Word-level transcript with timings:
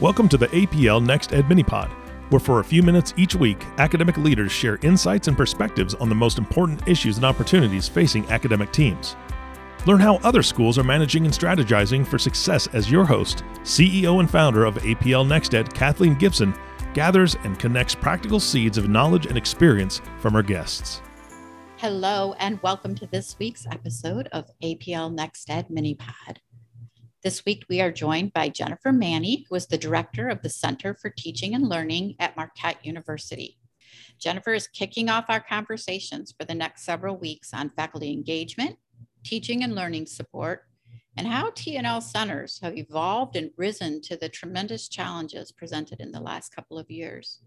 Welcome 0.00 0.28
to 0.28 0.36
the 0.36 0.46
APL 0.50 1.04
Next 1.04 1.32
Ed 1.32 1.46
Minipod, 1.46 1.90
where 2.30 2.38
for 2.38 2.60
a 2.60 2.64
few 2.64 2.84
minutes 2.84 3.12
each 3.16 3.34
week, 3.34 3.64
academic 3.78 4.16
leaders 4.16 4.52
share 4.52 4.78
insights 4.82 5.26
and 5.26 5.36
perspectives 5.36 5.96
on 5.96 6.08
the 6.08 6.14
most 6.14 6.38
important 6.38 6.86
issues 6.86 7.16
and 7.16 7.26
opportunities 7.26 7.88
facing 7.88 8.24
academic 8.30 8.70
teams. 8.70 9.16
Learn 9.86 9.98
how 9.98 10.18
other 10.18 10.44
schools 10.44 10.78
are 10.78 10.84
managing 10.84 11.24
and 11.24 11.34
strategizing 11.34 12.06
for 12.06 12.16
success 12.16 12.68
as 12.68 12.88
your 12.88 13.04
host, 13.04 13.42
CEO 13.62 14.20
and 14.20 14.30
founder 14.30 14.64
of 14.64 14.76
APL 14.76 15.26
Next 15.26 15.52
Ed, 15.52 15.74
Kathleen 15.74 16.14
Gibson, 16.14 16.54
gathers 16.94 17.34
and 17.42 17.58
connects 17.58 17.96
practical 17.96 18.38
seeds 18.38 18.78
of 18.78 18.88
knowledge 18.88 19.26
and 19.26 19.36
experience 19.36 20.00
from 20.20 20.32
her 20.32 20.44
guests. 20.44 21.02
Hello, 21.78 22.34
and 22.34 22.62
welcome 22.62 22.94
to 22.94 23.06
this 23.08 23.36
week's 23.40 23.66
episode 23.66 24.28
of 24.30 24.48
APL 24.62 25.12
Next 25.12 25.50
Ed 25.50 25.66
Minipod. 25.68 26.36
This 27.24 27.44
week, 27.44 27.64
we 27.68 27.80
are 27.80 27.90
joined 27.90 28.32
by 28.32 28.48
Jennifer 28.48 28.92
Maney, 28.92 29.44
who 29.48 29.56
is 29.56 29.66
the 29.66 29.76
director 29.76 30.28
of 30.28 30.40
the 30.40 30.48
Center 30.48 30.94
for 30.94 31.10
Teaching 31.10 31.52
and 31.52 31.68
Learning 31.68 32.14
at 32.20 32.36
Marquette 32.36 32.86
University. 32.86 33.58
Jennifer 34.20 34.54
is 34.54 34.68
kicking 34.68 35.08
off 35.08 35.24
our 35.28 35.40
conversations 35.40 36.32
for 36.38 36.44
the 36.44 36.54
next 36.54 36.84
several 36.84 37.16
weeks 37.16 37.52
on 37.52 37.70
faculty 37.70 38.12
engagement, 38.12 38.76
teaching 39.24 39.64
and 39.64 39.74
learning 39.74 40.06
support, 40.06 40.66
and 41.16 41.26
how 41.26 41.50
T&L 41.56 42.00
centers 42.00 42.60
have 42.62 42.76
evolved 42.76 43.34
and 43.34 43.50
risen 43.56 44.00
to 44.02 44.16
the 44.16 44.28
tremendous 44.28 44.88
challenges 44.88 45.50
presented 45.50 45.98
in 45.98 46.12
the 46.12 46.20
last 46.20 46.54
couple 46.54 46.78
of 46.78 46.88
years. 46.88 47.40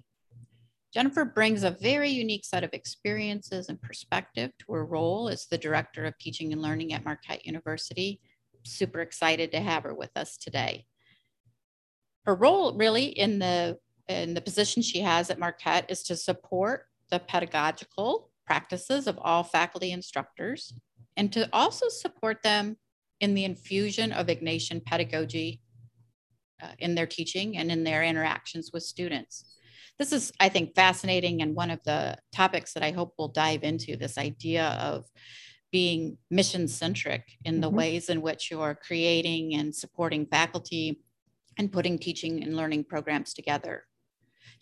Jennifer 0.93 1.23
brings 1.23 1.63
a 1.63 1.71
very 1.71 2.09
unique 2.09 2.43
set 2.43 2.65
of 2.65 2.73
experiences 2.73 3.70
and 3.70 3.81
perspective 3.81 4.51
to 4.59 4.73
her 4.73 4.85
role 4.85 5.29
as 5.29 5.45
the 5.45 5.57
Director 5.57 6.03
of 6.03 6.17
Teaching 6.17 6.51
and 6.51 6.62
Learning 6.62 6.91
at 6.91 7.05
Marquette 7.05 7.45
University 7.45 8.20
super 8.63 8.99
excited 9.01 9.51
to 9.51 9.59
have 9.59 9.83
her 9.83 9.93
with 9.93 10.11
us 10.15 10.38
today. 10.38 10.85
Her 12.25 12.35
role 12.35 12.77
really 12.77 13.05
in 13.05 13.40
the 13.40 13.77
in 14.07 14.34
the 14.34 14.41
position 14.41 14.81
she 14.81 14.99
has 14.99 15.29
at 15.29 15.40
Marquette 15.40 15.90
is 15.90 16.04
to 16.04 16.15
support 16.15 16.87
the 17.09 17.20
pedagogical 17.20 18.29
practices 18.45 19.07
of 19.07 19.17
all 19.21 19.43
faculty 19.43 19.91
instructors 19.91 20.73
and 21.15 21.32
to 21.32 21.48
also 21.54 21.87
support 21.87 22.43
them 22.43 22.77
in 23.20 23.34
the 23.34 23.45
infusion 23.45 24.12
of 24.12 24.27
Ignatian 24.27 24.84
pedagogy 24.84 25.62
uh, 26.62 26.71
in 26.79 26.95
their 26.95 27.07
teaching 27.07 27.57
and 27.57 27.71
in 27.71 27.84
their 27.84 28.04
interactions 28.04 28.71
with 28.73 28.84
students. 28.84 29.57
This 29.99 30.12
is, 30.12 30.32
I 30.39 30.49
think, 30.49 30.73
fascinating 30.76 31.41
and 31.41 31.55
one 31.55 31.70
of 31.70 31.84
the 31.84 32.17
topics 32.34 32.73
that 32.73 32.84
I 32.84 32.91
hope 32.91 33.13
we'll 33.17 33.27
dive 33.27 33.63
into 33.63 33.95
this 33.95 34.17
idea 34.17 34.70
of 34.82 35.05
being 35.71 36.17
mission 36.29 36.67
centric 36.67 37.23
in 37.45 37.61
the 37.61 37.67
mm-hmm. 37.67 37.77
ways 37.77 38.09
in 38.09 38.21
which 38.21 38.51
you're 38.51 38.75
creating 38.75 39.55
and 39.55 39.73
supporting 39.73 40.25
faculty 40.25 41.01
and 41.57 41.71
putting 41.71 41.97
teaching 41.97 42.43
and 42.43 42.55
learning 42.55 42.83
programs 42.83 43.33
together. 43.33 43.85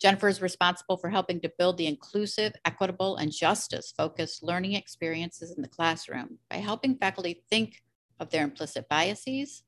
Jennifer 0.00 0.28
is 0.28 0.40
responsible 0.40 0.96
for 0.96 1.10
helping 1.10 1.40
to 1.40 1.52
build 1.58 1.76
the 1.76 1.86
inclusive, 1.86 2.54
equitable, 2.64 3.16
and 3.16 3.30
justice 3.30 3.92
focused 3.94 4.42
learning 4.42 4.72
experiences 4.72 5.54
in 5.54 5.62
the 5.62 5.68
classroom 5.68 6.38
by 6.48 6.56
helping 6.56 6.96
faculty 6.96 7.44
think 7.50 7.82
of 8.18 8.30
their 8.30 8.44
implicit 8.44 8.88
biases 8.88 9.62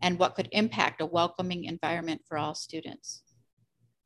and 0.00 0.18
what 0.18 0.34
could 0.34 0.48
impact 0.52 1.02
a 1.02 1.06
welcoming 1.06 1.64
environment 1.64 2.22
for 2.26 2.38
all 2.38 2.54
students. 2.54 3.22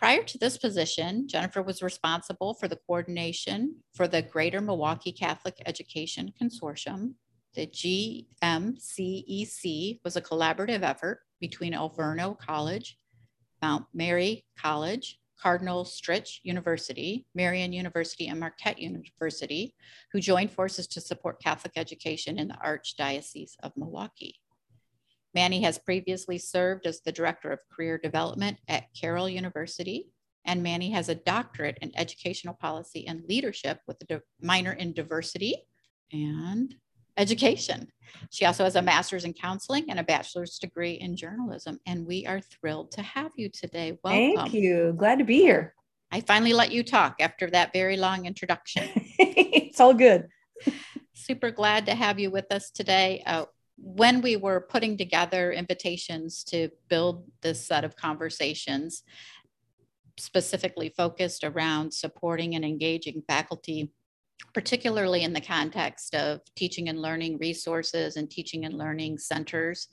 Prior 0.05 0.23
to 0.23 0.37
this 0.37 0.59
position, 0.59 1.27
Jennifer 1.27 1.63
was 1.63 1.83
responsible 1.83 2.53
for 2.53 2.69
the 2.69 2.77
coordination 2.77 3.77
for 3.95 4.07
the 4.07 4.21
Greater 4.21 4.61
Milwaukee 4.61 5.13
Catholic 5.13 5.63
Education 5.65 6.31
Consortium. 6.39 7.15
The 7.55 7.67
GMCEC 8.43 10.01
was 10.05 10.17
a 10.17 10.21
collaborative 10.21 10.83
effort 10.83 11.21
between 11.41 11.73
Alverno 11.73 12.39
College, 12.39 12.99
Mount 13.63 13.87
Mary 13.95 14.45
College, 14.59 15.21
Cardinal 15.41 15.87
Stritch 15.87 16.41
University, 16.43 17.27
Marian 17.35 17.73
University, 17.73 18.29
and 18.29 18.39
Marquette 18.39 18.79
University, 18.79 19.75
who 20.13 20.21
joined 20.21 20.51
forces 20.51 20.87
to 20.89 21.01
support 21.01 21.43
Catholic 21.43 21.73
education 21.77 22.39
in 22.39 22.49
the 22.49 22.59
Archdiocese 22.63 23.53
of 23.63 23.73
Milwaukee. 23.75 24.39
Maney 25.35 25.63
has 25.63 25.79
previously 25.79 26.39
served 26.39 26.87
as 26.87 27.01
the 27.01 27.13
Director 27.13 27.51
of 27.51 27.59
Career 27.75 27.99
Development 27.99 28.57
at 28.69 28.95
Carroll 28.99 29.29
University, 29.29 30.11
and 30.45 30.63
Maney 30.63 30.91
has 30.91 31.09
a 31.09 31.15
doctorate 31.15 31.79
in 31.83 31.91
educational 31.97 32.55
policy 32.55 33.07
and 33.07 33.25
leadership 33.29 33.81
with 33.87 33.97
a 34.11 34.23
minor 34.41 34.73
in 34.73 34.93
diversity 34.93 35.57
and 36.13 36.75
education. 37.17 37.89
She 38.31 38.45
also 38.45 38.65
has 38.65 38.77
a 38.77 38.83
master's 38.83 39.25
in 39.25 39.33
counseling 39.33 39.87
and 39.89 39.99
a 39.99 40.05
bachelor's 40.05 40.59
degree 40.59 40.93
in 40.93 41.17
journalism. 41.17 41.79
And 41.87 42.07
we 42.07 42.27
are 42.27 42.41
thrilled 42.41 42.93
to 42.93 43.03
have 43.03 43.33
you 43.37 43.49
today. 43.49 43.99
Welcome. 44.05 44.37
Thank 44.37 44.55
you. 44.55 44.95
Glad 44.97 45.19
to 45.19 45.25
be 45.25 45.39
here. 45.39 45.75
I 46.13 46.21
finally 46.21 46.53
let 46.53 46.71
you 46.71 46.85
talk 46.85 47.17
after 47.21 47.51
that 47.51 47.73
very 47.73 47.97
long 47.97 48.27
introduction. 48.27 48.89
it's 49.19 49.81
all 49.81 49.95
good. 49.95 50.29
Super 51.15 51.51
glad 51.51 51.87
to 51.87 51.95
have 51.95 52.21
you 52.21 52.31
with 52.31 52.53
us 52.53 52.71
today. 52.71 53.23
Uh, 53.27 53.47
when 53.77 54.21
we 54.21 54.37
were 54.37 54.61
putting 54.61 54.97
together 54.97 55.53
invitations 55.53 56.45
to 56.45 56.71
build 56.89 57.25
this 57.43 57.67
set 57.67 57.85
of 57.85 57.97
conversations, 57.97 59.03
specifically 60.19 60.93
focused 60.97 61.45
around 61.45 61.93
supporting 61.93 62.55
and 62.55 62.65
engaging 62.65 63.23
faculty, 63.27 63.91
particularly 64.53 65.23
in 65.23 65.33
the 65.33 65.41
context 65.41 66.15
of 66.15 66.41
teaching 66.55 66.89
and 66.89 67.03
learning 67.03 67.39
resources 67.39 68.17
and 68.17 68.31
teaching 68.31 68.65
and 68.65 68.79
learning 68.79 69.19
centers, 69.19 69.89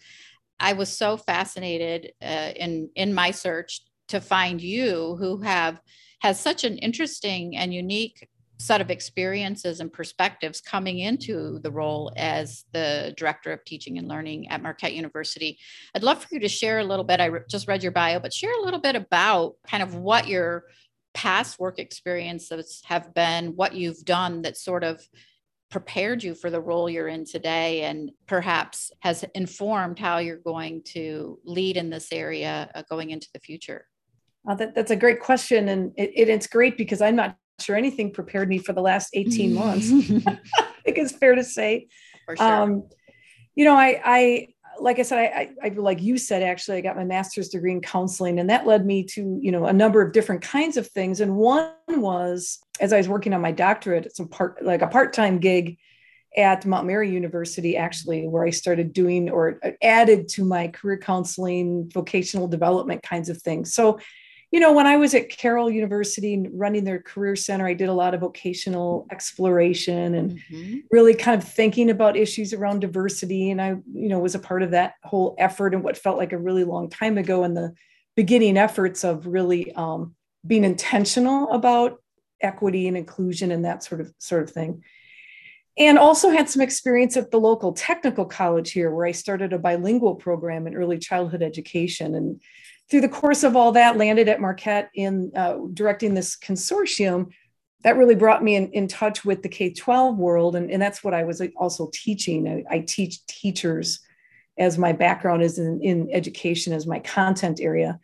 I 0.60 0.74
was 0.74 0.96
so 0.96 1.18
fascinated 1.18 2.14
uh, 2.22 2.52
in 2.56 2.90
in 2.96 3.14
my 3.14 3.32
search 3.32 3.82
to 4.10 4.22
find 4.22 4.62
you 4.62 5.16
who 5.20 5.42
have 5.42 5.82
has 6.20 6.40
such 6.40 6.64
an 6.64 6.78
interesting 6.78 7.58
and 7.58 7.74
unique 7.74 8.30
set 8.62 8.82
of 8.82 8.92
experiences 8.92 9.80
and 9.80 9.92
perspectives 9.92 10.62
coming 10.62 11.00
into 11.00 11.60
the 11.60 11.72
role 11.72 12.12
as 12.16 12.66
the 12.74 13.14
director 13.18 13.52
of 13.52 13.64
teaching 13.66 13.98
and 13.98 14.08
learning 14.08 14.48
at 14.50 14.62
Marquette 14.62 14.94
University. 14.94 15.58
I'd 15.96 16.04
love 16.04 16.24
for 16.24 16.36
you 16.36 16.40
to 16.42 16.50
share 16.50 16.80
a 16.80 16.84
little 16.84 17.06
bit. 17.06 17.20
I 17.20 17.30
just 17.50 17.68
read 17.68 17.84
your 17.84 17.92
bio, 17.92 18.20
but 18.20 18.34
share 18.34 18.54
a 18.60 18.64
little 18.64 18.80
bit 18.80 18.96
about 18.96 19.56
kind 19.68 19.84
of 19.84 19.96
what 19.96 20.28
your 20.28 20.66
past 21.14 21.60
work 21.60 21.80
experiences 21.80 22.82
have 22.86 23.14
been, 23.14 23.56
what 23.56 23.76
you've 23.76 24.04
done 24.06 24.44
that 24.44 24.58
sort 24.58 24.84
of 24.84 25.06
prepared 25.70 26.24
you 26.24 26.36
for 26.36 26.50
the 26.50 26.60
role 26.60 26.90
you're 26.90 27.08
in 27.08 27.26
today 27.26 27.84
and 27.84 28.12
perhaps 28.28 28.92
has 29.00 29.24
informed 29.34 29.98
how 29.98 30.18
you're 30.18 30.38
going 30.38 30.84
to 30.84 31.40
lead 31.46 31.78
in 31.78 31.90
this 31.90 32.12
area 32.12 32.70
uh, 32.76 32.84
going 32.90 33.10
into 33.10 33.28
the 33.34 33.40
future. 33.40 33.88
Uh, 34.48 34.56
that, 34.56 34.76
that's 34.76 34.92
a 34.92 34.96
great 34.96 35.22
question. 35.22 35.70
And 35.70 35.94
it, 35.98 36.12
it, 36.16 36.30
it's 36.30 36.48
great 36.48 36.78
because 36.78 37.02
I'm 37.02 37.16
not 37.16 37.38
sure 37.62 37.76
anything 37.76 38.12
prepared 38.12 38.50
me 38.50 38.58
for 38.58 38.74
the 38.74 38.82
last 38.82 39.10
18 39.14 39.54
months. 39.54 39.92
I 40.28 40.38
think 40.84 40.98
it's 40.98 41.12
fair 41.12 41.36
to 41.36 41.44
say. 41.44 41.88
For 42.26 42.36
sure. 42.36 42.46
Um, 42.46 42.84
you 43.56 43.66
know, 43.66 43.76
I, 43.76 44.02
I, 44.04 44.48
like 44.80 45.00
I 45.00 45.04
said, 45.04 45.20
I, 45.20 45.52
I, 45.64 45.70
like 45.70 46.02
you 46.02 46.18
said, 46.18 46.44
actually, 46.44 46.78
I 46.78 46.82
got 46.82 46.96
my 46.96 47.04
master's 47.04 47.50
degree 47.50 47.72
in 47.72 47.82
counseling, 47.82 48.40
and 48.40 48.50
that 48.50 48.66
led 48.66 48.86
me 48.86 49.04
to, 49.04 49.40
you 49.42 49.52
know, 49.52 49.66
a 49.66 49.74
number 49.74 50.02
of 50.02 50.12
different 50.12 50.42
kinds 50.42 50.78
of 50.78 50.88
things. 50.88 51.20
And 51.20 51.36
one 51.36 51.72
was, 51.88 52.60
as 52.80 52.94
I 52.94 52.98
was 52.98 53.08
working 53.08 53.34
on 53.34 53.42
my 53.42 53.52
doctorate, 53.52 54.16
some 54.16 54.28
part, 54.28 54.64
like 54.64 54.82
a 54.82 54.88
part-time 54.88 55.40
gig 55.40 55.78
at 56.36 56.66
Mount 56.66 56.88
Mary 56.88 57.12
University, 57.12 57.76
actually, 57.76 58.28
where 58.28 58.46
I 58.46 58.50
started 58.52 58.94
doing 58.94 59.30
or 59.30 59.60
added 59.84 60.30
to 60.30 60.46
my 60.46 60.70
career 60.70 60.98
counseling, 60.98 61.90
vocational 61.94 62.48
development 62.48 63.04
kinds 63.04 63.30
of 63.30 63.42
things. 63.42 63.74
So 63.74 64.00
you 64.52 64.60
know, 64.60 64.74
when 64.74 64.86
I 64.86 64.98
was 64.98 65.14
at 65.14 65.30
Carroll 65.30 65.72
University 65.72 66.46
running 66.54 66.84
their 66.84 67.02
career 67.02 67.38
center, 67.38 67.66
I 67.66 67.74
did 67.74 67.88
a 67.88 67.94
lot 67.94 68.14
of 68.14 68.20
vocational 68.20 69.08
exploration 69.10 70.14
and 70.14 70.40
mm-hmm. 70.52 70.80
really 70.92 71.16
kind 71.16 71.42
of 71.42 71.48
thinking 71.48 71.90
about 71.90 72.18
issues 72.18 72.54
around 72.54 72.82
diversity. 72.82 73.50
And 73.50 73.62
I, 73.62 73.70
you 73.94 74.10
know, 74.10 74.20
was 74.20 74.36
a 74.36 74.40
part 74.40 74.62
of 74.62 74.72
that 74.72 74.96
whole 75.04 75.36
effort 75.40 75.74
and 75.74 75.84
what 75.84 75.98
felt 75.98 76.18
like 76.18 76.34
a 76.34 76.38
really 76.38 76.66
long 76.66 76.90
time 76.90 77.18
ago 77.18 77.46
in 77.46 77.54
the 77.54 77.74
beginning 78.18 78.58
efforts 78.58 79.06
of 79.06 79.26
really 79.26 79.72
um, 79.74 80.16
being 80.46 80.66
intentional 80.66 81.50
about 81.52 82.04
equity 82.42 82.90
and 82.90 82.98
inclusion 82.98 83.52
and 83.52 83.64
that 83.64 83.86
sort 83.86 84.02
of 84.02 84.14
sort 84.18 84.44
of 84.44 84.52
thing. 84.52 84.84
And 85.78 85.98
also 85.98 86.30
had 86.30 86.50
some 86.50 86.62
experience 86.62 87.16
at 87.16 87.32
the 87.32 87.40
local 87.40 87.72
technical 87.72 88.26
college 88.26 88.72
here, 88.72 88.94
where 88.94 89.06
I 89.06 89.14
started 89.14 89.54
a 89.54 89.58
bilingual 89.58 90.16
program 90.16 90.68
in 90.68 90.76
early 90.76 91.00
childhood 91.00 91.42
education 91.42 92.16
and 92.16 92.42
through 92.92 93.02
the 93.02 93.10
course 93.10 93.44
of 93.44 93.56
all 93.56 93.72
that, 93.72 93.98
landed 93.98 94.28
at 94.28 94.42
Marquette 94.42 94.92
in 94.94 95.32
uh, 95.36 95.56
directing 95.74 96.14
this 96.14 96.36
consortium. 96.36 97.32
That 97.84 97.98
really 97.98 98.16
brought 98.16 98.44
me 98.44 98.56
in, 98.58 98.70
in 98.74 98.88
touch 98.88 99.26
with 99.26 99.42
the 99.42 99.50
K 99.50 99.72
12 99.72 100.18
world. 100.18 100.56
And, 100.56 100.70
and 100.70 100.80
that's 100.80 101.04
what 101.04 101.16
I 101.16 101.24
was 101.24 101.42
also 101.56 101.90
teaching. 101.94 102.48
I, 102.48 102.76
I 102.76 102.80
teach 102.82 103.26
teachers 103.26 104.02
as 104.60 104.78
my 104.78 104.92
background 104.92 105.42
is 105.42 105.58
in, 105.58 105.82
in 105.82 106.10
education, 106.12 106.74
as 106.74 106.86
my 106.86 107.00
content 107.00 107.60
area. 107.62 108.00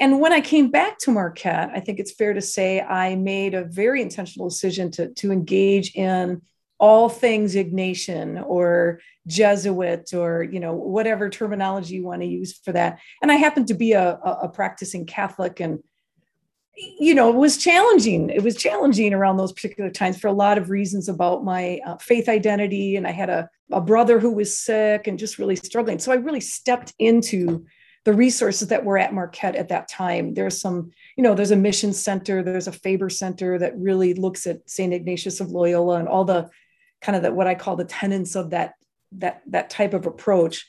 And 0.00 0.20
when 0.20 0.32
I 0.32 0.40
came 0.40 0.70
back 0.70 0.98
to 1.00 1.12
Marquette, 1.12 1.70
I 1.72 1.80
think 1.80 1.98
it's 1.98 2.12
fair 2.12 2.34
to 2.34 2.42
say 2.42 2.80
I 2.80 3.14
made 3.14 3.54
a 3.54 3.64
very 3.64 4.02
intentional 4.02 4.48
decision 4.48 4.90
to, 4.92 5.08
to 5.14 5.32
engage 5.32 5.94
in 5.94 6.42
all 6.78 7.08
things 7.08 7.54
Ignatian 7.54 8.44
or 8.46 9.00
Jesuit 9.28 10.12
or 10.12 10.42
you 10.42 10.58
know 10.58 10.72
whatever 10.72 11.30
terminology 11.30 11.94
you 11.94 12.04
want 12.04 12.22
to 12.22 12.26
use 12.26 12.58
for 12.64 12.72
that. 12.72 12.98
And 13.22 13.30
I 13.30 13.36
happen 13.36 13.66
to 13.66 13.74
be 13.74 13.92
a, 13.92 14.14
a 14.14 14.48
practicing 14.48 15.06
Catholic, 15.06 15.60
and 15.60 15.78
you 16.74 17.14
know 17.14 17.28
it 17.28 17.36
was 17.36 17.56
challenging. 17.58 18.30
It 18.30 18.42
was 18.42 18.56
challenging 18.56 19.14
around 19.14 19.36
those 19.36 19.52
particular 19.52 19.90
times 19.90 20.18
for 20.18 20.26
a 20.26 20.32
lot 20.32 20.58
of 20.58 20.70
reasons 20.70 21.08
about 21.08 21.44
my 21.44 21.78
uh, 21.86 21.98
faith 21.98 22.28
identity, 22.28 22.96
and 22.96 23.06
I 23.06 23.12
had 23.12 23.30
a 23.30 23.48
a 23.70 23.80
brother 23.80 24.18
who 24.18 24.32
was 24.32 24.58
sick 24.58 25.06
and 25.06 25.18
just 25.18 25.38
really 25.38 25.56
struggling. 25.56 25.98
So 25.98 26.10
I 26.10 26.16
really 26.16 26.40
stepped 26.40 26.94
into 26.98 27.66
the 28.04 28.14
resources 28.14 28.68
that 28.68 28.84
were 28.84 28.96
at 28.96 29.12
Marquette 29.12 29.56
at 29.56 29.68
that 29.68 29.88
time. 29.88 30.32
There's 30.32 30.58
some, 30.58 30.92
you 31.16 31.22
know, 31.22 31.34
there's 31.34 31.50
a 31.50 31.56
mission 31.56 31.92
center, 31.92 32.42
there's 32.42 32.66
a 32.66 32.72
Faber 32.72 33.10
Center 33.10 33.58
that 33.58 33.76
really 33.76 34.14
looks 34.14 34.46
at 34.46 34.68
St. 34.68 34.94
Ignatius 34.94 35.40
of 35.40 35.50
Loyola 35.50 35.96
and 35.98 36.08
all 36.08 36.24
the 36.24 36.48
kind 37.02 37.16
of 37.16 37.22
the, 37.22 37.32
what 37.32 37.46
I 37.46 37.54
call 37.54 37.76
the 37.76 37.84
tenets 37.84 38.34
of 38.34 38.50
that 38.50 38.74
that 39.12 39.42
that 39.46 39.70
type 39.70 39.94
of 39.94 40.06
approach. 40.06 40.66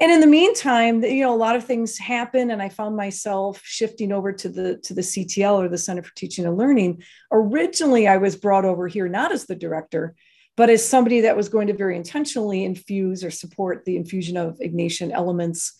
And 0.00 0.10
in 0.10 0.20
the 0.20 0.26
meantime 0.26 1.02
you 1.04 1.22
know 1.22 1.34
a 1.34 1.36
lot 1.36 1.54
of 1.54 1.64
things 1.64 1.98
happen 1.98 2.50
and 2.50 2.60
i 2.60 2.68
found 2.68 2.96
myself 2.96 3.60
shifting 3.62 4.10
over 4.10 4.32
to 4.32 4.48
the 4.48 4.78
to 4.78 4.94
the 4.94 5.02
ctl 5.02 5.62
or 5.62 5.68
the 5.68 5.78
center 5.78 6.02
for 6.02 6.14
teaching 6.16 6.46
and 6.46 6.56
learning. 6.56 7.02
Originally 7.30 8.08
i 8.08 8.16
was 8.16 8.36
brought 8.36 8.64
over 8.64 8.88
here 8.88 9.08
not 9.08 9.32
as 9.32 9.46
the 9.46 9.54
director 9.54 10.14
but 10.56 10.68
as 10.68 10.86
somebody 10.86 11.22
that 11.22 11.36
was 11.36 11.48
going 11.48 11.68
to 11.68 11.72
very 11.74 11.96
intentionally 11.96 12.64
infuse 12.64 13.24
or 13.24 13.30
support 13.30 13.84
the 13.84 13.96
infusion 13.96 14.36
of 14.36 14.58
ignatian 14.58 15.12
elements 15.12 15.74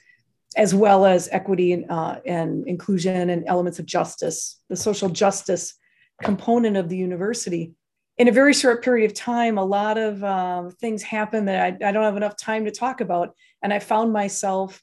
as 0.55 0.75
well 0.75 1.07
as 1.07 1.31
equity 1.33 1.73
and, 1.73 1.91
uh, 1.91 2.21
and 2.27 2.69
inclusion 2.69 3.31
and 3.31 3.45
elements 3.47 3.79
of 3.79 3.87
justice 3.87 4.61
the 4.69 4.77
social 4.77 5.09
justice 5.09 5.75
component 6.23 6.77
of 6.77 6.89
the 6.89 6.97
university 6.97 7.73
in 8.19 8.29
a 8.29 8.33
very 8.33 8.53
short 8.53 8.85
period 8.85 9.11
of 9.11 9.17
time, 9.17 9.59
a 9.59 9.65
lot 9.65 9.97
of 9.99 10.23
um, 10.23 10.71
things 10.71 11.03
happened 11.03 11.49
that 11.49 11.81
I, 11.83 11.89
I, 11.89 11.93
don't 11.93 12.05
have 12.05 12.17
enough 12.17 12.37
time 12.37 12.67
to 12.67 12.71
talk 12.71 13.01
about. 13.01 13.35
And 13.63 13.73
I 13.73 13.79
found 13.79 14.13
myself 14.13 14.83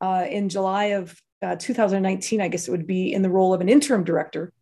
uh, 0.00 0.26
in 0.28 0.48
July 0.48 0.86
of 0.86 1.20
uh, 1.42 1.56
2019, 1.56 2.40
I 2.40 2.48
guess 2.48 2.68
it 2.68 2.70
would 2.70 2.86
be 2.86 3.12
in 3.12 3.22
the 3.22 3.30
role 3.30 3.52
of 3.52 3.60
an 3.60 3.68
interim 3.68 4.04
director. 4.04 4.52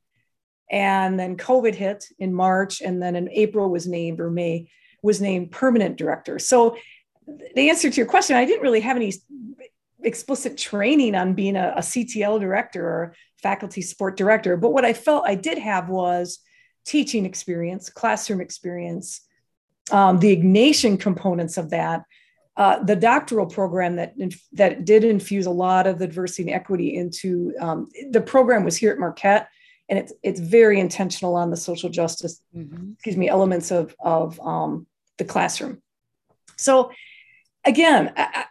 And 0.71 1.21
then 1.21 1.37
COVID 1.37 1.75
hit 1.75 2.07
in 2.19 2.35
March, 2.35 2.81
and 2.81 3.01
then 3.01 3.15
in 3.17 3.29
April 3.31 3.71
was 3.71 3.87
named, 3.87 4.19
or 4.19 4.31
May 4.31 4.69
was 5.03 5.21
named 5.21 5.53
permanent 5.53 5.97
director. 5.97 6.39
So, 6.39 6.77
the 7.55 7.71
answer 7.71 7.91
to 7.91 7.97
your 7.97 8.07
question, 8.07 8.37
I 8.37 8.45
didn't 8.45 8.63
really 8.63 8.81
have 8.81 8.97
any 8.97 9.13
explicit 10.03 10.57
training 10.57 11.15
on 11.15 11.35
being 11.35 11.57
a, 11.57 11.75
a 11.77 11.81
CTL 11.81 12.41
director 12.41 12.85
or 12.85 13.15
faculty 13.43 13.83
support 13.83 14.17
director. 14.17 14.57
But 14.57 14.73
what 14.73 14.85
I 14.85 14.93
felt 14.93 15.27
I 15.27 15.35
did 15.35 15.59
have 15.59 15.89
was 15.89 16.39
teaching 16.87 17.27
experience, 17.27 17.91
classroom 17.91 18.41
experience, 18.41 19.21
um, 19.91 20.19
the 20.19 20.35
Ignatian 20.35 20.99
components 20.99 21.59
of 21.59 21.71
that, 21.71 22.05
uh, 22.57 22.83
the 22.83 22.97
doctoral 22.97 23.47
program 23.47 23.97
that 23.97 24.15
that 24.53 24.85
did 24.85 25.05
infuse 25.05 25.45
a 25.45 25.51
lot 25.51 25.87
of 25.87 25.99
the 25.99 26.07
diversity 26.07 26.45
and 26.45 26.53
equity 26.53 26.97
into 26.97 27.53
um, 27.61 27.87
the 28.11 28.21
program 28.21 28.65
was 28.65 28.77
here 28.77 28.91
at 28.93 28.99
Marquette, 28.99 29.49
and 29.91 29.99
it's 29.99 30.13
it's 30.23 30.41
very 30.41 30.81
intentional 30.81 31.37
on 31.37 31.51
the 31.51 31.57
social 31.57 31.91
justice, 31.91 32.41
mm-hmm. 32.57 32.93
excuse 32.93 33.17
me, 33.17 33.29
elements 33.29 33.71
of 33.71 33.95
of 34.01 34.41
um, 34.41 34.87
the 35.19 35.25
classroom. 35.25 35.83
So, 36.57 36.91
again, 37.65 38.15
I, 38.17 38.47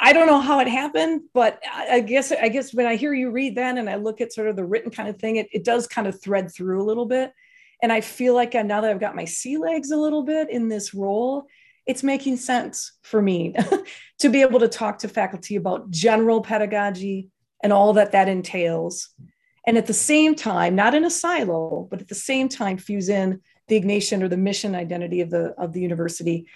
I, 0.00 0.12
don't 0.14 0.26
know 0.26 0.40
how 0.40 0.60
it 0.60 0.68
happened, 0.68 1.22
but 1.34 1.62
I 1.70 2.00
guess 2.00 2.32
I 2.32 2.48
guess 2.48 2.72
when 2.72 2.86
I 2.86 2.96
hear 2.96 3.12
you 3.12 3.30
read 3.30 3.56
that 3.56 3.76
and 3.76 3.90
I 3.90 3.96
look 3.96 4.22
at 4.22 4.32
sort 4.32 4.48
of 4.48 4.56
the 4.56 4.64
written 4.64 4.90
kind 4.90 5.10
of 5.10 5.18
thing, 5.18 5.36
it, 5.36 5.48
it 5.52 5.62
does 5.62 5.86
kind 5.86 6.06
of 6.06 6.18
thread 6.18 6.50
through 6.50 6.80
a 6.80 6.84
little 6.86 7.04
bit. 7.04 7.32
And 7.82 7.92
I 7.92 8.00
feel 8.00 8.34
like 8.34 8.54
now 8.54 8.80
that 8.80 8.90
I've 8.90 9.00
got 9.00 9.16
my 9.16 9.24
sea 9.24 9.58
legs 9.58 9.90
a 9.90 9.96
little 9.96 10.22
bit 10.22 10.50
in 10.50 10.68
this 10.68 10.94
role, 10.94 11.46
it's 11.86 12.02
making 12.02 12.36
sense 12.36 12.92
for 13.02 13.22
me 13.22 13.54
to 14.18 14.28
be 14.28 14.42
able 14.42 14.60
to 14.60 14.68
talk 14.68 14.98
to 14.98 15.08
faculty 15.08 15.56
about 15.56 15.90
general 15.90 16.40
pedagogy 16.40 17.28
and 17.62 17.72
all 17.72 17.92
that 17.94 18.12
that 18.12 18.28
entails. 18.28 19.10
And 19.66 19.76
at 19.76 19.86
the 19.86 19.94
same 19.94 20.34
time, 20.34 20.74
not 20.74 20.94
in 20.94 21.04
a 21.04 21.10
silo, 21.10 21.86
but 21.90 22.00
at 22.00 22.08
the 22.08 22.14
same 22.14 22.48
time, 22.48 22.78
fuse 22.78 23.08
in 23.08 23.40
the 23.68 23.80
Ignatian 23.80 24.22
or 24.22 24.28
the 24.28 24.36
mission 24.36 24.74
identity 24.74 25.20
of 25.20 25.30
the, 25.30 25.54
of 25.58 25.72
the 25.72 25.80
university, 25.80 26.46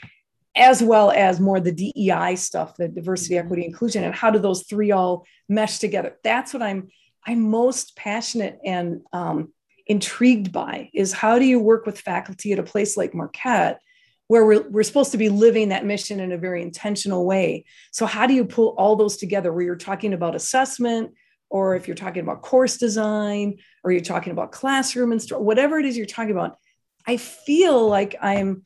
as 0.55 0.83
well 0.83 1.11
as 1.11 1.41
more 1.41 1.61
the 1.61 1.73
DEI 1.73 2.37
stuff, 2.37 2.77
the 2.77 2.89
diversity, 2.89 3.35
mm-hmm. 3.35 3.47
equity, 3.47 3.65
inclusion, 3.65 4.05
and 4.05 4.15
how 4.15 4.31
do 4.31 4.39
those 4.39 4.63
three 4.65 4.93
all 4.93 5.27
mesh 5.49 5.79
together? 5.79 6.17
That's 6.23 6.53
what 6.53 6.63
I'm 6.63 6.89
I'm 7.27 7.51
most 7.51 7.97
passionate 7.97 8.59
and 8.65 9.03
um, 9.13 9.53
intrigued 9.91 10.53
by 10.53 10.89
is 10.95 11.13
how 11.13 11.37
do 11.37 11.45
you 11.45 11.59
work 11.59 11.85
with 11.85 12.01
faculty 12.01 12.53
at 12.53 12.61
a 12.61 12.63
place 12.63 12.97
like 12.97 13.13
Marquette 13.13 13.81
where 14.29 14.47
we're, 14.47 14.69
we're 14.69 14.85
supposed 14.85 15.11
to 15.11 15.19
be 15.19 15.29
living 15.29 15.71
that 15.71 15.85
mission 15.85 16.21
in 16.21 16.31
a 16.31 16.39
very 16.39 16.63
intentional 16.63 17.27
way. 17.27 17.65
So 17.91 18.07
how 18.07 18.29
do 18.29 18.33
you 18.33 18.45
pull 18.45 18.77
all 18.79 18.95
those 18.95 19.17
together 19.17 19.53
where 19.53 19.65
you're 19.65 19.75
talking 19.75 20.13
about 20.13 20.37
assessment 20.37 21.13
or 21.49 21.75
if 21.75 21.89
you're 21.89 21.97
talking 21.97 22.23
about 22.23 22.41
course 22.41 22.77
design 22.77 23.59
or 23.83 23.91
you're 23.91 24.01
talking 24.01 24.31
about 24.31 24.53
classroom 24.53 25.11
and 25.11 25.21
whatever 25.31 25.81
it 25.81 25.87
is 25.87 25.97
you're 25.97 26.07
talking 26.07 26.31
about, 26.31 26.59
I 27.05 27.17
feel 27.17 27.89
like 27.89 28.15
I'm 28.23 28.63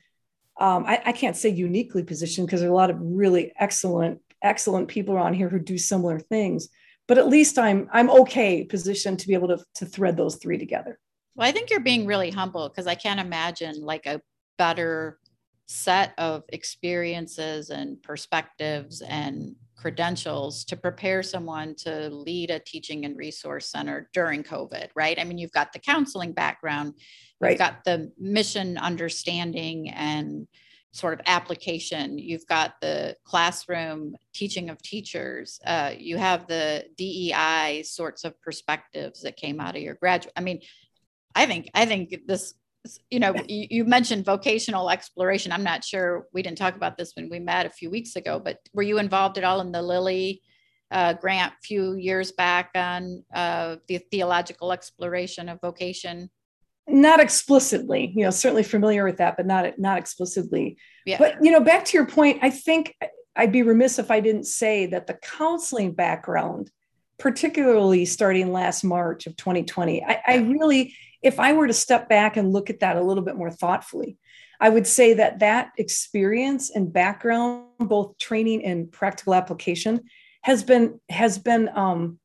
um, 0.57 0.85
I, 0.85 1.01
I, 1.07 1.11
can't 1.11 1.35
say 1.35 1.49
uniquely 1.49 2.03
positioned 2.03 2.47
because 2.47 2.61
there 2.61 2.69
are 2.69 2.71
a 2.71 2.75
lot 2.75 2.89
of 2.89 2.97
really 3.01 3.51
excellent, 3.59 4.21
excellent 4.41 4.87
people 4.87 5.13
around 5.13 5.33
here 5.33 5.49
who 5.49 5.59
do 5.59 5.77
similar 5.77 6.17
things. 6.17 6.69
But 7.07 7.17
at 7.17 7.27
least 7.27 7.57
I'm 7.57 7.89
I'm 7.91 8.09
okay 8.09 8.63
positioned 8.63 9.19
to 9.19 9.27
be 9.27 9.33
able 9.33 9.49
to, 9.49 9.65
to 9.75 9.85
thread 9.85 10.15
those 10.15 10.35
three 10.35 10.57
together. 10.57 10.97
Well, 11.35 11.47
I 11.47 11.51
think 11.51 11.69
you're 11.69 11.79
being 11.81 12.05
really 12.05 12.31
humble 12.31 12.69
because 12.69 12.87
I 12.87 12.95
can't 12.95 13.19
imagine 13.19 13.81
like 13.81 14.05
a 14.05 14.21
better 14.57 15.19
set 15.67 16.13
of 16.17 16.43
experiences 16.49 17.69
and 17.69 18.01
perspectives 18.01 19.01
and 19.01 19.55
credentials 19.75 20.63
to 20.65 20.77
prepare 20.77 21.21
someone 21.21 21.75
to 21.75 22.09
lead 22.09 22.49
a 22.49 22.59
teaching 22.59 23.05
and 23.05 23.17
resource 23.17 23.69
center 23.69 24.09
during 24.13 24.43
COVID, 24.43 24.87
right? 24.95 25.19
I 25.19 25.23
mean, 25.23 25.37
you've 25.37 25.51
got 25.51 25.73
the 25.73 25.79
counseling 25.79 26.31
background, 26.31 26.93
right. 27.41 27.51
you've 27.51 27.59
got 27.59 27.83
the 27.83 28.11
mission 28.17 28.77
understanding 28.77 29.89
and 29.89 30.47
sort 30.95 31.13
of 31.13 31.19
application. 31.25 32.17
You've 32.17 32.47
got 32.47 32.75
the 32.79 33.17
classroom 33.25 34.15
teaching 34.33 34.69
of 34.69 34.81
teachers. 34.81 35.59
Uh, 35.65 35.91
you 35.97 36.15
have 36.15 36.47
the 36.47 36.85
DEI 36.97 37.83
sorts 37.85 38.23
of 38.23 38.41
perspectives 38.41 39.21
that 39.23 39.35
came 39.35 39.59
out 39.59 39.75
of 39.75 39.81
your 39.81 39.95
graduate. 39.95 40.31
I 40.37 40.41
mean, 40.41 40.61
I 41.35 41.45
think 41.45 41.69
I 41.73 41.85
think 41.85 42.15
this 42.25 42.53
you 43.09 43.19
know 43.19 43.33
you, 43.47 43.67
you, 43.69 43.85
mentioned 43.85 44.25
vocational 44.25 44.89
exploration. 44.89 45.51
I'm 45.51 45.63
not 45.63 45.83
sure 45.83 46.27
we 46.33 46.41
didn't 46.41 46.57
talk 46.57 46.75
about 46.75 46.97
this 46.97 47.13
when 47.15 47.29
we 47.29 47.39
met 47.39 47.65
a 47.65 47.69
few 47.69 47.89
weeks 47.89 48.15
ago 48.15 48.39
but 48.39 48.59
were 48.73 48.83
you 48.83 48.99
involved 48.99 49.37
at 49.37 49.43
all 49.43 49.59
in 49.61 49.71
the 49.71 49.81
lilly 49.81 50.41
uh, 50.91 51.13
grant 51.13 51.53
a 51.53 51.61
few 51.63 51.95
years 51.95 52.31
back 52.31 52.69
on 52.75 53.23
uh, 53.33 53.77
the 53.87 53.97
theological 54.11 54.71
exploration 54.71 55.49
of 55.49 55.59
vocation? 55.61 56.29
Not 56.87 57.19
explicitly 57.19 58.13
you 58.15 58.23
know 58.23 58.29
certainly 58.29 58.63
familiar 58.63 59.03
with 59.03 59.17
that 59.17 59.35
but 59.35 59.45
not 59.45 59.77
not 59.77 59.97
explicitly. 59.97 60.77
Yeah. 61.05 61.17
but 61.19 61.43
you 61.43 61.51
know 61.51 61.59
back 61.59 61.85
to 61.85 61.97
your 61.97 62.07
point 62.07 62.39
i 62.41 62.49
think 62.49 62.95
i'd 63.35 63.51
be 63.51 63.61
remiss 63.61 63.99
if 63.99 64.09
i 64.09 64.19
didn't 64.19 64.45
say 64.45 64.87
that 64.87 65.05
the 65.05 65.13
counseling 65.21 65.93
background 65.93 66.71
particularly 67.19 68.05
starting 68.05 68.51
last 68.51 68.83
march 68.83 69.27
of 69.27 69.35
2020 69.37 70.03
I, 70.03 70.21
I 70.25 70.35
really 70.37 70.95
if 71.25 71.39
I 71.39 71.53
were 71.53 71.65
to 71.65 71.73
step 71.73 72.07
back 72.07 72.37
and 72.37 72.53
look 72.53 72.69
at 72.69 72.81
that 72.81 72.97
a 72.97 73.01
little 73.01 73.23
bit 73.23 73.35
more 73.35 73.49
thoughtfully, 73.49 74.17
I 74.59 74.69
would 74.69 74.85
say 74.85 75.15
that 75.15 75.39
that 75.39 75.71
experience 75.77 76.69
and 76.69 76.93
background, 76.93 77.65
both 77.79 78.17
training 78.19 78.63
and 78.63 78.91
practical 78.91 79.33
application, 79.33 80.01
has 80.43 80.63
been 80.63 80.99
has 81.09 81.39
been 81.39 81.69
um, 81.73 82.19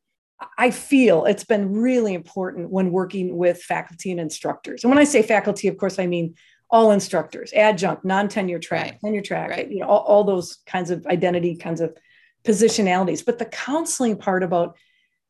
I 0.59 0.71
feel 0.71 1.25
it's 1.25 1.45
been 1.45 1.73
really 1.73 2.13
important 2.13 2.71
when 2.71 2.93
working 2.93 3.37
with 3.37 3.63
faculty 3.63 4.11
and 4.11 4.21
instructors. 4.21 4.85
And 4.85 4.91
when 4.91 4.99
I 4.99 5.05
say 5.05 5.23
faculty, 5.23 5.67
of 5.69 5.79
course, 5.79 5.99
I 5.99 6.07
mean 6.07 6.35
all 6.71 6.93
instructors, 6.93 7.53
adjunct, 7.55 8.05
non-tenure 8.05 8.61
track, 8.61 8.85
right. 8.85 9.01
tenure 9.01 9.23
track, 9.23 9.51
right. 9.51 9.71
you 9.71 9.81
know, 9.81 9.89
all, 9.89 10.01
all 10.01 10.25
those 10.25 10.59
kinds 10.67 10.91
of 10.91 11.07
identity 11.07 11.57
kinds 11.57 11.81
of 11.81 11.97
positionalities. 12.45 13.25
But 13.25 13.39
the 13.39 13.47
counseling 13.47 14.19
part 14.19 14.43
about 14.43 14.77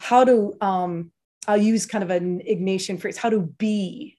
how 0.01 0.25
to 0.25 0.55
um, 0.61 1.13
I'll 1.47 1.57
use 1.57 1.87
kind 1.87 2.05
of 2.05 2.11
an 2.11 2.41
Ignatian 2.41 3.01
phrase, 3.01 3.17
how 3.17 3.31
to 3.31 3.41
be 3.41 4.19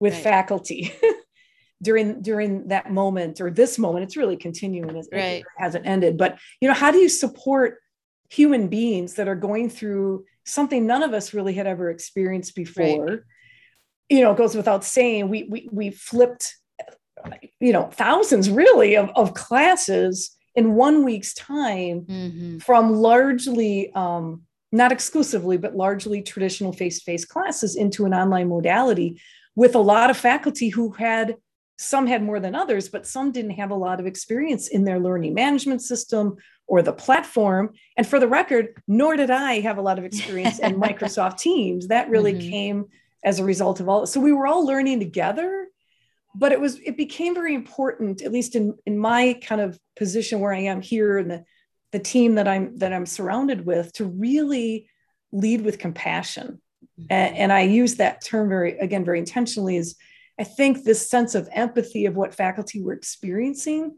with 0.00 0.14
right. 0.14 0.22
faculty 0.22 0.92
during 1.82 2.22
during 2.22 2.68
that 2.68 2.90
moment 2.90 3.40
or 3.40 3.50
this 3.50 3.78
moment. 3.78 4.04
It's 4.04 4.16
really 4.16 4.36
continuing, 4.36 4.96
it, 4.96 5.06
right. 5.12 5.22
it 5.40 5.44
hasn't 5.56 5.86
ended. 5.86 6.16
But 6.16 6.38
you 6.60 6.68
know, 6.68 6.74
how 6.74 6.90
do 6.90 6.98
you 6.98 7.08
support 7.08 7.78
human 8.28 8.68
beings 8.68 9.14
that 9.14 9.28
are 9.28 9.36
going 9.36 9.70
through 9.70 10.24
something 10.44 10.86
none 10.86 11.02
of 11.02 11.12
us 11.12 11.32
really 11.32 11.54
had 11.54 11.66
ever 11.66 11.90
experienced 11.90 12.54
before? 12.54 13.06
Right. 13.06 13.20
You 14.08 14.20
know, 14.20 14.32
it 14.32 14.38
goes 14.38 14.54
without 14.54 14.84
saying, 14.84 15.28
we 15.28 15.44
we 15.44 15.68
we 15.72 15.90
flipped, 15.90 16.56
you 17.60 17.72
know, 17.72 17.88
thousands 17.92 18.50
really 18.50 18.96
of, 18.96 19.10
of 19.16 19.34
classes 19.34 20.36
in 20.54 20.74
one 20.74 21.04
week's 21.04 21.34
time 21.34 22.02
mm-hmm. 22.02 22.58
from 22.58 22.94
largely 22.94 23.92
um, 23.92 24.45
not 24.72 24.92
exclusively, 24.92 25.56
but 25.56 25.76
largely 25.76 26.22
traditional 26.22 26.72
face 26.72 26.98
to 26.98 27.04
face 27.04 27.24
classes 27.24 27.76
into 27.76 28.04
an 28.04 28.14
online 28.14 28.48
modality 28.48 29.20
with 29.54 29.74
a 29.74 29.80
lot 29.80 30.10
of 30.10 30.16
faculty 30.16 30.68
who 30.68 30.90
had 30.92 31.36
some 31.78 32.06
had 32.06 32.22
more 32.22 32.40
than 32.40 32.54
others, 32.54 32.88
but 32.88 33.06
some 33.06 33.32
didn't 33.32 33.52
have 33.52 33.70
a 33.70 33.74
lot 33.74 34.00
of 34.00 34.06
experience 34.06 34.68
in 34.68 34.84
their 34.84 34.98
learning 34.98 35.34
management 35.34 35.82
system 35.82 36.36
or 36.66 36.82
the 36.82 36.92
platform. 36.92 37.72
And 37.96 38.06
for 38.06 38.18
the 38.18 38.28
record, 38.28 38.82
nor 38.88 39.16
did 39.16 39.30
I 39.30 39.60
have 39.60 39.78
a 39.78 39.82
lot 39.82 39.98
of 39.98 40.04
experience 40.04 40.58
in 40.58 40.76
Microsoft 40.80 41.38
Teams. 41.38 41.88
That 41.88 42.08
really 42.08 42.32
mm-hmm. 42.32 42.50
came 42.50 42.84
as 43.24 43.38
a 43.38 43.44
result 43.44 43.80
of 43.80 43.88
all. 43.88 44.06
So 44.06 44.20
we 44.20 44.32
were 44.32 44.46
all 44.46 44.64
learning 44.64 45.00
together, 45.00 45.68
but 46.34 46.52
it 46.52 46.60
was 46.60 46.78
it 46.80 46.96
became 46.96 47.34
very 47.34 47.54
important, 47.54 48.22
at 48.22 48.32
least 48.32 48.56
in 48.56 48.74
in 48.86 48.98
my 48.98 49.38
kind 49.42 49.60
of 49.60 49.78
position 49.96 50.40
where 50.40 50.52
I 50.52 50.60
am 50.60 50.80
here 50.80 51.18
and 51.18 51.30
the 51.30 51.44
the 51.92 51.98
team 51.98 52.34
that 52.36 52.48
I'm 52.48 52.76
that 52.78 52.92
I'm 52.92 53.06
surrounded 53.06 53.64
with, 53.64 53.92
to 53.94 54.04
really 54.04 54.88
lead 55.32 55.62
with 55.62 55.78
compassion. 55.78 56.60
Mm-hmm. 57.00 57.06
And, 57.10 57.36
and 57.36 57.52
I 57.52 57.62
use 57.62 57.96
that 57.96 58.24
term 58.24 58.48
very 58.48 58.78
again 58.78 59.04
very 59.04 59.18
intentionally. 59.18 59.76
Is 59.76 59.96
I 60.38 60.44
think 60.44 60.84
this 60.84 61.08
sense 61.08 61.34
of 61.34 61.48
empathy 61.52 62.06
of 62.06 62.16
what 62.16 62.34
faculty 62.34 62.82
were 62.82 62.92
experiencing, 62.92 63.96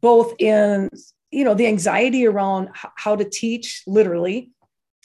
both 0.00 0.34
in 0.38 0.90
you 1.30 1.44
know 1.44 1.54
the 1.54 1.66
anxiety 1.66 2.26
around 2.26 2.70
how 2.72 3.16
to 3.16 3.24
teach 3.24 3.82
literally 3.86 4.50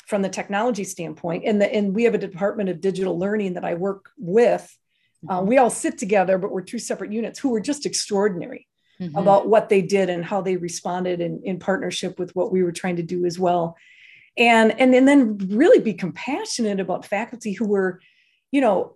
from 0.07 0.21
the 0.21 0.29
technology 0.29 0.83
standpoint 0.83 1.43
and 1.45 1.61
the 1.61 1.73
and 1.73 1.95
we 1.95 2.03
have 2.03 2.13
a 2.13 2.19
department 2.19 2.69
of 2.69 2.81
digital 2.81 3.17
learning 3.17 3.53
that 3.53 3.65
i 3.65 3.73
work 3.73 4.09
with 4.17 4.77
uh, 5.29 5.41
we 5.45 5.57
all 5.57 5.69
sit 5.69 5.97
together 5.97 6.37
but 6.37 6.51
we're 6.51 6.61
two 6.61 6.79
separate 6.79 7.11
units 7.11 7.39
who 7.39 7.49
were 7.49 7.59
just 7.59 7.85
extraordinary 7.85 8.67
mm-hmm. 9.03 9.17
about 9.17 9.47
what 9.47 9.69
they 9.69 9.81
did 9.81 10.09
and 10.09 10.25
how 10.25 10.41
they 10.41 10.57
responded 10.57 11.21
in, 11.21 11.41
in 11.43 11.59
partnership 11.59 12.19
with 12.19 12.35
what 12.35 12.51
we 12.51 12.63
were 12.63 12.71
trying 12.71 12.95
to 12.95 13.03
do 13.03 13.25
as 13.25 13.37
well 13.39 13.75
and 14.37 14.77
and, 14.79 14.93
and 14.95 15.07
then 15.07 15.37
really 15.49 15.79
be 15.79 15.93
compassionate 15.93 16.79
about 16.79 17.05
faculty 17.05 17.53
who 17.53 17.65
were 17.65 17.99
you 18.51 18.61
know 18.61 18.95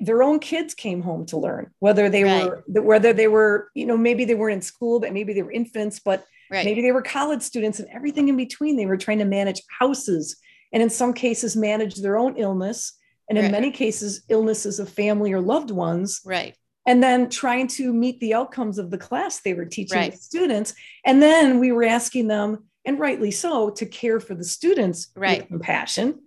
their 0.00 0.22
own 0.22 0.40
kids 0.40 0.74
came 0.74 1.02
home 1.02 1.24
to 1.24 1.38
learn 1.38 1.70
whether 1.78 2.08
they 2.08 2.24
right. 2.24 2.46
were 2.46 2.82
whether 2.82 3.12
they 3.12 3.28
were 3.28 3.70
you 3.74 3.86
know 3.86 3.96
maybe 3.96 4.24
they 4.24 4.34
weren't 4.34 4.54
in 4.54 4.62
school 4.62 4.98
but 4.98 5.12
maybe 5.12 5.32
they 5.32 5.42
were 5.42 5.52
infants 5.52 6.00
but 6.00 6.24
right. 6.50 6.64
maybe 6.64 6.82
they 6.82 6.92
were 6.92 7.02
college 7.02 7.42
students 7.42 7.78
and 7.78 7.88
everything 7.92 8.28
in 8.28 8.36
between 8.36 8.76
they 8.76 8.86
were 8.86 8.96
trying 8.96 9.18
to 9.18 9.24
manage 9.24 9.62
houses 9.78 10.36
and 10.72 10.82
in 10.82 10.90
some 10.90 11.12
cases 11.12 11.56
manage 11.56 11.96
their 11.96 12.16
own 12.16 12.36
illness 12.36 12.94
and 13.28 13.38
in 13.38 13.44
right. 13.44 13.52
many 13.52 13.70
cases 13.70 14.24
illnesses 14.28 14.80
of 14.80 14.88
family 14.88 15.32
or 15.32 15.40
loved 15.40 15.70
ones 15.70 16.20
right 16.24 16.56
and 16.86 17.02
then 17.02 17.28
trying 17.28 17.66
to 17.66 17.92
meet 17.92 18.20
the 18.20 18.34
outcomes 18.34 18.78
of 18.78 18.90
the 18.90 18.98
class 18.98 19.40
they 19.40 19.54
were 19.54 19.64
teaching 19.64 19.98
right. 19.98 20.12
the 20.12 20.18
students 20.18 20.74
and 21.04 21.20
then 21.20 21.58
we 21.58 21.72
were 21.72 21.84
asking 21.84 22.28
them 22.28 22.64
and 22.84 22.98
rightly 22.98 23.30
so 23.30 23.70
to 23.70 23.86
care 23.86 24.20
for 24.20 24.34
the 24.34 24.44
students 24.44 25.08
right. 25.16 25.40
with 25.40 25.48
compassion 25.48 26.20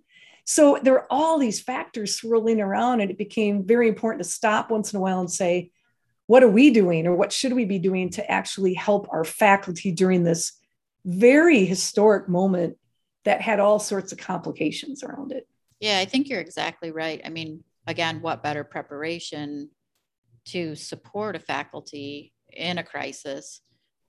so 0.50 0.80
there 0.82 0.94
are 0.94 1.06
all 1.10 1.38
these 1.38 1.60
factors 1.60 2.16
swirling 2.16 2.60
around, 2.60 3.00
and 3.00 3.08
it 3.08 3.16
became 3.16 3.64
very 3.64 3.86
important 3.86 4.24
to 4.24 4.28
stop 4.28 4.68
once 4.68 4.92
in 4.92 4.96
a 4.96 5.00
while 5.00 5.20
and 5.20 5.30
say, 5.30 5.70
what 6.26 6.42
are 6.42 6.48
we 6.48 6.70
doing 6.70 7.06
or 7.06 7.14
what 7.14 7.32
should 7.32 7.52
we 7.52 7.64
be 7.64 7.78
doing 7.78 8.10
to 8.10 8.28
actually 8.28 8.74
help 8.74 9.06
our 9.12 9.22
faculty 9.22 9.92
during 9.92 10.24
this 10.24 10.52
very 11.04 11.64
historic 11.64 12.28
moment 12.28 12.78
that 13.24 13.40
had 13.40 13.60
all 13.60 13.78
sorts 13.78 14.10
of 14.10 14.18
complications 14.18 15.04
around 15.04 15.30
it? 15.30 15.46
Yeah, 15.78 16.00
I 16.00 16.04
think 16.04 16.28
you're 16.28 16.40
exactly 16.40 16.90
right. 16.90 17.20
I 17.24 17.28
mean, 17.28 17.62
again, 17.86 18.20
what 18.20 18.42
better 18.42 18.64
preparation 18.64 19.70
to 20.46 20.74
support 20.74 21.36
a 21.36 21.40
faculty 21.40 22.32
in 22.52 22.78
a 22.78 22.84
crisis 22.84 23.60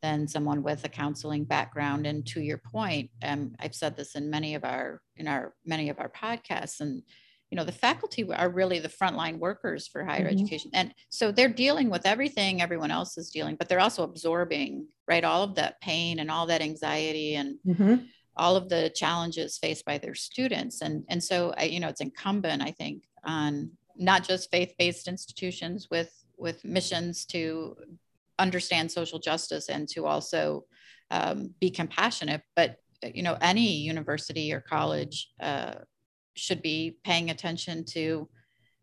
than 0.02 0.28
someone 0.28 0.64
with 0.64 0.84
a 0.84 0.90
counseling 0.90 1.44
background. 1.44 2.08
And 2.08 2.26
to 2.28 2.42
your 2.42 2.58
point, 2.58 3.12
um, 3.24 3.54
I've 3.60 3.76
said 3.76 3.96
this 3.96 4.16
in 4.16 4.30
many 4.30 4.56
of 4.56 4.64
our 4.64 5.02
in 5.16 5.28
our 5.28 5.54
many 5.66 5.90
of 5.90 6.00
our 6.00 6.10
podcasts, 6.10 6.80
and 6.80 7.04
you 7.50 7.56
know 7.56 7.64
the 7.64 7.72
faculty 7.72 8.28
are 8.32 8.50
really 8.50 8.80
the 8.80 8.90
frontline 8.90 9.38
workers 9.38 9.88
for 9.88 10.04
higher 10.04 10.28
mm-hmm. 10.28 10.40
education, 10.40 10.72
and 10.74 10.94
so 11.10 11.32
they're 11.32 11.50
dealing 11.50 11.90
with 11.90 12.06
everything 12.06 12.62
everyone 12.62 12.92
else 12.92 13.18
is 13.18 13.30
dealing, 13.30 13.56
but 13.56 13.70
they're 13.70 13.80
also 13.80 14.04
absorbing 14.04 14.88
right 15.08 15.24
all 15.24 15.44
of 15.44 15.56
that 15.56 15.80
pain 15.82 16.20
and 16.20 16.32
all 16.32 16.48
that 16.48 16.62
anxiety 16.62 17.36
and. 17.36 17.58
Mm-hmm. 17.68 17.96
all 18.38 18.56
of 18.56 18.70
the 18.70 18.90
challenges 18.96 19.58
faced 19.58 19.84
by 19.84 19.98
their 19.98 20.16
students 20.16 20.82
and 20.82 21.04
and 21.10 21.22
so 21.22 21.54
I, 21.58 21.64
you 21.66 21.82
know 21.82 21.90
it's 21.90 22.00
incumbent 22.00 22.62
i 22.64 22.72
think 22.72 23.04
on 23.26 23.72
not 23.98 24.24
just 24.24 24.50
faith-based 24.50 25.10
institutions 25.10 25.90
with 25.92 26.21
with 26.41 26.65
missions 26.65 27.25
to 27.25 27.75
understand 28.39 28.91
social 28.91 29.19
justice 29.19 29.69
and 29.69 29.88
to 29.88 30.05
also 30.05 30.65
um, 31.12 31.53
be 31.60 31.69
compassionate. 31.69 32.41
But 32.55 32.77
you 33.03 33.24
know, 33.24 33.38
any 33.41 33.77
university 33.77 34.51
or 34.53 34.62
college 34.62 35.29
uh, 35.39 35.75
should 36.36 36.62
be 36.62 36.98
paying 37.03 37.29
attention 37.29 37.86
to 37.86 38.27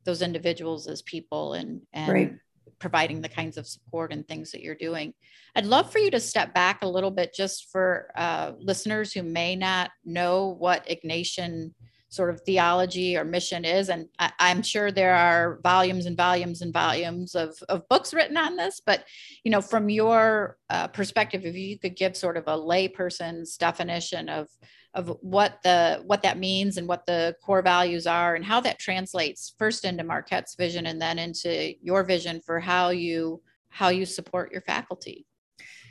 those 0.05 0.23
individuals 0.23 0.87
as 0.89 1.03
people 1.03 1.55
and 1.55 1.83
and 1.93 2.13
right. 2.13 2.35
providing 2.79 3.21
the 3.21 3.29
kinds 3.29 3.57
of 3.57 3.67
support 3.67 4.13
and 4.13 4.27
things 4.27 4.53
that 4.53 4.63
you're 4.63 4.75
doing. 4.75 5.13
I'd 5.57 5.67
love 5.67 5.91
for 5.91 5.99
you 5.99 6.11
to 6.13 6.21
step 6.21 6.55
back 6.55 6.83
a 6.83 6.89
little 6.89 7.11
bit, 7.11 7.35
just 7.35 7.71
for 7.71 8.11
uh, 8.17 8.53
listeners 8.59 9.13
who 9.13 9.23
may 9.23 9.57
not 9.57 9.91
know 10.05 10.57
what 10.59 10.87
Ignatian 10.87 11.73
sort 12.09 12.31
of 12.31 12.41
theology 12.41 13.17
or 13.17 13.25
mission 13.25 13.65
is. 13.65 13.91
And 13.91 14.09
I, 14.19 14.33
am 14.39 14.63
sure 14.63 14.91
there 14.91 15.15
are 15.15 15.61
volumes 15.63 16.07
and 16.07 16.17
volumes 16.17 16.63
and 16.63 16.73
volumes 16.73 17.35
of, 17.35 17.57
of 17.69 17.89
books 17.89 18.15
written 18.15 18.37
on 18.37 18.57
this, 18.57 18.81
but 18.85 19.05
you 19.45 19.51
know, 19.51 19.61
from 19.61 19.89
your 19.89 20.57
uh, 20.71 20.89
perspective, 20.89 21.45
if 21.45 21.55
you 21.55 21.79
could 21.79 21.97
give 21.97 22.17
sort 22.17 22.37
of 22.37 22.45
a 22.47 22.57
layperson's 22.57 23.57
definition 23.57 24.29
of 24.29 24.49
of 24.95 25.15
what 25.21 25.59
the 25.63 26.03
what 26.07 26.23
that 26.23 26.39
means 26.39 26.79
and 26.79 26.89
what 26.89 27.05
the 27.05 27.37
core 27.45 27.63
values 27.63 28.07
are 28.07 28.35
and 28.35 28.45
how 28.45 28.59
that 28.59 28.79
translates 28.79 29.55
first 29.59 29.85
into 29.85 30.03
Marquette's 30.03 30.55
vision 30.55 30.87
and 30.87 31.01
then 31.01 31.19
into 31.19 31.75
your 31.83 32.03
vision 32.05 32.41
for 32.41 32.59
how 32.59 32.89
you 32.89 33.43
how 33.69 33.91
you 33.91 34.07
support 34.07 34.51
your 34.51 34.63
faculty. 34.63 35.27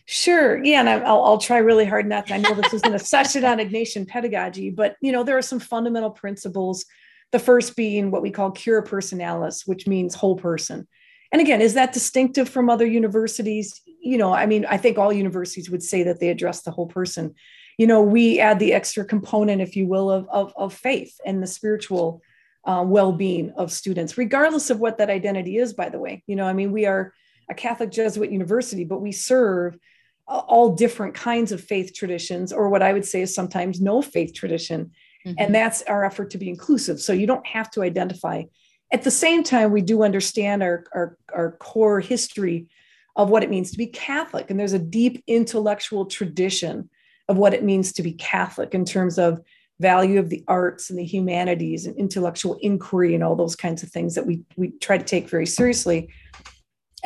Sure. 0.09 0.63
Yeah, 0.63 0.79
and 0.79 0.89
I'll, 0.89 1.21
I'll 1.21 1.37
try 1.37 1.57
really 1.57 1.83
hard 1.83 2.07
not 2.07 2.27
to. 2.27 2.33
I 2.33 2.37
know 2.37 2.53
this 2.53 2.73
isn't 2.73 2.93
a 2.93 2.97
session 2.99 3.43
on 3.43 3.57
Ignatian 3.57 4.07
pedagogy, 4.07 4.69
but 4.69 4.95
you 5.01 5.11
know 5.11 5.21
there 5.21 5.37
are 5.37 5.41
some 5.41 5.59
fundamental 5.59 6.11
principles. 6.11 6.85
The 7.33 7.39
first 7.39 7.75
being 7.75 8.09
what 8.09 8.21
we 8.21 8.31
call 8.31 8.51
cura 8.51 8.87
personalis, 8.87 9.67
which 9.67 9.85
means 9.85 10.15
whole 10.15 10.37
person. 10.37 10.87
And 11.33 11.41
again, 11.41 11.59
is 11.59 11.73
that 11.73 11.91
distinctive 11.91 12.47
from 12.47 12.69
other 12.69 12.85
universities? 12.85 13.81
You 13.99 14.17
know, 14.17 14.33
I 14.33 14.45
mean, 14.45 14.65
I 14.65 14.77
think 14.77 14.97
all 14.97 15.11
universities 15.11 15.69
would 15.69 15.83
say 15.83 16.03
that 16.03 16.21
they 16.21 16.29
address 16.29 16.61
the 16.61 16.71
whole 16.71 16.87
person. 16.87 17.35
You 17.77 17.85
know, 17.85 18.01
we 18.01 18.39
add 18.39 18.59
the 18.59 18.71
extra 18.73 19.03
component, 19.03 19.61
if 19.61 19.75
you 19.75 19.87
will, 19.87 20.09
of 20.09 20.29
of, 20.29 20.53
of 20.55 20.73
faith 20.73 21.19
and 21.25 21.43
the 21.43 21.47
spiritual 21.47 22.21
uh, 22.63 22.85
well-being 22.87 23.51
of 23.57 23.73
students, 23.73 24.17
regardless 24.17 24.69
of 24.69 24.79
what 24.79 24.99
that 24.99 25.09
identity 25.09 25.57
is. 25.57 25.73
By 25.73 25.89
the 25.89 25.99
way, 25.99 26.23
you 26.27 26.37
know, 26.37 26.45
I 26.45 26.53
mean, 26.53 26.71
we 26.71 26.85
are 26.85 27.13
a 27.49 27.53
Catholic 27.53 27.91
Jesuit 27.91 28.31
university, 28.31 28.85
but 28.85 29.01
we 29.01 29.11
serve 29.11 29.77
all 30.27 30.75
different 30.75 31.13
kinds 31.13 31.51
of 31.51 31.63
faith 31.63 31.93
traditions, 31.93 32.51
or 32.51 32.69
what 32.69 32.83
I 32.83 32.93
would 32.93 33.05
say 33.05 33.21
is 33.21 33.33
sometimes 33.33 33.79
no 33.79 34.01
faith 34.01 34.33
tradition. 34.33 34.91
Mm-hmm. 35.25 35.35
And 35.37 35.55
that's 35.55 35.81
our 35.83 36.03
effort 36.03 36.31
to 36.31 36.37
be 36.37 36.49
inclusive. 36.49 36.99
So 36.99 37.13
you 37.13 37.27
don't 37.27 37.47
have 37.47 37.71
to 37.71 37.81
identify. 37.81 38.43
At 38.91 39.03
the 39.03 39.11
same 39.11 39.43
time, 39.43 39.71
we 39.71 39.81
do 39.81 40.03
understand 40.03 40.63
our, 40.63 40.85
our, 40.93 41.17
our 41.33 41.51
core 41.57 41.99
history 41.99 42.67
of 43.15 43.29
what 43.29 43.43
it 43.43 43.49
means 43.49 43.71
to 43.71 43.77
be 43.77 43.87
Catholic. 43.87 44.49
And 44.49 44.59
there's 44.59 44.73
a 44.73 44.79
deep 44.79 45.23
intellectual 45.27 46.05
tradition 46.05 46.89
of 47.27 47.37
what 47.37 47.53
it 47.53 47.63
means 47.63 47.91
to 47.93 48.03
be 48.03 48.13
Catholic 48.13 48.73
in 48.73 48.85
terms 48.85 49.17
of 49.17 49.41
value 49.79 50.19
of 50.19 50.29
the 50.29 50.43
arts 50.47 50.89
and 50.89 50.97
the 50.97 51.05
humanities 51.05 51.85
and 51.85 51.95
intellectual 51.97 52.57
inquiry 52.61 53.13
and 53.13 53.23
all 53.23 53.35
those 53.35 53.55
kinds 53.55 53.83
of 53.83 53.89
things 53.89 54.15
that 54.15 54.25
we, 54.25 54.41
we 54.55 54.71
try 54.79 54.97
to 54.97 55.05
take 55.05 55.29
very 55.29 55.45
seriously 55.45 56.09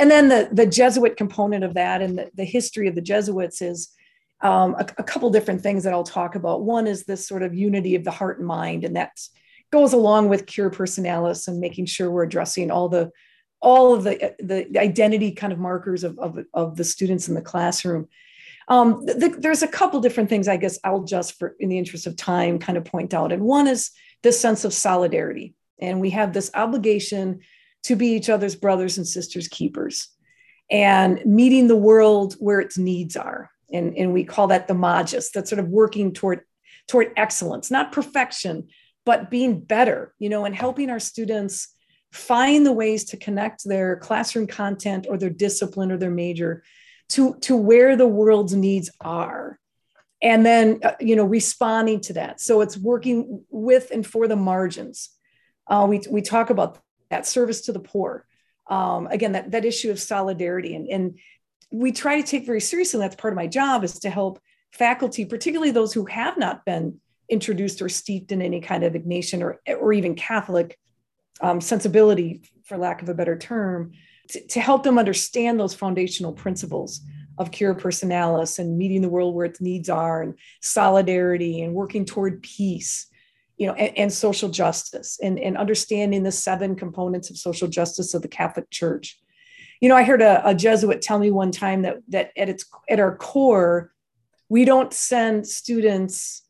and 0.01 0.09
then 0.09 0.29
the 0.29 0.49
the 0.51 0.65
Jesuit 0.65 1.15
component 1.15 1.63
of 1.63 1.75
that 1.75 2.01
and 2.01 2.17
the, 2.17 2.31
the 2.33 2.43
history 2.43 2.87
of 2.87 2.95
the 2.95 3.01
Jesuits 3.01 3.61
is 3.61 3.93
um, 4.41 4.73
a, 4.73 4.87
a, 4.97 5.03
couple 5.03 5.29
different 5.29 5.61
things 5.61 5.83
that 5.83 5.93
I'll 5.93 6.03
talk 6.03 6.33
about. 6.33 6.63
One 6.63 6.87
is 6.87 7.03
this 7.03 7.27
sort 7.27 7.43
of 7.43 7.53
unity 7.53 7.93
of 7.93 8.03
the 8.03 8.09
heart 8.09 8.39
and 8.39 8.47
mind, 8.47 8.83
and 8.83 8.95
that 8.95 9.11
goes 9.71 9.93
along 9.93 10.29
with 10.29 10.47
cura 10.47 10.71
personalis 10.71 11.47
and 11.47 11.59
making 11.59 11.85
sure 11.85 12.09
we're 12.09 12.23
addressing 12.23 12.71
all 12.71 12.89
the 12.89 13.11
all 13.61 13.93
of 13.93 14.03
the 14.03 14.35
the 14.39 14.79
identity 14.79 15.33
kind 15.33 15.53
of 15.53 15.59
markers 15.59 16.03
of 16.03 16.17
of, 16.17 16.39
of 16.55 16.77
the 16.77 16.83
students 16.83 17.27
in 17.27 17.35
the 17.35 17.41
classroom. 17.41 18.07
Um, 18.67 19.05
the, 19.05 19.35
there's 19.37 19.61
a 19.61 19.67
couple 19.67 19.99
different 19.99 20.29
things 20.29 20.47
I 20.47 20.57
guess 20.57 20.79
I'll 20.83 21.03
just 21.03 21.37
for 21.37 21.55
in 21.59 21.69
the 21.69 21.77
interest 21.77 22.07
of 22.07 22.15
time 22.15 22.57
kind 22.57 22.77
of 22.77 22.85
point 22.85 23.13
out, 23.13 23.31
and 23.31 23.43
one 23.43 23.67
is 23.67 23.91
this 24.23 24.41
sense 24.41 24.65
of 24.65 24.73
solidarity, 24.73 25.53
and 25.79 26.01
we 26.01 26.09
have 26.09 26.33
this 26.33 26.49
obligation 26.55 27.41
to 27.83 27.95
be 27.95 28.07
each 28.07 28.29
other's 28.29 28.55
brothers 28.55 28.97
and 28.97 29.07
sisters 29.07 29.47
keepers 29.47 30.09
and 30.69 31.23
meeting 31.25 31.67
the 31.67 31.75
world 31.75 32.35
where 32.35 32.59
its 32.59 32.77
needs 32.77 33.15
are. 33.15 33.49
And, 33.73 33.95
and 33.97 34.13
we 34.13 34.23
call 34.23 34.47
that 34.47 34.67
the 34.67 34.73
magis—that 34.73 35.47
sort 35.47 35.59
of 35.59 35.67
working 35.67 36.13
toward 36.13 36.41
toward 36.87 37.13
excellence 37.15 37.71
not 37.71 37.91
perfection 37.91 38.67
but 39.05 39.29
being 39.29 39.61
better 39.61 40.13
you 40.17 40.29
know 40.29 40.45
and 40.45 40.55
helping 40.55 40.89
our 40.89 40.99
students 40.99 41.73
find 42.11 42.65
the 42.65 42.71
ways 42.71 43.05
to 43.05 43.17
connect 43.17 43.63
their 43.63 43.95
classroom 43.95 44.47
content 44.47 45.07
or 45.09 45.17
their 45.17 45.29
discipline 45.29 45.91
or 45.91 45.97
their 45.97 46.11
major 46.11 46.63
to 47.09 47.35
to 47.41 47.55
where 47.55 47.95
the 47.95 48.07
world's 48.07 48.53
needs 48.53 48.89
are. 49.01 49.59
And 50.21 50.45
then 50.45 50.79
uh, 50.83 50.93
you 50.99 51.15
know 51.15 51.25
responding 51.25 52.01
to 52.01 52.13
that. 52.13 52.41
So 52.41 52.61
it's 52.61 52.77
working 52.77 53.43
with 53.49 53.91
and 53.91 54.05
for 54.05 54.27
the 54.27 54.35
margins. 54.35 55.09
Uh, 55.67 55.85
we, 55.87 56.01
we 56.09 56.21
talk 56.21 56.49
about 56.49 56.79
that 57.11 57.27
service 57.27 57.61
to 57.61 57.73
the 57.73 57.79
poor. 57.79 58.25
Um, 58.67 59.07
again 59.07 59.33
that, 59.33 59.51
that 59.51 59.65
issue 59.65 59.91
of 59.91 59.99
solidarity. 59.99 60.75
And, 60.75 60.87
and 60.87 61.19
we 61.71 61.91
try 61.91 62.19
to 62.19 62.27
take 62.27 62.45
very 62.45 62.61
seriously 62.61 62.99
that's 62.99 63.15
part 63.15 63.33
of 63.33 63.37
my 63.37 63.47
job 63.47 63.83
is 63.83 63.99
to 63.99 64.09
help 64.09 64.39
faculty 64.71 65.25
particularly 65.25 65.71
those 65.71 65.93
who 65.93 66.05
have 66.05 66.37
not 66.37 66.65
been 66.65 66.99
introduced 67.29 67.81
or 67.81 67.89
steeped 67.89 68.31
in 68.31 68.41
any 68.41 68.59
kind 68.59 68.83
of 68.83 68.93
ignatian 68.93 69.41
or, 69.41 69.61
or 69.75 69.93
even 69.93 70.15
catholic 70.15 70.77
um, 71.41 71.59
sensibility 71.59 72.41
for 72.63 72.77
lack 72.77 73.01
of 73.01 73.09
a 73.09 73.13
better 73.13 73.37
term 73.37 73.91
to, 74.29 74.45
to 74.47 74.59
help 74.59 74.83
them 74.83 74.99
understand 74.99 75.59
those 75.59 75.73
foundational 75.73 76.33
principles 76.33 77.01
of 77.37 77.51
cura 77.51 77.75
personalis 77.75 78.59
and 78.59 78.77
meeting 78.77 79.01
the 79.01 79.09
world 79.09 79.33
where 79.33 79.45
its 79.45 79.61
needs 79.61 79.89
are 79.89 80.21
and 80.21 80.35
solidarity 80.61 81.61
and 81.61 81.73
working 81.73 82.05
toward 82.05 82.43
peace 82.43 83.07
you 83.61 83.67
know 83.67 83.73
and, 83.73 83.97
and, 83.97 84.13
social 84.13 84.49
justice 84.49 85.19
and, 85.21 85.37
and 85.39 85.55
understanding 85.55 86.23
the 86.23 86.31
seven 86.31 86.75
components 86.75 87.29
of 87.29 87.37
social 87.37 87.67
justice 87.67 88.15
of 88.15 88.23
the 88.23 88.27
catholic 88.27 88.69
church. 88.71 89.19
You 89.79 89.89
know 89.89 89.95
i 89.95 90.03
heard 90.03 90.21
a, 90.21 90.41
a 90.47 90.55
jesuit 90.55 91.01
tell 91.01 91.19
me 91.19 91.29
one 91.29 91.51
time 91.51 91.83
that 91.83 91.97
that 92.07 92.31
at 92.35 92.49
its 92.49 92.65
at 92.89 92.99
our 92.99 93.15
core 93.15 93.91
we 94.49 94.65
don't 94.65 94.93
send 94.93 95.47
students 95.47 96.43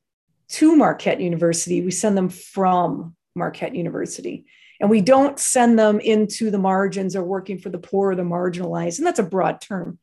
to 0.52 0.76
marquette 0.76 1.22
university. 1.22 1.82
We 1.82 1.92
send 1.92 2.18
them 2.18 2.30
from 2.30 3.16
marquette 3.36 3.76
university. 3.76 4.46
And 4.80 4.90
we 4.90 5.02
don't 5.02 5.40
send 5.40 5.78
them 5.78 6.00
into 6.00 6.50
the 6.50 6.58
margins 6.58 7.16
or 7.16 7.24
working 7.24 7.60
for 7.60 7.70
the 7.70 7.78
poor 7.78 8.12
or 8.12 8.16
the 8.16 8.24
marginalized. 8.24 8.98
And 8.98 9.06
that's 9.06 9.20
a 9.20 9.24
broad 9.24 9.62
term. 9.62 10.00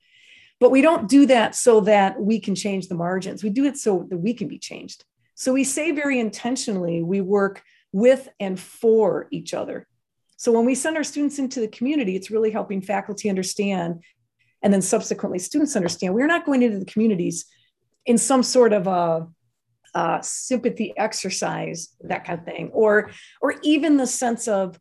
But 0.60 0.70
we 0.70 0.80
don't 0.80 1.08
do 1.08 1.26
that 1.26 1.54
so 1.54 1.80
that 1.80 2.20
we 2.20 2.38
can 2.38 2.54
change 2.54 2.86
the 2.86 2.94
margins. 2.94 3.42
We 3.42 3.50
do 3.50 3.64
it 3.64 3.76
so 3.76 4.06
that 4.10 4.18
we 4.18 4.32
can 4.32 4.48
be 4.48 4.58
changed. 4.58 5.04
So 5.38 5.52
we 5.52 5.62
say 5.62 5.92
very 5.92 6.18
intentionally, 6.18 7.00
we 7.00 7.20
work 7.20 7.62
with 7.92 8.28
and 8.40 8.58
for 8.58 9.28
each 9.30 9.54
other. 9.54 9.86
So 10.36 10.50
when 10.50 10.66
we 10.66 10.74
send 10.74 10.96
our 10.96 11.04
students 11.04 11.38
into 11.38 11.60
the 11.60 11.68
community, 11.68 12.16
it's 12.16 12.28
really 12.28 12.50
helping 12.50 12.82
faculty 12.82 13.28
understand 13.28 14.02
and 14.64 14.72
then 14.72 14.82
subsequently 14.82 15.38
students 15.38 15.76
understand 15.76 16.12
we're 16.12 16.26
not 16.26 16.44
going 16.44 16.64
into 16.64 16.80
the 16.80 16.84
communities 16.84 17.44
in 18.04 18.18
some 18.18 18.42
sort 18.42 18.72
of 18.72 18.88
a, 18.88 19.28
a 19.94 20.18
sympathy 20.22 20.92
exercise, 20.96 21.90
that 22.00 22.24
kind 22.24 22.40
of 22.40 22.44
thing, 22.44 22.70
or 22.72 23.10
or 23.40 23.54
even 23.62 23.96
the 23.96 24.08
sense 24.08 24.48
of 24.48 24.76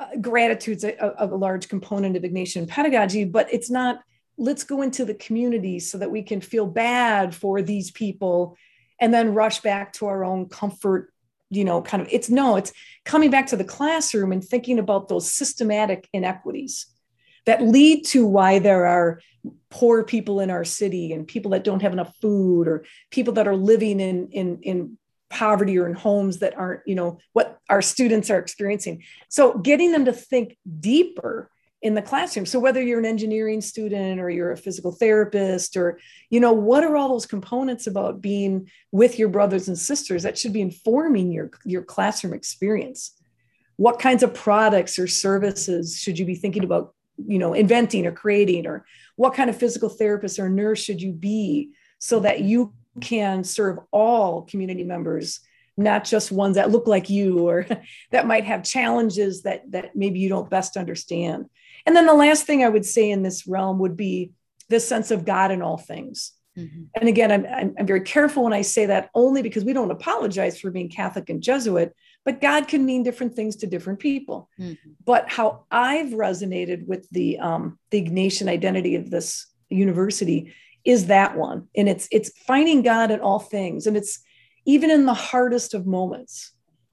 uh, 0.00 0.06
gratitude's 0.22 0.84
a, 0.84 0.94
a, 1.18 1.26
a 1.26 1.36
large 1.36 1.68
component 1.68 2.16
of 2.16 2.22
Ignatian 2.22 2.66
pedagogy, 2.66 3.26
but 3.26 3.52
it's 3.52 3.68
not 3.68 4.00
let's 4.38 4.64
go 4.64 4.80
into 4.80 5.04
the 5.04 5.14
community 5.14 5.78
so 5.78 5.98
that 5.98 6.10
we 6.10 6.22
can 6.22 6.40
feel 6.40 6.66
bad 6.66 7.34
for 7.34 7.60
these 7.60 7.90
people 7.90 8.56
and 9.00 9.12
then 9.12 9.34
rush 9.34 9.60
back 9.60 9.92
to 9.92 10.06
our 10.06 10.24
own 10.24 10.48
comfort 10.48 11.12
you 11.50 11.64
know 11.64 11.82
kind 11.82 12.02
of 12.02 12.08
it's 12.10 12.30
no 12.30 12.56
it's 12.56 12.72
coming 13.04 13.30
back 13.30 13.46
to 13.46 13.56
the 13.56 13.64
classroom 13.64 14.32
and 14.32 14.42
thinking 14.44 14.78
about 14.78 15.08
those 15.08 15.30
systematic 15.30 16.08
inequities 16.12 16.86
that 17.44 17.62
lead 17.62 18.04
to 18.06 18.26
why 18.26 18.58
there 18.58 18.86
are 18.86 19.20
poor 19.70 20.04
people 20.04 20.40
in 20.40 20.50
our 20.50 20.64
city 20.64 21.12
and 21.12 21.26
people 21.26 21.50
that 21.50 21.64
don't 21.64 21.82
have 21.82 21.92
enough 21.92 22.14
food 22.20 22.68
or 22.68 22.84
people 23.10 23.34
that 23.34 23.48
are 23.48 23.56
living 23.56 24.00
in 24.00 24.28
in 24.28 24.58
in 24.62 24.98
poverty 25.28 25.78
or 25.78 25.86
in 25.86 25.94
homes 25.94 26.38
that 26.38 26.56
aren't 26.56 26.82
you 26.86 26.94
know 26.94 27.18
what 27.32 27.58
our 27.68 27.82
students 27.82 28.30
are 28.30 28.38
experiencing. 28.38 29.02
So 29.28 29.58
getting 29.58 29.92
them 29.92 30.04
to 30.04 30.12
think 30.12 30.56
deeper 30.80 31.50
in 31.82 31.94
the 31.94 32.02
classroom. 32.02 32.46
So 32.46 32.60
whether 32.60 32.80
you're 32.80 33.00
an 33.00 33.04
engineering 33.04 33.60
student 33.60 34.20
or 34.20 34.30
you're 34.30 34.52
a 34.52 34.56
physical 34.56 34.92
therapist 34.92 35.76
or 35.76 35.98
you 36.30 36.38
know 36.38 36.52
what 36.52 36.84
are 36.84 36.96
all 36.96 37.08
those 37.08 37.26
components 37.26 37.88
about 37.88 38.22
being 38.22 38.70
with 38.92 39.18
your 39.18 39.28
brothers 39.28 39.66
and 39.66 39.76
sisters 39.76 40.22
that 40.22 40.38
should 40.38 40.52
be 40.52 40.60
informing 40.60 41.32
your 41.32 41.50
your 41.64 41.82
classroom 41.82 42.34
experience? 42.34 43.12
What 43.76 43.98
kinds 43.98 44.22
of 44.22 44.32
products 44.32 44.98
or 44.98 45.08
services 45.08 45.98
should 45.98 46.18
you 46.18 46.24
be 46.24 46.36
thinking 46.36 46.64
about 46.64 46.94
you 47.26 47.38
know 47.38 47.52
inventing 47.52 48.06
or 48.06 48.12
creating? 48.12 48.66
Or 48.66 48.86
what 49.16 49.34
kind 49.34 49.50
of 49.50 49.56
physical 49.56 49.88
therapist 49.88 50.38
or 50.38 50.48
nurse 50.48 50.82
should 50.82 51.02
you 51.02 51.12
be 51.12 51.72
so 51.98 52.20
that 52.20 52.40
you 52.40 52.72
can 53.00 53.42
serve 53.42 53.78
all 53.90 54.42
community 54.42 54.84
members 54.84 55.40
not 55.78 56.04
just 56.04 56.30
ones 56.30 56.56
that 56.56 56.70
look 56.70 56.86
like 56.86 57.08
you 57.08 57.48
or 57.48 57.66
that 58.10 58.26
might 58.26 58.44
have 58.44 58.62
challenges 58.62 59.42
that 59.42 59.62
that 59.70 59.96
maybe 59.96 60.18
you 60.18 60.28
don't 60.28 60.50
best 60.50 60.76
understand 60.76 61.48
and 61.86 61.96
then 61.96 62.06
the 62.06 62.14
last 62.14 62.46
thing 62.46 62.64
I 62.64 62.68
would 62.68 62.84
say 62.84 63.10
in 63.10 63.22
this 63.22 63.46
realm 63.46 63.78
would 63.80 63.96
be 63.96 64.32
this 64.68 64.86
sense 64.88 65.10
of 65.10 65.24
God 65.24 65.50
in 65.50 65.62
all 65.62 65.78
things. 65.78 66.32
Mm-hmm. 66.56 66.82
And 66.94 67.08
again, 67.08 67.32
I'm, 67.32 67.46
I'm, 67.46 67.74
I'm, 67.78 67.86
very 67.86 68.02
careful 68.02 68.44
when 68.44 68.52
I 68.52 68.60
say 68.60 68.86
that 68.86 69.08
only 69.14 69.40
because 69.40 69.64
we 69.64 69.72
don't 69.72 69.90
apologize 69.90 70.60
for 70.60 70.70
being 70.70 70.90
Catholic 70.90 71.30
and 71.30 71.42
Jesuit, 71.42 71.94
but 72.26 72.42
God 72.42 72.68
can 72.68 72.84
mean 72.84 73.02
different 73.02 73.34
things 73.34 73.56
to 73.56 73.66
different 73.66 74.00
people. 74.00 74.50
Mm-hmm. 74.60 74.90
But 75.04 75.30
how 75.30 75.64
I've 75.70 76.10
resonated 76.10 76.86
with 76.86 77.08
the, 77.10 77.38
um, 77.38 77.78
the 77.90 78.04
Ignatian 78.04 78.48
identity 78.48 78.96
of 78.96 79.10
this 79.10 79.46
university 79.70 80.52
is 80.84 81.06
that 81.06 81.36
one. 81.36 81.68
And 81.74 81.88
it's, 81.88 82.06
it's 82.10 82.36
finding 82.40 82.82
God 82.82 83.10
in 83.10 83.20
all 83.20 83.38
things. 83.38 83.86
And 83.86 83.96
it's 83.96 84.20
even 84.66 84.90
in 84.90 85.06
the 85.06 85.14
hardest 85.14 85.72
of 85.72 85.86
moments 85.86 86.51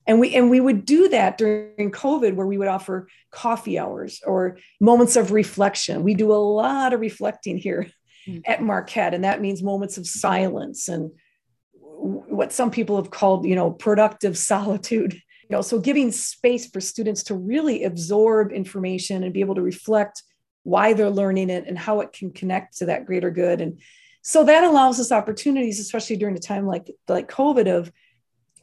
and 0.09 0.19
we 0.19 0.33
and 0.33 0.49
we 0.49 0.59
would 0.59 0.85
do 0.85 1.07
that 1.09 1.37
during 1.37 1.91
covid 1.91 2.33
where 2.33 2.47
we 2.47 2.57
would 2.57 2.67
offer 2.67 3.07
coffee 3.29 3.77
hours 3.77 4.21
or 4.25 4.57
moments 4.81 5.15
of 5.15 5.31
reflection. 5.31 6.03
We 6.03 6.15
do 6.15 6.33
a 6.33 6.45
lot 6.63 6.93
of 6.93 6.99
reflecting 6.99 7.57
here 7.57 7.87
mm-hmm. 8.27 8.39
at 8.45 8.63
marquette 8.63 9.13
and 9.13 9.23
that 9.23 9.39
means 9.39 9.61
moments 9.61 9.99
of 9.99 10.07
silence 10.07 10.87
and 10.87 11.11
what 11.73 12.51
some 12.51 12.71
people 12.71 12.95
have 12.95 13.11
called 13.11 13.45
you 13.45 13.55
know 13.55 13.69
productive 13.69 14.35
solitude. 14.37 15.13
You 15.13 15.55
know 15.55 15.61
so 15.61 15.79
giving 15.79 16.11
space 16.11 16.67
for 16.67 16.81
students 16.81 17.21
to 17.23 17.35
really 17.35 17.83
absorb 17.83 18.51
information 18.51 19.23
and 19.23 19.31
be 19.31 19.41
able 19.41 19.55
to 19.55 19.61
reflect 19.61 20.23
why 20.63 20.93
they're 20.93 21.11
learning 21.11 21.51
it 21.51 21.67
and 21.67 21.77
how 21.77 22.01
it 22.01 22.13
can 22.13 22.31
connect 22.31 22.79
to 22.79 22.87
that 22.87 23.05
greater 23.05 23.29
good. 23.29 23.61
And 23.61 23.79
so 24.23 24.43
that 24.43 24.63
allows 24.63 24.99
us 24.99 25.11
opportunities 25.11 25.79
especially 25.79 26.17
during 26.17 26.35
a 26.35 26.39
time 26.39 26.65
like 26.65 26.89
like 27.07 27.29
covid 27.29 27.67
of 27.67 27.91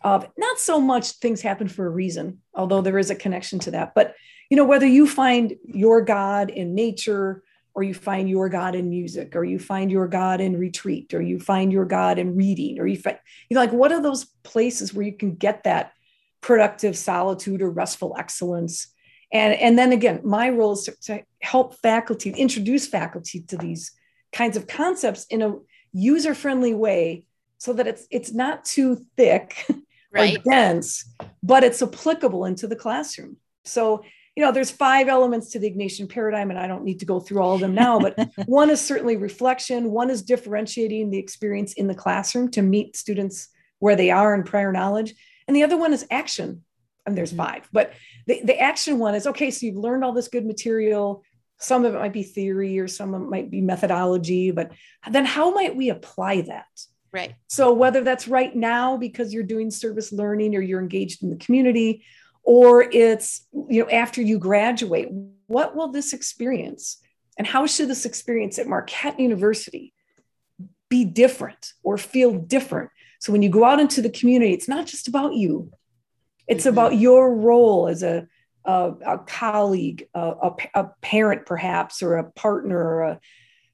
of 0.02 0.28
not 0.36 0.58
so 0.58 0.80
much 0.80 1.12
things 1.12 1.42
happen 1.42 1.68
for 1.68 1.86
a 1.86 1.90
reason, 1.90 2.40
although 2.54 2.80
there 2.80 2.98
is 2.98 3.10
a 3.10 3.14
connection 3.14 3.58
to 3.60 3.70
that. 3.72 3.94
But 3.94 4.14
you 4.50 4.56
know, 4.56 4.64
whether 4.64 4.86
you 4.86 5.06
find 5.06 5.54
your 5.64 6.02
God 6.02 6.50
in 6.50 6.74
nature, 6.74 7.42
or 7.74 7.82
you 7.82 7.94
find 7.94 8.30
your 8.30 8.48
God 8.48 8.74
in 8.74 8.88
music, 8.88 9.36
or 9.36 9.44
you 9.44 9.58
find 9.58 9.90
your 9.90 10.08
God 10.08 10.40
in 10.40 10.58
retreat, 10.58 11.12
or 11.12 11.20
you 11.20 11.38
find 11.38 11.72
your 11.72 11.84
God 11.84 12.18
in 12.18 12.36
reading, 12.36 12.78
or 12.78 12.86
you 12.86 12.98
find 12.98 13.18
you 13.50 13.54
know, 13.54 13.60
like 13.60 13.72
what 13.72 13.92
are 13.92 14.00
those 14.00 14.26
places 14.44 14.94
where 14.94 15.04
you 15.04 15.12
can 15.12 15.34
get 15.34 15.64
that 15.64 15.92
productive 16.40 16.96
solitude 16.96 17.60
or 17.60 17.70
restful 17.70 18.14
excellence? 18.18 18.88
And, 19.32 19.54
and 19.54 19.76
then 19.76 19.92
again, 19.92 20.20
my 20.22 20.48
role 20.50 20.72
is 20.72 20.84
to, 20.84 20.96
to 21.02 21.22
help 21.42 21.76
faculty, 21.80 22.30
introduce 22.30 22.86
faculty 22.86 23.40
to 23.48 23.56
these 23.56 23.90
kinds 24.32 24.56
of 24.56 24.66
concepts 24.66 25.26
in 25.26 25.42
a 25.42 25.54
user-friendly 25.92 26.74
way 26.74 27.26
so 27.58 27.72
that 27.72 27.86
it's 27.86 28.06
it's 28.10 28.32
not 28.32 28.64
too 28.64 29.04
thick 29.16 29.66
right. 30.16 30.38
or 30.38 30.42
dense, 30.42 31.04
but 31.42 31.64
it's 31.64 31.82
applicable 31.82 32.44
into 32.44 32.66
the 32.66 32.76
classroom. 32.76 33.36
So, 33.64 34.04
you 34.34 34.44
know, 34.44 34.52
there's 34.52 34.70
five 34.70 35.08
elements 35.08 35.50
to 35.50 35.58
the 35.58 35.70
Ignatian 35.70 36.08
paradigm, 36.08 36.50
and 36.50 36.58
I 36.58 36.66
don't 36.66 36.84
need 36.84 37.00
to 37.00 37.06
go 37.06 37.20
through 37.20 37.40
all 37.40 37.54
of 37.54 37.60
them 37.60 37.74
now, 37.74 37.98
but 37.98 38.18
one 38.46 38.70
is 38.70 38.80
certainly 38.80 39.16
reflection, 39.16 39.90
one 39.90 40.10
is 40.10 40.22
differentiating 40.22 41.10
the 41.10 41.18
experience 41.18 41.72
in 41.72 41.86
the 41.86 41.94
classroom 41.94 42.50
to 42.52 42.62
meet 42.62 42.96
students 42.96 43.48
where 43.78 43.96
they 43.96 44.10
are 44.10 44.34
in 44.34 44.42
prior 44.42 44.72
knowledge. 44.72 45.14
And 45.46 45.56
the 45.56 45.62
other 45.62 45.76
one 45.76 45.92
is 45.92 46.06
action. 46.10 46.64
And 47.06 47.16
there's 47.16 47.30
mm-hmm. 47.30 47.38
five, 47.38 47.68
but 47.72 47.92
the, 48.26 48.40
the 48.42 48.58
action 48.58 48.98
one 48.98 49.14
is 49.14 49.28
okay, 49.28 49.50
so 49.50 49.64
you've 49.64 49.76
learned 49.76 50.02
all 50.02 50.12
this 50.12 50.28
good 50.28 50.44
material. 50.44 51.22
Some 51.58 51.84
of 51.84 51.94
it 51.94 51.98
might 51.98 52.12
be 52.12 52.24
theory 52.24 52.78
or 52.80 52.88
some 52.88 53.14
of 53.14 53.22
it 53.22 53.30
might 53.30 53.50
be 53.50 53.60
methodology, 53.60 54.50
but 54.50 54.72
then 55.08 55.24
how 55.24 55.54
might 55.54 55.76
we 55.76 55.88
apply 55.88 56.42
that? 56.42 56.66
Right. 57.16 57.34
So 57.48 57.72
whether 57.72 58.04
that's 58.04 58.28
right 58.28 58.54
now 58.54 58.98
because 58.98 59.32
you're 59.32 59.42
doing 59.42 59.70
service 59.70 60.12
learning 60.12 60.54
or 60.54 60.60
you're 60.60 60.82
engaged 60.82 61.22
in 61.22 61.30
the 61.30 61.36
community, 61.36 62.04
or 62.42 62.82
it's 62.82 63.46
you 63.70 63.82
know 63.82 63.90
after 63.90 64.20
you 64.20 64.38
graduate, 64.38 65.08
what 65.46 65.74
will 65.74 65.88
this 65.88 66.12
experience 66.12 66.98
and 67.38 67.46
how 67.46 67.64
should 67.64 67.88
this 67.88 68.04
experience 68.04 68.58
at 68.58 68.66
Marquette 68.66 69.18
University 69.18 69.94
be 70.90 71.06
different 71.06 71.72
or 71.82 71.96
feel 71.96 72.34
different? 72.34 72.90
So 73.18 73.32
when 73.32 73.42
you 73.42 73.48
go 73.48 73.64
out 73.64 73.80
into 73.80 74.02
the 74.02 74.10
community, 74.10 74.52
it's 74.52 74.68
not 74.68 74.86
just 74.86 75.08
about 75.08 75.32
you. 75.32 75.72
It's 76.46 76.64
mm-hmm. 76.64 76.74
about 76.74 76.98
your 76.98 77.34
role 77.34 77.88
as 77.88 78.02
a 78.02 78.28
a, 78.66 78.92
a 79.06 79.18
colleague, 79.20 80.06
a, 80.12 80.20
a, 80.20 80.56
a, 80.74 80.84
parent, 81.00 81.46
perhaps, 81.46 82.02
or 82.02 82.16
a 82.16 82.30
partner, 82.32 82.78
or 82.78 83.02
a 83.04 83.20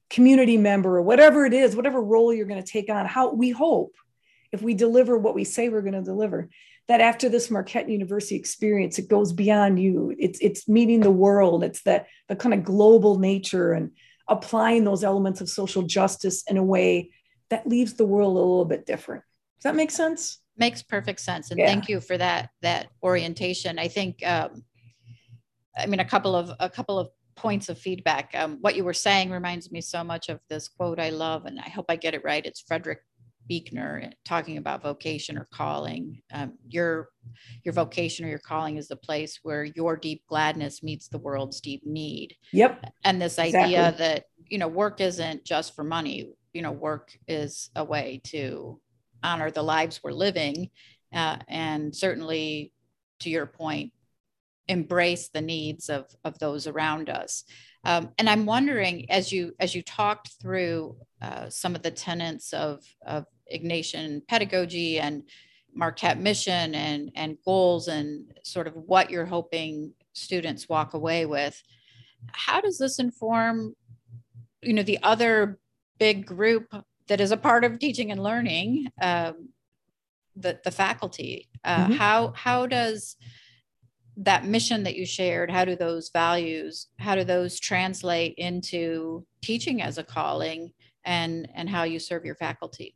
community 0.09 0.57
member 0.57 0.97
or 0.97 1.01
whatever 1.01 1.45
it 1.45 1.53
is, 1.53 1.75
whatever 1.75 2.01
role 2.01 2.33
you're 2.33 2.45
going 2.45 2.63
to 2.63 2.71
take 2.71 2.89
on, 2.89 3.05
how 3.05 3.33
we 3.33 3.49
hope 3.49 3.95
if 4.51 4.61
we 4.61 4.73
deliver 4.73 5.17
what 5.17 5.35
we 5.35 5.43
say 5.43 5.67
we're 5.67 5.81
going 5.81 5.93
to 5.93 6.01
deliver, 6.01 6.47
that 6.87 7.01
after 7.01 7.27
this 7.27 7.49
Marquette 7.49 7.89
University 7.89 8.35
experience, 8.35 8.99
it 8.99 9.09
goes 9.09 9.33
beyond 9.33 9.81
you. 9.81 10.15
It's 10.19 10.39
it's 10.39 10.67
meeting 10.67 10.99
the 10.99 11.11
world. 11.11 11.63
It's 11.63 11.81
that 11.83 12.07
the 12.29 12.35
kind 12.35 12.53
of 12.53 12.63
global 12.63 13.17
nature 13.17 13.73
and 13.73 13.91
applying 14.27 14.83
those 14.83 15.03
elements 15.03 15.41
of 15.41 15.49
social 15.49 15.83
justice 15.83 16.43
in 16.47 16.57
a 16.57 16.63
way 16.63 17.11
that 17.49 17.67
leaves 17.67 17.93
the 17.93 18.05
world 18.05 18.35
a 18.35 18.39
little 18.39 18.65
bit 18.65 18.85
different. 18.85 19.23
Does 19.57 19.63
that 19.63 19.75
make 19.75 19.91
sense? 19.91 20.39
Makes 20.57 20.83
perfect 20.83 21.19
sense. 21.19 21.51
And 21.51 21.59
yeah. 21.59 21.67
thank 21.67 21.89
you 21.89 21.99
for 21.99 22.17
that 22.17 22.49
that 22.61 22.87
orientation. 23.01 23.79
I 23.79 23.87
think 23.87 24.25
um, 24.25 24.63
I 25.77 25.87
mean 25.87 25.99
a 25.99 26.05
couple 26.05 26.35
of 26.35 26.51
a 26.59 26.69
couple 26.69 26.99
of 26.99 27.09
points 27.35 27.69
of 27.69 27.77
feedback. 27.77 28.31
Um, 28.33 28.57
what 28.61 28.75
you 28.75 28.83
were 28.83 28.93
saying 28.93 29.29
reminds 29.31 29.71
me 29.71 29.81
so 29.81 30.03
much 30.03 30.29
of 30.29 30.39
this 30.49 30.67
quote 30.67 30.99
I 30.99 31.09
love, 31.09 31.45
and 31.45 31.59
I 31.59 31.69
hope 31.69 31.85
I 31.89 31.95
get 31.95 32.13
it 32.13 32.23
right. 32.23 32.45
It's 32.45 32.61
Frederick 32.61 32.99
Buechner 33.47 34.11
talking 34.25 34.57
about 34.57 34.81
vocation 34.81 35.37
or 35.37 35.47
calling. 35.51 36.21
Um, 36.33 36.53
your 36.67 37.09
your 37.63 37.73
vocation 37.73 38.25
or 38.25 38.29
your 38.29 38.39
calling 38.39 38.77
is 38.77 38.87
the 38.87 38.95
place 38.95 39.39
where 39.43 39.63
your 39.63 39.97
deep 39.97 40.23
gladness 40.27 40.83
meets 40.83 41.07
the 41.07 41.17
world's 41.17 41.61
deep 41.61 41.85
need. 41.85 42.35
Yep. 42.51 42.85
And 43.03 43.21
this 43.21 43.37
exactly. 43.37 43.75
idea 43.75 43.95
that 43.97 44.25
you 44.47 44.57
know 44.57 44.67
work 44.67 45.01
isn't 45.01 45.43
just 45.43 45.75
for 45.75 45.83
money. 45.83 46.33
You 46.53 46.61
know, 46.61 46.71
work 46.71 47.11
is 47.27 47.69
a 47.75 47.83
way 47.83 48.21
to 48.25 48.79
honor 49.23 49.49
the 49.51 49.63
lives 49.63 50.01
we're 50.03 50.11
living, 50.11 50.69
uh, 51.13 51.37
and 51.47 51.95
certainly, 51.95 52.71
to 53.19 53.29
your 53.29 53.45
point, 53.45 53.91
embrace 54.67 55.29
the 55.29 55.41
needs 55.41 55.89
of 55.89 56.05
of 56.23 56.39
those 56.39 56.67
around 56.67 57.09
us. 57.09 57.43
Um, 57.85 58.11
and 58.17 58.29
I'm 58.29 58.45
wondering, 58.45 59.09
as 59.11 59.31
you 59.31 59.53
as 59.59 59.75
you 59.75 59.81
talked 59.81 60.31
through 60.41 60.97
uh, 61.21 61.49
some 61.49 61.75
of 61.75 61.81
the 61.81 61.91
tenets 61.91 62.53
of 62.53 62.83
of 63.05 63.25
Ignatian 63.53 64.25
pedagogy 64.27 64.99
and 64.99 65.23
Marquette 65.73 66.19
mission 66.19 66.75
and 66.75 67.11
and 67.15 67.37
goals 67.43 67.87
and 67.87 68.31
sort 68.43 68.67
of 68.67 68.75
what 68.75 69.09
you're 69.09 69.25
hoping 69.25 69.93
students 70.13 70.69
walk 70.69 70.93
away 70.93 71.25
with, 71.25 71.61
how 72.31 72.61
does 72.61 72.77
this 72.77 72.99
inform, 72.99 73.75
you 74.61 74.73
know, 74.73 74.83
the 74.83 74.99
other 75.03 75.59
big 75.99 76.25
group 76.25 76.73
that 77.07 77.19
is 77.19 77.31
a 77.31 77.37
part 77.37 77.65
of 77.65 77.79
teaching 77.79 78.11
and 78.11 78.23
learning, 78.23 78.87
um, 79.01 79.49
the 80.37 80.59
the 80.63 80.71
faculty? 80.71 81.49
Uh, 81.65 81.85
mm-hmm. 81.85 81.93
How 81.93 82.33
how 82.33 82.65
does 82.65 83.17
that 84.17 84.45
mission 84.45 84.83
that 84.83 84.95
you 84.95 85.05
shared 85.05 85.49
how 85.49 85.65
do 85.65 85.75
those 85.75 86.09
values 86.09 86.87
how 86.99 87.15
do 87.15 87.23
those 87.23 87.59
translate 87.59 88.35
into 88.37 89.25
teaching 89.41 89.81
as 89.81 89.97
a 89.97 90.03
calling 90.03 90.71
and 91.05 91.47
and 91.55 91.69
how 91.69 91.83
you 91.83 91.99
serve 91.99 92.25
your 92.25 92.35
faculty? 92.35 92.95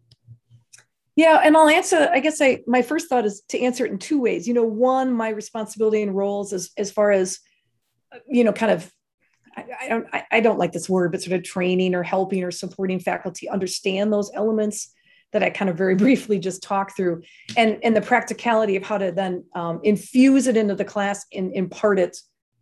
Yeah 1.15 1.41
and 1.43 1.57
i'll 1.57 1.67
answer 1.67 2.09
i 2.13 2.19
guess 2.19 2.39
i 2.41 2.61
my 2.67 2.81
first 2.81 3.09
thought 3.09 3.25
is 3.25 3.41
to 3.49 3.59
answer 3.59 3.85
it 3.85 3.91
in 3.91 3.97
two 3.97 4.21
ways. 4.21 4.47
You 4.47 4.53
know 4.53 4.63
one 4.63 5.11
my 5.11 5.29
responsibility 5.29 6.01
and 6.03 6.15
roles 6.15 6.53
as 6.53 6.69
as 6.77 6.91
far 6.91 7.11
as 7.11 7.39
you 8.27 8.43
know 8.43 8.53
kind 8.53 8.71
of 8.71 8.91
I, 9.57 9.87
don't 9.89 10.07
I 10.31 10.39
don't 10.39 10.59
like 10.59 10.71
this 10.71 10.87
word 10.87 11.11
but 11.11 11.23
sort 11.23 11.35
of 11.35 11.43
training 11.43 11.95
or 11.95 12.03
helping 12.03 12.43
or 12.43 12.51
supporting 12.51 12.99
faculty 12.99 13.49
understand 13.49 14.13
those 14.13 14.29
elements 14.35 14.93
that 15.33 15.43
I 15.43 15.49
kind 15.49 15.69
of 15.69 15.77
very 15.77 15.95
briefly 16.05 16.39
just 16.39 16.63
talked 16.63 16.95
through, 16.95 17.23
and 17.55 17.79
and 17.83 17.95
the 17.95 18.01
practicality 18.01 18.75
of 18.75 18.83
how 18.83 18.97
to 18.97 19.11
then 19.11 19.43
um, 19.55 19.79
infuse 19.83 20.47
it 20.47 20.57
into 20.57 20.75
the 20.75 20.85
class 20.85 21.25
and 21.33 21.53
impart 21.53 21.99
it 21.99 22.17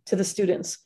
to 0.06 0.16
the 0.16 0.24
students. 0.24 0.78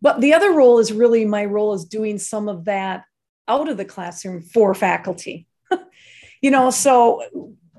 But 0.00 0.20
the 0.20 0.34
other 0.34 0.52
role 0.52 0.78
is 0.78 0.92
really 0.92 1.24
my 1.24 1.44
role 1.44 1.74
is 1.74 1.84
doing 1.84 2.18
some 2.18 2.48
of 2.48 2.66
that 2.66 3.04
out 3.48 3.68
of 3.68 3.76
the 3.76 3.84
classroom 3.84 4.42
for 4.42 4.74
faculty. 4.74 5.46
you 6.42 6.50
know, 6.50 6.70
so 6.70 7.22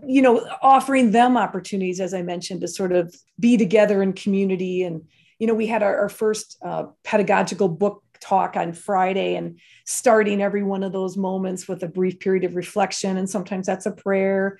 you 0.05 0.21
know, 0.21 0.45
offering 0.61 1.11
them 1.11 1.37
opportunities, 1.37 1.99
as 1.99 2.13
I 2.13 2.21
mentioned, 2.21 2.61
to 2.61 2.67
sort 2.67 2.91
of 2.91 3.13
be 3.39 3.57
together 3.57 4.01
in 4.01 4.13
community. 4.13 4.83
And 4.83 5.03
you 5.39 5.47
know, 5.47 5.53
we 5.53 5.67
had 5.67 5.83
our, 5.83 5.97
our 5.97 6.09
first 6.09 6.57
uh, 6.61 6.85
pedagogical 7.03 7.69
book 7.69 8.03
talk 8.19 8.55
on 8.55 8.73
Friday 8.73 9.35
and 9.35 9.59
starting 9.85 10.41
every 10.41 10.63
one 10.63 10.83
of 10.83 10.91
those 10.91 11.17
moments 11.17 11.67
with 11.67 11.83
a 11.83 11.87
brief 11.87 12.19
period 12.19 12.43
of 12.43 12.55
reflection. 12.55 13.17
And 13.17 13.29
sometimes 13.29 13.65
that's 13.65 13.85
a 13.85 13.91
prayer. 13.91 14.59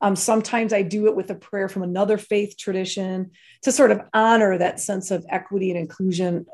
Um, 0.00 0.16
sometimes 0.16 0.72
I 0.72 0.82
do 0.82 1.06
it 1.08 1.16
with 1.16 1.30
a 1.30 1.34
prayer 1.34 1.68
from 1.68 1.82
another 1.82 2.16
faith 2.16 2.56
tradition 2.56 3.32
to 3.62 3.72
sort 3.72 3.90
of 3.90 4.00
honor 4.14 4.56
that 4.56 4.80
sense 4.80 5.10
of 5.10 5.26
equity 5.28 5.70
and 5.70 5.78
inclusion, 5.78 6.46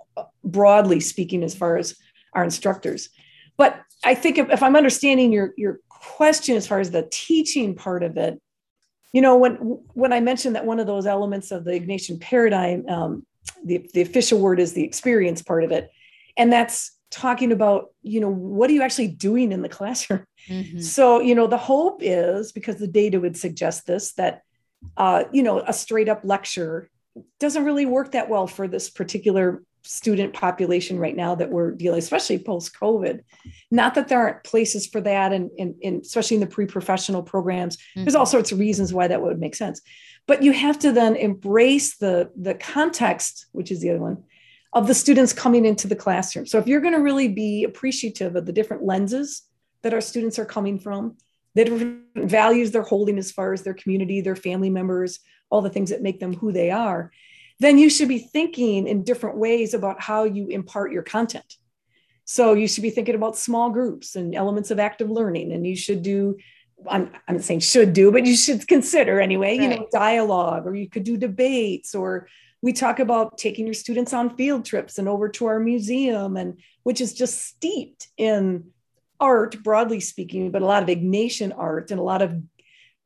broadly 0.43 1.01
speaking, 1.01 1.45
as 1.45 1.55
far 1.55 1.77
as 1.77 1.97
our 2.33 2.43
instructors. 2.43 3.09
But 3.57 3.81
I 4.05 4.15
think 4.15 4.39
if, 4.39 4.51
if 4.51 4.63
I'm 4.63 4.77
understanding 4.77 5.33
your, 5.33 5.55
your 5.57 5.81
question 5.89 6.57
as 6.57 6.67
far 6.67 6.81
as 6.81 6.91
the 6.91 7.09
teaching 7.11 7.75
part 7.75 8.03
of 8.03 8.17
it, 8.17 8.41
you 9.13 9.23
know, 9.23 9.37
when 9.37 9.55
when 9.95 10.13
I 10.13 10.21
mentioned 10.21 10.57
that 10.57 10.67
one 10.67 10.81
of 10.81 10.87
those 10.87 11.07
elements 11.07 11.51
of 11.51 11.65
the 11.65 11.71
Ignatian 11.71 12.21
paradigm, 12.21 12.87
um, 12.89 13.27
the, 13.65 13.89
the 13.95 14.03
official 14.03 14.39
word 14.39 14.61
is 14.61 14.73
the 14.73 14.85
experience 14.85 15.41
part 15.41 15.65
of 15.65 15.73
it 15.73 15.91
and 16.37 16.53
that's 16.53 16.97
talking 17.11 17.53
about 17.53 17.91
you 18.03 18.21
know 18.21 18.29
what 18.29 18.69
are 18.69 18.73
you 18.73 18.83
actually 18.83 19.09
doing 19.09 19.53
in 19.53 19.63
the 19.63 19.69
classroom 19.69 20.25
mm-hmm. 20.49 20.81
so 20.81 21.21
you 21.21 21.35
know 21.35 21.47
the 21.47 21.57
hope 21.57 22.01
is 22.03 22.53
because 22.53 22.77
the 22.77 22.87
data 22.87 23.21
would 23.21 23.37
suggest 23.37 23.87
this 23.87 24.13
that 24.15 24.43
uh, 24.97 25.25
you 25.33 25.43
know 25.43 25.61
a 25.61 25.73
straight 25.73 26.09
up 26.09 26.21
lecture 26.25 26.91
doesn't 27.41 27.65
really 27.65 27.87
work 27.87 28.13
that 28.13 28.29
well 28.29 28.47
for 28.47 28.69
this 28.69 28.91
particular 28.91 29.63
student 29.83 30.35
population 30.35 30.99
right 30.99 31.15
now 31.15 31.37
that 31.37 31.51
we're 31.51 31.71
dealing 31.71 32.01
especially 32.01 32.39
post 32.39 32.75
covid 32.75 33.21
not 33.71 33.95
that 33.95 34.09
there 34.09 34.19
aren't 34.19 34.43
places 34.43 34.85
for 34.85 35.01
that 35.01 35.33
and, 35.33 35.49
and, 35.61 35.77
and 35.83 36.03
especially 36.03 36.35
in 36.35 36.41
the 36.41 36.47
pre-professional 36.47 37.23
programs 37.23 37.77
mm-hmm. 37.77 38.03
there's 38.03 38.17
all 38.17 38.27
sorts 38.27 38.51
of 38.51 38.59
reasons 38.59 38.93
why 38.93 39.07
that 39.07 39.23
would 39.23 39.39
make 39.39 39.55
sense 39.55 39.81
but 40.27 40.43
you 40.43 40.53
have 40.53 40.77
to 40.77 40.91
then 40.91 41.15
embrace 41.15 41.99
the 41.99 42.29
the 42.37 42.55
context 42.55 43.47
which 43.53 43.71
is 43.71 43.81
the 43.81 43.91
other 43.91 44.01
one 44.01 44.25
of 44.77 44.87
the 44.87 44.95
students 44.95 45.33
coming 45.33 45.65
into 45.65 45.89
the 45.89 45.97
classroom. 45.97 46.45
So 46.45 46.59
if 46.59 46.67
you're 46.67 46.83
going 46.83 46.93
to 46.93 47.01
really 47.01 47.29
be 47.29 47.65
appreciative 47.65 48.37
of 48.37 48.45
the 48.45 48.53
different 48.53 48.85
lenses 48.85 49.43
that 49.81 49.95
our 49.95 50.03
students 50.03 50.39
are 50.39 50.45
coming 50.45 50.79
from, 50.79 51.17
the 51.55 51.65
different 51.65 52.03
values 52.15 52.71
they're 52.71 52.83
holding 52.83 53.17
as 53.17 53.33
far 53.33 53.55
as 53.55 53.63
their 53.63 53.73
community, 53.73 54.21
their 54.21 54.37
family 54.37 54.69
members, 54.69 55.21
all 55.49 55.63
the 55.63 55.71
things 55.71 55.89
that 55.89 56.03
make 56.03 56.21
them 56.21 56.35
who 56.35 56.53
they 56.53 56.71
are, 56.71 57.11
then 57.59 57.79
you 57.79 57.89
should 57.89 58.09
be 58.09 58.19
thinking 58.19 58.87
in 58.87 59.03
different 59.03 59.39
ways 59.39 59.73
about 59.73 60.03
how 60.03 60.25
you 60.25 60.49
impart 60.49 60.93
your 60.93 61.03
content. 61.03 61.55
So 62.27 62.53
you 62.53 62.69
should 62.69 62.83
be 62.83 62.91
thinking 62.91 63.15
about 63.15 63.39
small 63.39 63.71
groups 63.71 64.15
and 64.15 64.35
elements 64.35 64.71
of 64.71 64.79
active 64.79 65.09
learning, 65.09 65.53
and 65.53 65.67
you 65.67 65.75
should 65.75 66.03
do 66.03 66.37
I'm, 66.89 67.11
I'm 67.27 67.37
not 67.37 67.45
saying 67.45 67.61
should 67.61 67.93
do, 67.93 68.13
but 68.13 68.27
you 68.27 68.37
should 68.37 68.67
consider 68.69 69.21
anyway, 69.21 69.59
right. 69.59 69.63
you 69.63 69.77
know, 69.77 69.89
dialogue, 69.93 70.67
or 70.67 70.75
you 70.75 70.89
could 70.89 71.05
do 71.05 71.17
debates 71.17 71.95
or 71.95 72.29
we 72.63 72.73
talk 72.73 72.99
about 72.99 73.39
taking 73.39 73.67
your 73.67 73.75
students 73.75 74.13
on 74.13 74.37
field 74.37 74.65
trips 74.65 74.99
and 74.99 75.09
over 75.09 75.29
to 75.29 75.47
our 75.47 75.61
museum 75.61 76.37
and 76.37 76.59
which 76.83 77.01
is 77.01 77.15
just 77.15 77.43
steeped 77.43 78.09
in 78.17 78.65
art 79.21 79.63
broadly 79.63 80.01
speaking 80.01 80.51
but 80.51 80.63
a 80.63 80.67
lot 80.67 80.83
of 80.83 80.89
ignatian 80.89 81.53
art 81.57 81.91
and 81.91 82.01
a 82.01 82.03
lot 82.03 82.23
of 82.23 82.35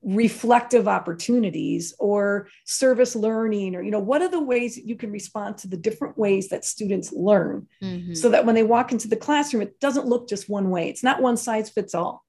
reflective 0.03 0.89
opportunities 0.89 1.95
or 1.99 2.49
service 2.65 3.15
learning 3.15 3.77
or 3.77 3.83
you 3.83 3.91
know 3.91 4.01
what 4.01 4.23
are 4.23 4.31
the 4.31 4.41
ways 4.41 4.75
that 4.77 4.87
you 4.87 4.97
can 4.97 5.13
respond 5.13 5.59
to 5.59 5.69
the 5.69 5.77
different 5.77 6.17
ways 6.17 6.49
that 6.49 6.65
students 6.65 7.13
learn 7.13 7.67
mm-hmm. 7.83 8.15
so 8.15 8.31
that 8.31 8.47
when 8.47 8.55
they 8.55 8.63
walk 8.63 8.93
into 8.93 9.09
the 9.09 9.17
classroom 9.17 9.63
it 9.63 9.79
doesn't 9.79 10.07
look 10.07 10.27
just 10.27 10.49
one 10.49 10.71
way 10.71 10.89
it's 10.89 11.03
not 11.03 11.21
one 11.21 11.37
size 11.37 11.69
fits 11.69 11.95
all 11.95 12.25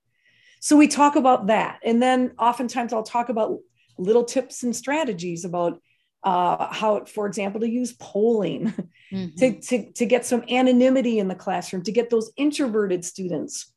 so 0.62 0.78
we 0.78 0.88
talk 0.88 1.18
about 1.18 1.48
that 1.48 1.80
and 1.84 2.02
then 2.02 2.32
oftentimes 2.40 2.94
i'll 2.94 3.04
talk 3.04 3.28
about 3.28 3.58
little 3.98 4.24
tips 4.24 4.64
and 4.64 4.76
strategies 4.76 5.44
about 5.44 5.82
uh, 6.24 6.72
how, 6.72 7.04
for 7.06 7.26
example, 7.26 7.62
to 7.62 7.70
use 7.70 7.94
polling 7.94 8.74
mm-hmm. 9.12 9.36
to, 9.38 9.60
to, 9.60 9.92
to 9.94 10.06
get 10.06 10.26
some 10.26 10.44
anonymity 10.50 11.20
in 11.20 11.28
the 11.28 11.36
classroom, 11.36 11.84
to 11.84 11.92
get 11.92 12.10
those 12.10 12.32
introverted 12.38 13.04
students 13.04 13.74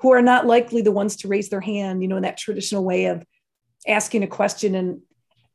who 0.00 0.12
are 0.12 0.22
not 0.22 0.46
likely 0.46 0.82
the 0.82 0.92
ones 0.92 1.16
to 1.16 1.28
raise 1.28 1.48
their 1.48 1.60
hand, 1.60 2.02
you 2.02 2.08
know, 2.08 2.16
in 2.16 2.22
that 2.22 2.36
traditional 2.36 2.84
way 2.84 3.06
of 3.06 3.24
asking 3.86 4.22
a 4.22 4.26
question. 4.26 4.74
And 4.74 5.02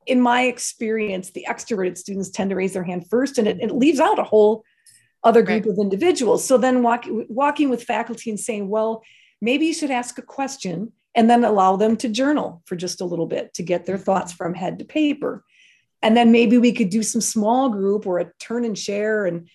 in 0.08 0.22
my 0.22 0.44
experience, 0.44 1.32
the 1.32 1.46
extroverted 1.48 1.98
students 1.98 2.30
tend 2.30 2.52
to 2.52 2.56
raise 2.56 2.74
their 2.74 2.84
hand 2.84 3.06
first, 3.10 3.38
and 3.38 3.48
it, 3.48 3.60
it 3.62 3.72
leaves 3.72 4.00
out 4.00 4.18
a 4.18 4.24
whole 4.24 4.64
other 5.24 5.42
group 5.42 5.66
right. 5.66 5.74
of 5.74 5.78
individuals. 5.78 6.46
So 6.46 6.58
then 6.58 6.82
walk, 6.82 7.06
walking 7.28 7.70
with 7.70 7.84
faculty 7.84 8.30
and 8.30 8.40
saying, 8.40 8.70
well, 8.70 9.04
maybe 9.42 9.66
you 9.66 9.74
should 9.74 9.92
ask 9.92 10.18
a 10.18 10.24
question 10.24 10.92
and 11.16 11.30
then 11.30 11.44
allow 11.44 11.76
them 11.76 11.98
to 11.98 12.10
journal 12.10 12.62
for 12.66 12.76
just 12.76 13.02
a 13.02 13.06
little 13.06 13.26
bit 13.26 13.54
to 13.56 13.64
get 13.64 13.86
their 13.86 13.96
mm-hmm. 13.96 14.04
thoughts 14.04 14.32
from 14.32 14.54
head 14.54 14.80
to 14.80 14.86
paper 14.86 15.44
and 16.02 16.16
then 16.16 16.32
maybe 16.32 16.58
we 16.58 16.72
could 16.72 16.90
do 16.90 17.04
some 17.04 17.22
small 17.22 17.70
group 17.70 18.06
or 18.06 18.20
a 18.20 18.32
turn 18.40 18.64
and 18.66 18.78
share 18.78 19.26
and 19.26 19.50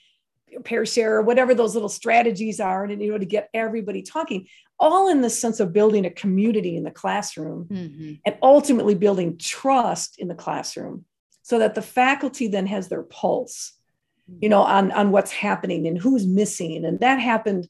pair 0.64 0.86
share 0.86 1.16
or 1.16 1.22
whatever 1.22 1.54
those 1.54 1.74
little 1.74 1.88
strategies 1.88 2.60
are 2.60 2.84
and 2.84 3.02
you 3.02 3.10
know 3.10 3.18
to 3.18 3.24
get 3.24 3.48
everybody 3.54 4.02
talking 4.02 4.46
all 4.78 5.08
in 5.08 5.20
the 5.20 5.30
sense 5.30 5.58
of 5.58 5.72
building 5.72 6.04
a 6.06 6.10
community 6.10 6.76
in 6.76 6.84
the 6.84 6.90
classroom 6.90 7.66
mm-hmm. 7.70 8.12
and 8.24 8.36
ultimately 8.42 8.94
building 8.94 9.36
trust 9.36 10.16
in 10.18 10.28
the 10.28 10.34
classroom 10.34 11.04
so 11.42 11.58
that 11.58 11.74
the 11.74 11.82
faculty 11.82 12.46
then 12.46 12.66
has 12.66 12.88
their 12.88 13.02
pulse 13.02 13.72
you 14.40 14.48
know 14.48 14.62
on 14.62 14.92
on 14.92 15.10
what's 15.10 15.32
happening 15.32 15.86
and 15.88 15.98
who's 15.98 16.26
missing 16.26 16.84
and 16.84 17.00
that 17.00 17.18
happened 17.18 17.68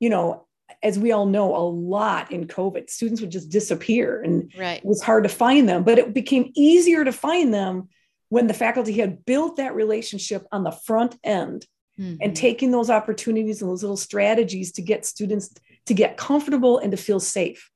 you 0.00 0.08
know 0.08 0.46
as 0.82 0.98
we 0.98 1.12
all 1.12 1.26
know 1.26 1.54
a 1.54 1.64
lot 1.64 2.30
in 2.32 2.46
covid 2.46 2.90
students 2.90 3.20
would 3.20 3.30
just 3.30 3.50
disappear 3.50 4.22
and 4.22 4.52
right. 4.58 4.78
it 4.78 4.84
was 4.84 5.02
hard 5.02 5.22
to 5.22 5.28
find 5.28 5.68
them 5.68 5.82
but 5.82 5.98
it 5.98 6.14
became 6.14 6.50
easier 6.54 7.04
to 7.04 7.12
find 7.12 7.52
them 7.52 7.88
when 8.28 8.46
the 8.46 8.54
faculty 8.54 8.92
had 8.92 9.24
built 9.24 9.56
that 9.56 9.74
relationship 9.74 10.46
on 10.52 10.64
the 10.64 10.70
front 10.70 11.16
end 11.22 11.66
mm-hmm. 11.98 12.16
and 12.20 12.36
taking 12.36 12.70
those 12.70 12.90
opportunities 12.90 13.60
and 13.60 13.70
those 13.70 13.82
little 13.82 13.96
strategies 13.96 14.72
to 14.72 14.82
get 14.82 15.04
students 15.04 15.54
to 15.86 15.94
get 15.94 16.16
comfortable 16.16 16.78
and 16.78 16.92
to 16.92 16.96
feel 16.96 17.20
safe. 17.20 17.70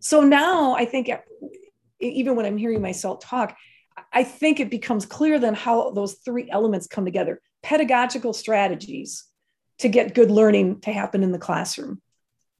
So 0.00 0.20
now 0.22 0.74
I 0.74 0.84
think 0.84 1.10
even 2.00 2.36
when 2.36 2.46
I'm 2.46 2.58
hearing 2.58 2.82
myself 2.82 3.20
talk, 3.20 3.56
I 4.12 4.24
think 4.24 4.60
it 4.60 4.70
becomes 4.70 5.06
clear 5.06 5.38
then 5.38 5.54
how 5.54 5.90
those 5.90 6.14
three 6.14 6.50
elements 6.50 6.86
come 6.86 7.04
together 7.04 7.40
pedagogical 7.62 8.32
strategies 8.32 9.24
to 9.78 9.88
get 9.88 10.14
good 10.14 10.30
learning 10.30 10.80
to 10.80 10.92
happen 10.92 11.22
in 11.22 11.30
the 11.30 11.38
classroom. 11.38 12.01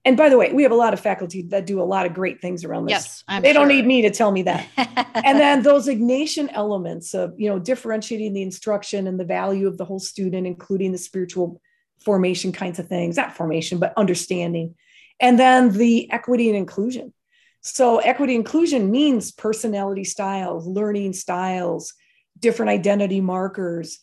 And 0.04 0.16
by 0.16 0.28
the 0.28 0.36
way, 0.36 0.52
we 0.52 0.64
have 0.64 0.72
a 0.72 0.76
lot 0.76 0.92
of 0.92 1.00
faculty 1.00 1.42
that 1.42 1.64
do 1.64 1.80
a 1.80 1.84
lot 1.84 2.06
of 2.06 2.14
great 2.14 2.40
things 2.40 2.64
around 2.64 2.86
this. 2.86 2.92
Yes, 2.92 3.24
I'm 3.28 3.42
they 3.42 3.52
sure. 3.52 3.60
don't 3.60 3.68
need 3.68 3.86
me 3.86 4.02
to 4.02 4.10
tell 4.10 4.32
me 4.32 4.42
that. 4.42 4.66
and 4.76 5.38
then 5.38 5.62
those 5.62 5.86
Ignatian 5.86 6.48
elements 6.52 7.14
of, 7.14 7.34
you 7.38 7.48
know, 7.48 7.60
differentiating 7.60 8.32
the 8.32 8.42
instruction 8.42 9.06
and 9.06 9.18
the 9.18 9.24
value 9.24 9.68
of 9.68 9.78
the 9.78 9.84
whole 9.84 10.00
student, 10.00 10.46
including 10.46 10.90
the 10.90 10.98
spiritual 10.98 11.60
formation 12.00 12.50
kinds 12.50 12.80
of 12.80 12.88
things, 12.88 13.16
not 13.16 13.36
formation, 13.36 13.78
but 13.78 13.92
understanding. 13.96 14.74
And 15.20 15.38
then 15.38 15.70
the 15.70 16.10
equity 16.10 16.48
and 16.48 16.58
inclusion. 16.58 17.12
So 17.60 17.98
equity 17.98 18.34
inclusion 18.34 18.90
means 18.90 19.30
personality 19.30 20.02
styles, 20.02 20.66
learning 20.66 21.12
styles, 21.12 21.94
different 22.40 22.70
identity 22.70 23.20
markers, 23.20 24.00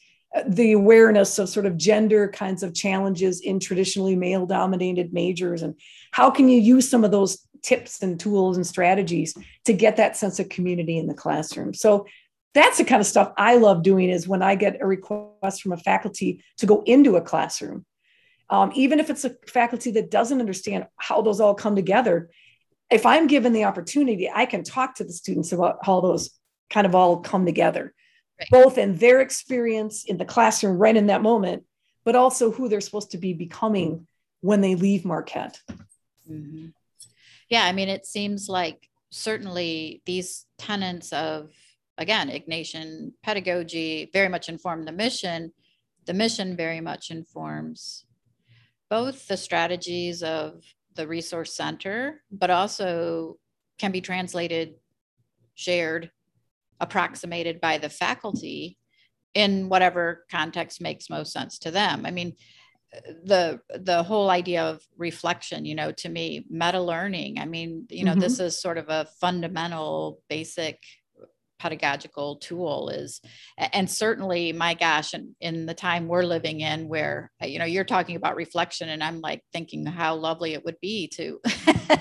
the 0.48 0.74
awareness 0.74 1.40
of 1.40 1.50
sort 1.50 1.66
of 1.66 1.76
gender 1.76 2.28
kinds 2.28 2.62
of 2.62 2.74
challenges 2.74 3.40
in 3.42 3.60
traditionally 3.60 4.16
male 4.16 4.46
dominated 4.46 5.12
majors 5.12 5.64
and 5.64 5.74
how 6.12 6.30
can 6.30 6.48
you 6.50 6.60
use 6.60 6.88
some 6.88 7.04
of 7.04 7.12
those 7.12 7.48
tips 7.64 8.02
and 8.02 8.20
tools 8.20 8.56
and 8.56 8.66
strategies 8.66 9.36
to 9.66 9.74
get 9.74 9.98
that 9.98 10.16
sense 10.16 10.40
of 10.40 10.50
community 10.50 10.98
in 10.98 11.08
the 11.08 11.14
classroom? 11.14 11.74
So 11.74 12.06
that's 12.54 12.78
the 12.78 12.84
kind 12.84 13.00
of 13.00 13.08
stuff 13.08 13.32
i 13.38 13.56
love 13.56 13.84
doing 13.84 14.10
is 14.10 14.28
when 14.28 14.42
i 14.42 14.56
get 14.56 14.82
a 14.82 14.86
request 14.86 15.62
from 15.62 15.72
a 15.72 15.78
faculty 15.78 16.44
to 16.58 16.66
go 16.66 16.82
into 16.86 17.16
a 17.16 17.22
classroom. 17.22 17.86
Um, 18.52 18.72
even 18.74 19.00
if 19.00 19.12
it's 19.12 19.26
a 19.26 19.36
faculty 19.48 19.92
that 19.92 20.10
doesn't 20.10 20.40
understand 20.40 20.88
how 20.98 21.22
those 21.22 21.40
all 21.40 21.54
come 21.54 21.76
together 21.76 22.30
if 22.90 23.06
i'm 23.06 23.28
given 23.28 23.54
the 23.54 23.66
opportunity 23.66 24.30
i 24.34 24.46
can 24.46 24.64
talk 24.64 24.96
to 24.96 25.04
the 25.04 25.14
students 25.14 25.52
about 25.52 25.78
how 25.84 26.02
those 26.02 26.32
kind 26.70 26.88
of 26.88 26.96
all 26.96 27.18
come 27.18 27.46
together 27.46 27.94
right. 28.40 28.50
both 28.52 28.78
in 28.78 28.96
their 28.98 29.22
experience 29.22 30.06
in 30.06 30.18
the 30.18 30.26
classroom 30.26 30.78
right 30.78 30.96
in 30.96 31.08
that 31.08 31.22
moment, 31.22 31.64
but 32.06 32.16
also 32.16 32.52
who 32.52 32.70
they're 32.70 32.82
supposed 32.82 33.12
to 33.12 33.18
be 33.18 33.34
becoming 33.34 34.08
when 34.42 34.62
they 34.62 34.76
leave 34.76 35.06
Marquette. 35.06 35.60
Mm-hmm. 36.30 36.68
Yeah, 37.50 37.64
I 37.64 37.72
mean, 37.72 37.90
it 37.90 38.06
seems 38.06 38.48
like 38.48 38.90
certainly 39.10 40.02
these 40.06 40.46
tenets 40.58 41.12
of, 41.12 41.52
again, 41.98 42.30
Ignatian 42.30 43.14
pedagogy 43.24 44.10
very 44.14 44.30
much 44.30 44.50
inform 44.50 44.86
the 44.86 44.92
mission. 44.92 45.52
The 46.06 46.14
mission 46.14 46.56
very 46.56 46.80
much 46.80 47.12
informs 47.12 48.06
both 48.90 49.28
the 49.28 49.38
strategies 49.38 50.24
of 50.24 50.64
the 50.96 51.08
resource 51.08 51.54
center, 51.54 52.22
but 52.32 52.50
also 52.50 53.38
can 53.78 53.92
be 53.92 54.02
translated, 54.02 54.76
shared 55.56 56.12
approximated 56.80 57.60
by 57.62 57.78
the 57.78 57.90
faculty 57.90 58.78
in 59.34 59.70
whatever 59.70 60.26
context 60.32 60.82
makes 60.82 61.10
most 61.10 61.32
sense 61.32 61.60
to 61.60 61.72
them. 61.72 62.06
I 62.06 62.12
mean, 62.12 62.36
the 63.24 63.60
the 63.70 64.02
whole 64.02 64.30
idea 64.30 64.64
of 64.64 64.82
reflection, 64.98 65.66
you 65.66 65.76
know, 65.76 65.92
to 65.92 66.10
me, 66.10 66.46
meta 66.50 66.82
learning. 66.82 67.40
I 67.40 67.46
mean, 67.46 67.86
you 67.90 68.04
know, 68.04 68.12
mm-hmm. 68.12 68.22
this 68.22 68.40
is 68.40 68.60
sort 68.60 68.78
of 68.78 68.90
a 68.90 69.08
fundamental, 69.22 70.22
basic 70.28 70.82
pedagogical 71.60 72.38
tool 72.38 72.90
is 72.90 73.22
and 73.58 73.90
certainly 73.90 74.54
my 74.54 74.74
gosh 74.74 75.14
and 75.14 75.36
in, 75.42 75.56
in 75.56 75.66
the 75.66 75.74
time 75.74 76.08
we're 76.08 76.24
living 76.24 76.62
in 76.62 76.88
where 76.88 77.32
uh, 77.42 77.46
you 77.46 77.60
know 77.60 77.66
you're 77.66 77.84
talking 77.84 78.16
about 78.16 78.36
reflection 78.36 78.90
and 78.90 79.04
i'm 79.04 79.20
like 79.22 79.42
thinking 79.52 79.86
how 79.86 80.16
lovely 80.16 80.54
it 80.54 80.64
would 80.64 80.80
be 80.82 81.08
to 81.08 81.40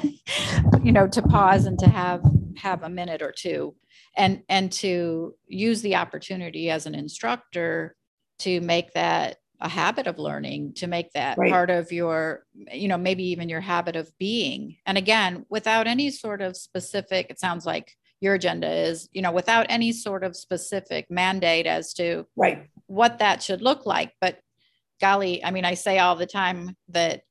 you 0.83 0.93
know 0.93 1.09
to 1.09 1.23
pause 1.23 1.67
and 1.67 1.79
to 1.79 1.89
have 1.89 2.23
have 2.57 2.83
a 2.83 2.89
minute 2.89 3.23
or 3.23 3.33
two 3.33 3.75
and 4.17 4.43
and 4.49 4.71
to 4.73 5.35
use 5.47 5.83
the 5.83 5.97
opportunity 5.97 6.71
as 6.71 6.87
an 6.87 6.95
instructor 6.95 7.95
to 8.39 8.61
make 8.61 8.93
that 8.93 9.37
a 9.61 9.69
habit 9.69 10.07
of 10.07 10.19
learning 10.19 10.73
to 10.75 10.87
make 10.87 11.13
that 11.13 11.37
right. 11.37 11.51
part 11.51 11.71
of 11.71 11.91
your 11.91 12.45
you 12.73 12.87
know 12.87 12.99
maybe 12.99 13.25
even 13.25 13.49
your 13.49 13.61
habit 13.61 13.97
of 13.97 14.11
being 14.19 14.77
and 14.87 14.97
again 14.97 15.45
without 15.49 15.87
any 15.87 16.11
sort 16.11 16.41
of 16.41 16.57
specific 16.57 17.27
it 17.29 17.41
sounds 17.41 17.67
like 17.67 17.93
your 18.21 18.35
agenda 18.35 18.71
is 18.71 19.09
you 19.13 19.23
know 19.23 19.33
without 19.33 19.67
any 19.69 19.93
sort 19.93 20.25
of 20.25 20.37
specific 20.37 21.07
mandate 21.11 21.67
as 21.67 21.93
to 21.95 22.27
right. 22.37 22.67
what 22.87 23.19
that 23.19 23.43
should 23.43 23.63
look 23.63 23.87
like. 23.87 24.13
But 24.21 24.39
golly 25.01 25.45
i 25.45 25.53
mean 25.53 25.65
i 25.65 25.75
say 25.75 26.01
all 26.01 26.17
the 26.17 26.27
time 26.27 26.77
that 26.89 27.23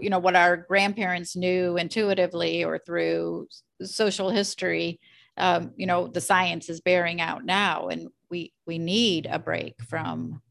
you 0.00 0.10
know 0.10 0.20
what 0.20 0.36
our 0.36 0.56
grandparents 0.56 1.34
knew 1.34 1.76
intuitively 1.76 2.62
or 2.62 2.78
through 2.78 3.48
social 3.82 4.30
history 4.30 5.00
um, 5.38 5.72
you 5.76 5.86
know 5.86 6.08
the 6.08 6.20
science 6.20 6.68
is 6.68 6.80
bearing 6.80 7.20
out 7.20 7.44
now. 7.44 7.88
And 7.88 8.08
we 8.30 8.52
we 8.66 8.78
need 8.78 9.26
a 9.30 9.38
break 9.38 9.80
from 9.88 10.42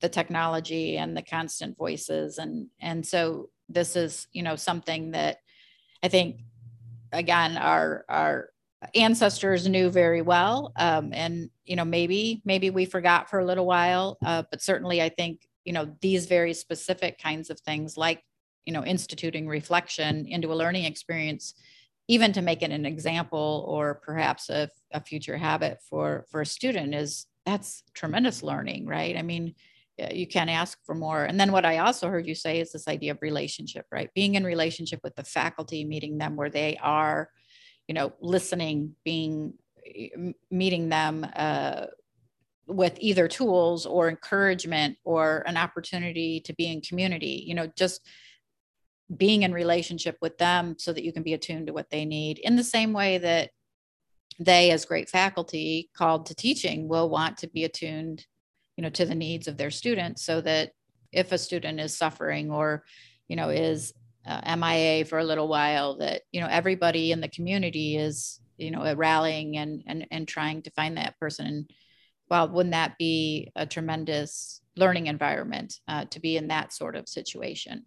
the 0.00 0.08
technology 0.08 0.96
and 0.96 1.16
the 1.16 1.22
constant 1.22 1.76
voices. 1.76 2.38
And 2.38 2.68
and 2.80 3.06
so 3.06 3.50
this 3.68 3.94
is 3.94 4.26
you 4.32 4.42
know 4.42 4.56
something 4.56 5.12
that 5.12 5.38
i 6.02 6.08
think 6.08 6.40
again 7.12 7.56
our 7.56 8.04
our 8.08 8.48
ancestors 8.94 9.68
knew 9.68 9.90
very 9.90 10.22
well 10.22 10.72
um, 10.76 11.12
and 11.12 11.50
you 11.64 11.76
know 11.76 11.84
maybe 11.84 12.42
maybe 12.44 12.70
we 12.70 12.84
forgot 12.84 13.30
for 13.30 13.38
a 13.38 13.44
little 13.44 13.66
while 13.66 14.18
uh, 14.24 14.42
but 14.50 14.60
certainly 14.60 15.00
i 15.00 15.08
think 15.08 15.46
you 15.64 15.72
know 15.72 15.94
these 16.00 16.26
very 16.26 16.52
specific 16.52 17.18
kinds 17.18 17.50
of 17.50 17.58
things 17.60 17.96
like 17.96 18.22
you 18.64 18.72
know 18.72 18.84
instituting 18.84 19.46
reflection 19.46 20.26
into 20.26 20.52
a 20.52 20.54
learning 20.54 20.84
experience 20.84 21.54
even 22.08 22.32
to 22.32 22.42
make 22.42 22.62
it 22.62 22.70
an 22.70 22.84
example 22.84 23.64
or 23.68 23.94
perhaps 23.94 24.50
a, 24.50 24.68
a 24.92 25.00
future 25.00 25.36
habit 25.36 25.78
for 25.88 26.26
for 26.30 26.40
a 26.40 26.46
student 26.46 26.94
is 26.94 27.26
that's 27.46 27.82
tremendous 27.94 28.42
learning 28.42 28.86
right? 28.86 29.16
I 29.16 29.22
mean 29.22 29.54
you 30.10 30.26
can't 30.26 30.50
ask 30.50 30.78
for 30.84 30.94
more. 30.94 31.24
And 31.24 31.38
then 31.38 31.52
what 31.52 31.64
i 31.64 31.78
also 31.78 32.08
heard 32.08 32.26
you 32.26 32.34
say 32.34 32.60
is 32.60 32.72
this 32.72 32.88
idea 32.88 33.12
of 33.12 33.18
relationship 33.22 33.86
right? 33.92 34.10
Being 34.14 34.34
in 34.34 34.44
relationship 34.44 35.00
with 35.02 35.14
the 35.16 35.24
faculty 35.24 35.84
meeting 35.84 36.18
them 36.18 36.36
where 36.36 36.50
they 36.50 36.76
are 36.82 37.28
you 37.92 37.94
know 37.94 38.10
listening 38.22 38.96
being 39.04 39.52
meeting 40.50 40.88
them 40.88 41.26
uh, 41.36 41.84
with 42.66 42.96
either 43.00 43.28
tools 43.28 43.84
or 43.84 44.08
encouragement 44.08 44.96
or 45.04 45.42
an 45.46 45.58
opportunity 45.58 46.40
to 46.40 46.54
be 46.54 46.72
in 46.72 46.80
community 46.80 47.44
you 47.46 47.54
know 47.54 47.70
just 47.76 48.00
being 49.14 49.42
in 49.42 49.52
relationship 49.52 50.16
with 50.22 50.38
them 50.38 50.74
so 50.78 50.90
that 50.90 51.04
you 51.04 51.12
can 51.12 51.22
be 51.22 51.34
attuned 51.34 51.66
to 51.66 51.74
what 51.74 51.90
they 51.90 52.06
need 52.06 52.38
in 52.38 52.56
the 52.56 52.64
same 52.64 52.94
way 52.94 53.18
that 53.18 53.50
they 54.38 54.70
as 54.70 54.86
great 54.86 55.10
faculty 55.10 55.90
called 55.94 56.24
to 56.24 56.34
teaching 56.34 56.88
will 56.88 57.10
want 57.10 57.36
to 57.36 57.46
be 57.46 57.64
attuned 57.64 58.24
you 58.78 58.82
know 58.82 58.88
to 58.88 59.04
the 59.04 59.14
needs 59.14 59.46
of 59.48 59.58
their 59.58 59.70
students 59.70 60.24
so 60.24 60.40
that 60.40 60.70
if 61.12 61.30
a 61.30 61.36
student 61.36 61.78
is 61.78 61.94
suffering 61.94 62.50
or 62.50 62.84
you 63.28 63.36
know 63.36 63.50
is 63.50 63.92
uh, 64.26 64.56
mia 64.56 65.04
for 65.04 65.18
a 65.18 65.24
little 65.24 65.48
while 65.48 65.96
that 65.98 66.22
you 66.32 66.40
know 66.40 66.48
everybody 66.48 67.12
in 67.12 67.20
the 67.20 67.28
community 67.28 67.96
is 67.96 68.40
you 68.56 68.70
know 68.70 68.94
rallying 68.94 69.56
and 69.56 69.82
and, 69.86 70.06
and 70.10 70.28
trying 70.28 70.62
to 70.62 70.70
find 70.70 70.96
that 70.96 71.18
person. 71.18 71.46
And 71.46 71.70
well 72.28 72.48
wouldn't 72.48 72.72
that 72.72 72.98
be 72.98 73.50
a 73.56 73.66
tremendous 73.66 74.60
learning 74.76 75.06
environment 75.06 75.74
uh, 75.88 76.06
to 76.06 76.20
be 76.20 76.36
in 76.36 76.48
that 76.48 76.72
sort 76.72 76.96
of 76.96 77.08
situation? 77.08 77.84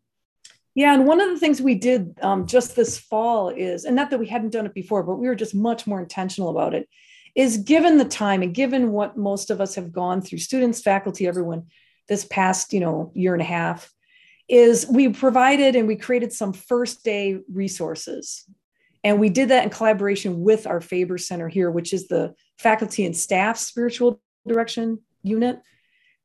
Yeah, 0.76 0.93
and 0.93 1.08
one 1.08 1.21
of 1.21 1.30
the 1.30 1.39
things 1.39 1.62
we 1.62 1.76
did 1.76 2.19
um, 2.21 2.48
just 2.48 2.76
this 2.76 3.00
fall 3.00 3.48
is, 3.48 3.86
and 3.86 3.95
not 3.95 4.10
that 4.10 4.19
we 4.19 4.28
hadn't 4.28 4.52
done 4.52 4.65
it 4.65 4.74
before, 4.74 5.04
but 5.04 5.15
we 5.15 5.28
were 5.28 5.36
just 5.36 5.56
much 5.56 5.88
more 5.88 6.02
intentional 6.02 6.50
about 6.50 6.74
it, 6.74 6.89
is 7.34 7.58
given 7.58 7.98
the 7.98 8.06
time 8.06 8.41
and 8.41 8.54
given 8.54 8.91
what 8.91 9.15
most 9.15 9.50
of 9.50 9.62
us 9.62 9.76
have 9.76 9.93
gone 9.93 10.21
through, 10.21 10.39
students, 10.39 10.82
faculty, 10.82 11.28
everyone, 11.28 11.67
this 12.10 12.26
past 12.26 12.74
you 12.74 12.82
know 12.82 13.12
year 13.15 13.34
and 13.34 13.41
a 13.41 13.45
half, 13.45 13.91
is 14.48 14.86
we 14.88 15.10
provided 15.10 15.76
and 15.76 15.88
we 15.88 15.96
created 15.96 16.32
some 16.32 16.54
first 16.54 17.04
day 17.04 17.40
resources, 17.52 18.46
and 19.04 19.20
we 19.20 19.30
did 19.30 19.50
that 19.50 19.64
in 19.64 19.70
collaboration 19.70 20.42
with 20.42 20.68
our 20.68 20.82
Faber 20.82 21.18
Center 21.18 21.48
here, 21.48 21.72
which 21.72 21.94
is 21.94 22.08
the 22.08 22.34
faculty 22.58 23.06
and 23.06 23.16
staff 23.16 23.58
spiritual 23.58 24.22
direction 24.48 25.00
unit 25.24 25.60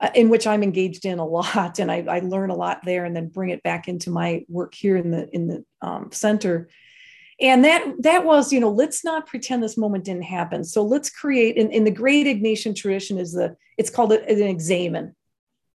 uh, 0.00 0.10
in 0.14 0.28
which 0.30 0.46
I'm 0.46 0.62
engaged 0.62 1.04
in 1.04 1.18
a 1.18 1.26
lot, 1.26 1.78
and 1.78 1.92
I, 1.92 2.04
I, 2.08 2.20
learn 2.20 2.50
a 2.50 2.56
lot 2.56 2.80
there, 2.84 3.04
and 3.04 3.14
then 3.14 3.28
bring 3.28 3.50
it 3.50 3.62
back 3.62 3.86
into 3.86 4.10
my 4.10 4.44
work 4.48 4.74
here 4.74 4.96
in 4.96 5.10
the 5.10 5.28
in 5.34 5.46
the 5.46 5.64
um, 5.82 6.10
center. 6.10 6.68
And 7.38 7.64
that 7.64 7.84
that 8.00 8.24
was, 8.24 8.52
you 8.52 8.60
know, 8.60 8.70
let's 8.70 9.04
not 9.04 9.26
pretend 9.26 9.62
this 9.62 9.76
moment 9.76 10.04
didn't 10.04 10.24
happen. 10.24 10.64
So 10.64 10.82
let's 10.82 11.10
create. 11.10 11.56
In, 11.56 11.70
in 11.70 11.84
the 11.84 11.90
great 11.90 12.26
Ignatian 12.26 12.74
tradition, 12.74 13.18
is 13.18 13.32
the 13.32 13.56
it's 13.76 13.90
called 13.90 14.12
an 14.12 14.42
examen. 14.42 15.14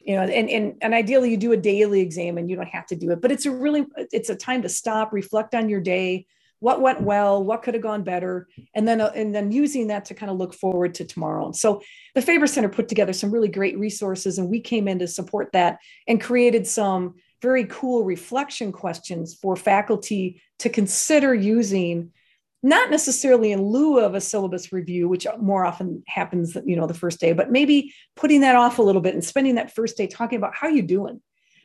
You 0.04 0.16
know, 0.16 0.22
and 0.22 0.48
and 0.50 0.76
and 0.80 0.94
ideally 0.94 1.30
you 1.30 1.36
do 1.36 1.52
a 1.52 1.56
daily 1.56 2.00
examen 2.00 2.42
and 2.42 2.50
You 2.50 2.56
don't 2.56 2.66
have 2.66 2.86
to 2.86 2.96
do 2.96 3.10
it, 3.10 3.20
but 3.20 3.32
it's 3.32 3.46
a 3.46 3.50
really 3.50 3.86
it's 3.96 4.30
a 4.30 4.36
time 4.36 4.62
to 4.62 4.68
stop, 4.68 5.12
reflect 5.12 5.54
on 5.54 5.68
your 5.68 5.80
day, 5.80 6.26
what 6.62 6.80
went 6.80 7.00
well 7.02 7.42
what 7.42 7.60
could 7.60 7.74
have 7.74 7.82
gone 7.82 8.04
better 8.04 8.46
and 8.72 8.86
then 8.86 9.00
uh, 9.00 9.10
and 9.16 9.34
then 9.34 9.50
using 9.50 9.88
that 9.88 10.04
to 10.04 10.14
kind 10.14 10.30
of 10.30 10.38
look 10.38 10.54
forward 10.54 10.94
to 10.94 11.04
tomorrow. 11.04 11.50
So 11.50 11.82
the 12.14 12.22
faber 12.22 12.46
center 12.46 12.68
put 12.68 12.88
together 12.88 13.12
some 13.12 13.32
really 13.32 13.48
great 13.48 13.76
resources 13.76 14.38
and 14.38 14.48
we 14.48 14.60
came 14.60 14.86
in 14.86 15.00
to 15.00 15.08
support 15.08 15.50
that 15.52 15.78
and 16.06 16.20
created 16.20 16.64
some 16.68 17.16
very 17.42 17.64
cool 17.64 18.04
reflection 18.04 18.70
questions 18.70 19.34
for 19.34 19.56
faculty 19.56 20.40
to 20.60 20.68
consider 20.68 21.34
using 21.34 22.12
not 22.62 22.90
necessarily 22.90 23.50
in 23.50 23.62
lieu 23.62 23.98
of 23.98 24.14
a 24.14 24.20
syllabus 24.20 24.72
review 24.72 25.08
which 25.08 25.26
more 25.40 25.64
often 25.64 26.02
happens 26.06 26.56
you 26.64 26.76
know 26.76 26.86
the 26.86 26.94
first 26.94 27.18
day 27.18 27.32
but 27.32 27.50
maybe 27.50 27.92
putting 28.16 28.42
that 28.42 28.56
off 28.56 28.78
a 28.78 28.82
little 28.82 29.00
bit 29.00 29.14
and 29.14 29.24
spending 29.24 29.56
that 29.56 29.74
first 29.74 29.96
day 29.96 30.06
talking 30.06 30.38
about 30.38 30.54
how 30.54 30.68
you 30.68 30.82
doing? 30.82 31.20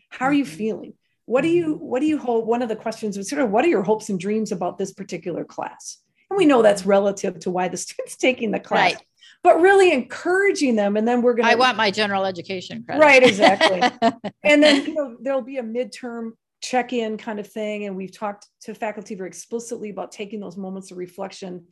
How 0.09 0.25
are 0.25 0.33
you 0.33 0.45
mm-hmm. 0.45 0.55
feeling? 0.55 0.93
What 1.25 1.41
do 1.41 1.49
you 1.49 1.73
what 1.75 1.99
do 1.99 2.05
you 2.05 2.17
hope 2.17 2.45
one 2.45 2.61
of 2.61 2.69
the 2.69 2.75
questions 2.75 3.17
was 3.17 3.29
sort 3.29 3.41
of 3.41 3.49
what 3.49 3.65
are 3.65 3.69
your 3.69 3.83
hopes 3.83 4.09
and 4.09 4.19
dreams 4.19 4.51
about 4.51 4.77
this 4.77 4.93
particular 4.93 5.43
class? 5.43 5.97
And 6.29 6.37
we 6.37 6.45
know 6.45 6.61
that's 6.61 6.85
relative 6.85 7.39
to 7.39 7.51
why 7.51 7.67
the 7.67 7.77
student's 7.77 8.15
taking 8.27 8.51
the 8.51 8.59
class 8.59 8.93
right. 8.93 9.03
but 9.43 9.59
really 9.59 9.91
encouraging 9.91 10.75
them 10.75 10.95
and 10.95 11.07
then 11.07 11.21
we're 11.21 11.33
going 11.33 11.45
to 11.45 11.51
i 11.51 11.55
want 11.55 11.77
my 11.77 11.91
general 11.91 12.25
education 12.25 12.83
credit. 12.83 13.01
Right 13.01 13.23
exactly. 13.23 13.81
And 14.43 14.63
then 14.63 14.85
you 14.85 14.93
know 14.93 15.17
there'll 15.21 15.41
be 15.41 15.57
a 15.57 15.63
midterm 15.63 16.31
check-in 16.61 17.17
kind 17.17 17.39
of 17.39 17.47
thing 17.47 17.85
and 17.85 17.95
we've 17.95 18.15
talked 18.15 18.47
to 18.61 18.73
faculty 18.73 19.15
very 19.15 19.29
explicitly 19.29 19.89
about 19.89 20.11
taking 20.11 20.39
those 20.39 20.57
moments 20.57 20.91
of 20.91 20.97
reflection 20.97 21.65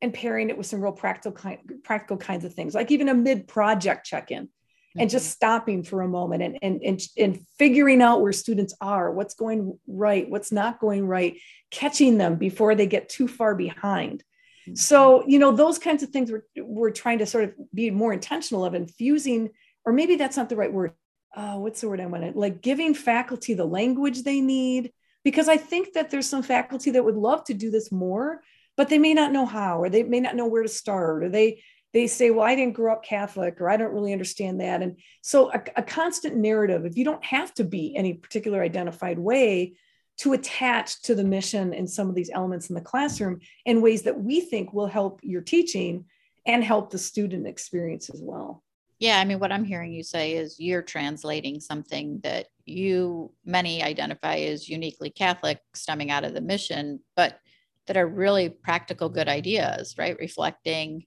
and 0.00 0.14
pairing 0.14 0.48
it 0.48 0.56
with 0.56 0.66
some 0.66 0.80
real 0.80 0.92
practical 0.92 1.32
kind, 1.32 1.58
practical 1.82 2.16
kinds 2.16 2.44
of 2.44 2.54
things 2.54 2.74
like 2.74 2.90
even 2.90 3.08
a 3.08 3.14
mid-project 3.14 4.06
check-in 4.06 4.48
and 4.96 5.10
just 5.10 5.26
mm-hmm. 5.26 5.32
stopping 5.32 5.82
for 5.82 6.02
a 6.02 6.08
moment 6.08 6.42
and, 6.42 6.58
and, 6.62 6.82
and, 6.82 7.00
and 7.16 7.40
figuring 7.58 8.00
out 8.00 8.20
where 8.20 8.32
students 8.32 8.74
are, 8.80 9.12
what's 9.12 9.34
going 9.34 9.78
right, 9.86 10.28
what's 10.28 10.50
not 10.50 10.80
going 10.80 11.06
right, 11.06 11.38
catching 11.70 12.18
them 12.18 12.36
before 12.36 12.74
they 12.74 12.86
get 12.86 13.08
too 13.08 13.28
far 13.28 13.54
behind. 13.54 14.24
Mm-hmm. 14.66 14.74
So, 14.74 15.24
you 15.26 15.38
know, 15.38 15.52
those 15.52 15.78
kinds 15.78 16.02
of 16.02 16.10
things 16.10 16.32
we're, 16.32 16.44
we're 16.56 16.90
trying 16.90 17.18
to 17.18 17.26
sort 17.26 17.44
of 17.44 17.54
be 17.74 17.90
more 17.90 18.12
intentional 18.12 18.64
of 18.64 18.74
infusing, 18.74 19.50
or 19.84 19.92
maybe 19.92 20.16
that's 20.16 20.36
not 20.36 20.48
the 20.48 20.56
right 20.56 20.72
word. 20.72 20.92
Oh, 21.36 21.60
what's 21.60 21.80
the 21.80 21.88
word 21.88 22.00
I 22.00 22.06
want 22.06 22.24
to 22.24 22.38
like 22.38 22.62
giving 22.62 22.94
faculty 22.94 23.54
the 23.54 23.64
language 23.64 24.22
they 24.22 24.40
need? 24.40 24.92
Because 25.24 25.48
I 25.48 25.56
think 25.56 25.92
that 25.92 26.10
there's 26.10 26.28
some 26.28 26.42
faculty 26.42 26.90
that 26.92 27.04
would 27.04 27.16
love 27.16 27.44
to 27.44 27.54
do 27.54 27.70
this 27.70 27.92
more, 27.92 28.42
but 28.76 28.88
they 28.88 28.98
may 28.98 29.14
not 29.14 29.32
know 29.32 29.44
how, 29.44 29.80
or 29.80 29.90
they 29.90 30.02
may 30.02 30.20
not 30.20 30.36
know 30.36 30.46
where 30.46 30.62
to 30.62 30.68
start, 30.68 31.24
or 31.24 31.28
they 31.28 31.62
they 31.92 32.06
say, 32.06 32.30
well, 32.30 32.46
I 32.46 32.54
didn't 32.54 32.74
grow 32.74 32.92
up 32.92 33.04
Catholic 33.04 33.60
or 33.60 33.70
I 33.70 33.76
don't 33.76 33.94
really 33.94 34.12
understand 34.12 34.60
that. 34.60 34.82
And 34.82 34.96
so 35.22 35.50
a, 35.50 35.62
a, 35.76 35.82
constant 35.82 36.36
narrative, 36.36 36.84
if 36.84 36.96
you 36.98 37.04
don't 37.04 37.24
have 37.24 37.54
to 37.54 37.64
be 37.64 37.96
any 37.96 38.14
particular 38.14 38.62
identified 38.62 39.18
way 39.18 39.74
to 40.18 40.32
attach 40.32 41.02
to 41.02 41.14
the 41.14 41.24
mission 41.24 41.72
and 41.72 41.88
some 41.88 42.08
of 42.08 42.14
these 42.14 42.30
elements 42.32 42.68
in 42.68 42.74
the 42.74 42.80
classroom 42.80 43.40
in 43.64 43.80
ways 43.80 44.02
that 44.02 44.20
we 44.20 44.40
think 44.40 44.72
will 44.72 44.86
help 44.86 45.20
your 45.22 45.40
teaching 45.40 46.04
and 46.44 46.62
help 46.62 46.90
the 46.90 46.98
student 46.98 47.46
experience 47.46 48.10
as 48.10 48.20
well. 48.22 48.62
Yeah, 48.98 49.20
I 49.20 49.24
mean, 49.24 49.38
what 49.38 49.52
I'm 49.52 49.64
hearing 49.64 49.92
you 49.92 50.02
say 50.02 50.32
is 50.32 50.58
you're 50.58 50.82
translating 50.82 51.60
something 51.60 52.20
that 52.24 52.46
you 52.64 53.32
many 53.44 53.82
identify 53.82 54.36
as 54.36 54.68
uniquely 54.68 55.10
Catholic 55.10 55.60
stemming 55.74 56.10
out 56.10 56.24
of 56.24 56.34
the 56.34 56.40
mission, 56.40 57.00
but 57.14 57.38
that 57.86 57.96
are 57.96 58.06
really 58.06 58.48
practical 58.48 59.08
good 59.08 59.28
ideas, 59.28 59.94
right? 59.98 60.16
Reflecting 60.18 61.04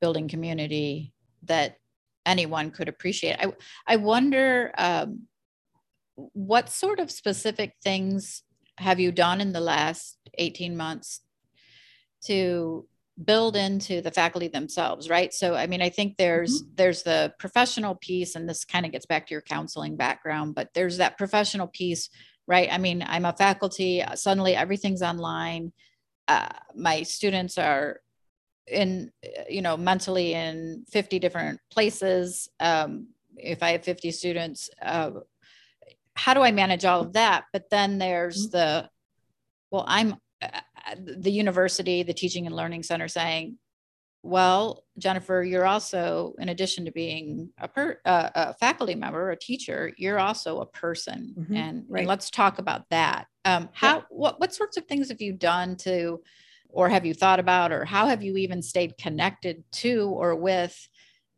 building 0.00 0.28
community 0.28 1.14
that 1.44 1.76
anyone 2.26 2.70
could 2.70 2.88
appreciate. 2.88 3.36
I, 3.38 3.52
I 3.86 3.96
wonder 3.96 4.72
um, 4.76 5.28
what 6.16 6.68
sort 6.68 6.98
of 6.98 7.10
specific 7.10 7.74
things 7.82 8.42
have 8.78 8.98
you 8.98 9.12
done 9.12 9.40
in 9.40 9.52
the 9.52 9.60
last 9.60 10.18
18 10.38 10.76
months 10.76 11.20
to 12.24 12.86
build 13.24 13.56
into 13.56 14.00
the 14.00 14.10
faculty 14.10 14.48
themselves 14.48 15.10
right 15.10 15.34
so 15.34 15.54
i 15.54 15.66
mean 15.66 15.82
i 15.82 15.88
think 15.90 16.16
there's 16.16 16.62
mm-hmm. 16.62 16.72
there's 16.76 17.02
the 17.02 17.32
professional 17.38 17.94
piece 17.96 18.34
and 18.34 18.48
this 18.48 18.64
kind 18.64 18.86
of 18.86 18.92
gets 18.92 19.04
back 19.04 19.26
to 19.26 19.34
your 19.34 19.42
counseling 19.42 19.96
background 19.96 20.54
but 20.54 20.70
there's 20.74 20.96
that 20.96 21.18
professional 21.18 21.66
piece 21.66 22.08
right 22.46 22.72
i 22.72 22.78
mean 22.78 23.04
i'm 23.06 23.26
a 23.26 23.32
faculty 23.34 24.02
suddenly 24.14 24.56
everything's 24.56 25.02
online 25.02 25.72
uh, 26.28 26.48
my 26.74 27.02
students 27.02 27.58
are 27.58 28.00
in 28.66 29.10
you 29.48 29.60
know 29.60 29.76
mentally 29.76 30.32
in 30.34 30.84
50 30.90 31.18
different 31.18 31.60
places 31.70 32.48
um, 32.60 33.08
if 33.36 33.62
i 33.62 33.72
have 33.72 33.84
50 33.84 34.10
students 34.10 34.70
uh, 34.80 35.10
how 36.14 36.32
do 36.32 36.40
i 36.40 36.50
manage 36.50 36.84
all 36.86 37.02
of 37.02 37.12
that 37.12 37.44
but 37.52 37.68
then 37.70 37.98
there's 37.98 38.48
mm-hmm. 38.48 38.56
the 38.56 38.90
well 39.70 39.84
i'm 39.86 40.14
uh, 40.40 40.60
the 40.96 41.30
university 41.30 42.02
the 42.02 42.14
teaching 42.14 42.46
and 42.46 42.56
learning 42.56 42.82
center 42.82 43.08
saying 43.08 43.56
well 44.22 44.84
jennifer 44.98 45.42
you're 45.42 45.66
also 45.66 46.34
in 46.38 46.48
addition 46.48 46.84
to 46.84 46.92
being 46.92 47.50
a, 47.58 47.66
per, 47.66 47.98
uh, 48.04 48.30
a 48.34 48.54
faculty 48.54 48.94
member 48.94 49.30
a 49.30 49.36
teacher 49.36 49.92
you're 49.96 50.20
also 50.20 50.60
a 50.60 50.66
person 50.66 51.34
mm-hmm. 51.36 51.54
and, 51.54 51.84
right. 51.88 52.00
and, 52.00 52.08
let's 52.08 52.30
talk 52.30 52.58
about 52.58 52.88
that 52.90 53.26
um, 53.44 53.68
how 53.72 53.96
yeah. 53.96 54.02
what, 54.10 54.40
what 54.40 54.54
sorts 54.54 54.76
of 54.76 54.84
things 54.86 55.08
have 55.08 55.20
you 55.20 55.32
done 55.32 55.76
to 55.76 56.20
or 56.68 56.88
have 56.88 57.04
you 57.04 57.14
thought 57.14 57.40
about 57.40 57.72
or 57.72 57.84
how 57.84 58.06
have 58.06 58.22
you 58.22 58.36
even 58.36 58.62
stayed 58.62 58.96
connected 58.96 59.62
to 59.72 60.08
or 60.08 60.34
with 60.34 60.88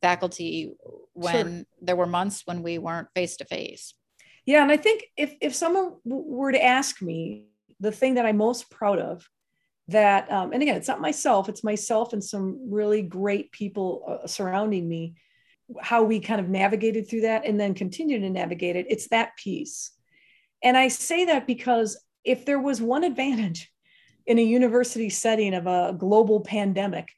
faculty 0.02 0.72
when 1.14 1.46
sure. 1.46 1.64
there 1.80 1.96
were 1.96 2.06
months 2.06 2.42
when 2.44 2.62
we 2.62 2.76
weren't 2.76 3.08
face 3.14 3.36
to 3.38 3.44
face 3.46 3.94
yeah 4.44 4.62
and 4.62 4.70
i 4.70 4.76
think 4.76 5.04
if 5.16 5.34
if 5.40 5.54
someone 5.54 5.94
were 6.04 6.52
to 6.52 6.62
ask 6.62 7.00
me 7.00 7.46
the 7.80 7.92
thing 7.92 8.14
that 8.14 8.26
i'm 8.26 8.36
most 8.36 8.70
proud 8.70 8.98
of 8.98 9.26
that 9.88 10.30
um, 10.32 10.52
and 10.52 10.62
again 10.62 10.76
it's 10.76 10.88
not 10.88 11.00
myself 11.00 11.48
it's 11.48 11.64
myself 11.64 12.12
and 12.12 12.24
some 12.24 12.70
really 12.70 13.02
great 13.02 13.52
people 13.52 14.20
uh, 14.22 14.26
surrounding 14.26 14.88
me 14.88 15.14
how 15.80 16.02
we 16.02 16.20
kind 16.20 16.40
of 16.40 16.48
navigated 16.48 17.08
through 17.08 17.22
that 17.22 17.46
and 17.46 17.58
then 17.58 17.74
continue 17.74 18.18
to 18.18 18.30
navigate 18.30 18.76
it 18.76 18.86
it's 18.88 19.08
that 19.08 19.36
piece 19.36 19.90
and 20.62 20.76
i 20.76 20.88
say 20.88 21.26
that 21.26 21.46
because 21.46 22.02
if 22.24 22.46
there 22.46 22.60
was 22.60 22.80
one 22.80 23.04
advantage 23.04 23.70
in 24.26 24.38
a 24.38 24.42
university 24.42 25.10
setting 25.10 25.54
of 25.54 25.66
a 25.66 25.94
global 25.96 26.40
pandemic. 26.40 27.08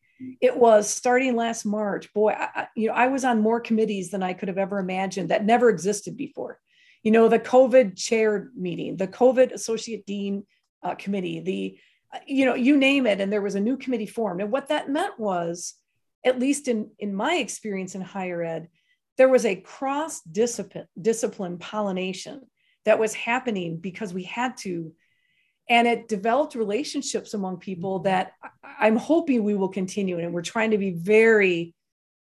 It 0.40 0.56
was 0.56 0.88
starting 0.88 1.36
last 1.36 1.64
March. 1.64 2.12
Boy, 2.14 2.32
I, 2.32 2.68
you 2.74 2.88
know, 2.88 2.94
I 2.94 3.08
was 3.08 3.24
on 3.24 3.42
more 3.42 3.60
committees 3.60 4.10
than 4.10 4.22
I 4.22 4.32
could 4.32 4.48
have 4.48 4.58
ever 4.58 4.78
imagined 4.78 5.28
that 5.28 5.44
never 5.44 5.68
existed 5.68 6.16
before. 6.16 6.58
You 7.02 7.10
know, 7.10 7.28
the 7.28 7.38
COVID 7.38 7.96
chair 7.96 8.50
meeting, 8.56 8.96
the 8.96 9.06
COVID 9.08 9.52
associate 9.52 10.06
dean 10.06 10.44
uh, 10.82 10.94
committee, 10.94 11.40
the, 11.40 11.78
you 12.26 12.44
know, 12.44 12.54
you 12.54 12.76
name 12.76 13.06
it, 13.06 13.20
and 13.20 13.32
there 13.32 13.42
was 13.42 13.54
a 13.54 13.60
new 13.60 13.76
committee 13.76 14.06
formed. 14.06 14.40
And 14.40 14.50
what 14.50 14.68
that 14.68 14.88
meant 14.88 15.18
was, 15.18 15.74
at 16.24 16.38
least 16.38 16.68
in 16.68 16.90
in 16.98 17.14
my 17.14 17.36
experience 17.36 17.94
in 17.94 18.00
higher 18.00 18.42
ed, 18.42 18.68
there 19.16 19.28
was 19.28 19.44
a 19.44 19.56
cross 19.56 20.20
discipline 20.22 20.86
discipline 21.00 21.58
pollination 21.58 22.42
that 22.84 22.98
was 22.98 23.14
happening 23.14 23.78
because 23.78 24.14
we 24.14 24.22
had 24.22 24.56
to 24.58 24.92
and 25.68 25.88
it 25.88 26.06
developed 26.06 26.54
relationships 26.54 27.34
among 27.34 27.58
people 27.58 27.98
mm-hmm. 27.98 28.04
that 28.04 28.32
i'm 28.78 28.96
hoping 28.96 29.42
we 29.42 29.54
will 29.54 29.68
continue 29.68 30.18
and 30.18 30.32
we're 30.32 30.42
trying 30.42 30.70
to 30.70 30.78
be 30.78 30.92
very 30.92 31.74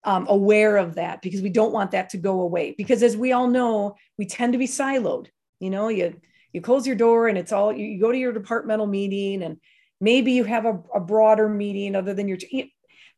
um, 0.04 0.26
aware 0.28 0.78
of 0.78 0.96
that 0.96 1.22
because 1.22 1.42
we 1.42 1.48
don't 1.48 1.72
want 1.72 1.92
that 1.92 2.10
to 2.10 2.16
go 2.16 2.40
away 2.40 2.74
because 2.76 3.04
as 3.04 3.16
we 3.16 3.30
all 3.30 3.46
know 3.46 3.94
we 4.18 4.26
tend 4.26 4.52
to 4.52 4.58
be 4.58 4.66
siloed 4.66 5.28
you 5.60 5.70
know 5.70 5.88
you 5.88 6.20
you 6.52 6.60
close 6.60 6.86
your 6.86 6.96
door 6.96 7.28
and 7.28 7.38
it's 7.38 7.52
all 7.52 7.72
you, 7.72 7.86
you 7.86 8.00
go 8.00 8.10
to 8.10 8.18
your 8.18 8.32
departmental 8.32 8.86
meeting 8.86 9.42
and 9.44 9.58
maybe 10.02 10.32
you 10.32 10.44
have 10.44 10.66
a, 10.66 10.78
a 10.94 11.00
broader 11.00 11.48
meeting 11.48 11.96
other 11.96 12.12
than 12.12 12.28
your 12.28 12.38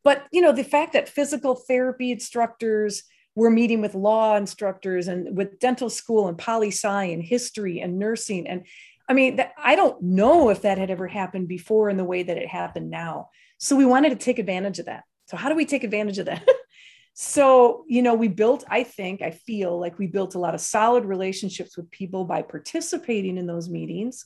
but 0.05 0.27
you 0.31 0.41
know 0.41 0.53
the 0.53 0.63
fact 0.63 0.93
that 0.93 1.09
physical 1.09 1.57
therapy 1.57 2.13
instructors 2.13 3.03
were 3.35 3.51
meeting 3.51 3.81
with 3.81 3.97
law 3.97 4.37
instructors 4.37 5.09
and 5.09 5.37
with 5.37 5.59
dental 5.59 5.91
school 5.91 6.29
and 6.29 6.39
poli 6.39 6.69
sci 6.69 7.05
and 7.05 7.25
history 7.25 7.81
and 7.81 7.99
nursing 7.99 8.47
and 8.47 8.65
I 9.09 9.13
mean, 9.13 9.39
I 9.63 9.77
don't 9.77 10.03
know 10.03 10.49
if 10.49 10.63
that 10.63 10.79
had 10.79 10.91
ever 10.91 11.07
happened 11.07 11.49
before 11.49 11.91
in 11.91 11.97
the 11.97 12.05
way 12.05 12.23
that 12.23 12.39
it 12.39 12.49
happened 12.49 12.91
now. 12.91 13.29
So 13.59 13.77
we 13.77 13.85
wanted 13.85 14.11
to 14.11 14.17
take 14.17 14.39
advantage 14.39 14.79
of 14.79 14.87
that. 14.87 15.05
So 15.27 15.37
how 15.37 15.49
do 15.49 15.55
we 15.55 15.67
take 15.67 15.85
advantage 15.85 16.19
of 16.19 16.27
that? 16.27 16.47
so, 17.15 17.85
you 17.87 18.03
know, 18.03 18.15
we 18.15 18.29
built, 18.29 18.65
I 18.69 18.83
think, 18.83 19.21
I 19.21 19.31
feel 19.31 19.79
like 19.79 19.99
we 19.99 20.07
built 20.07 20.35
a 20.35 20.39
lot 20.39 20.55
of 20.55 20.61
solid 20.61 21.05
relationships 21.05 21.77
with 21.77 21.91
people 21.91 22.25
by 22.25 22.43
participating 22.43 23.37
in 23.37 23.47
those 23.47 23.69
meetings, 23.69 24.25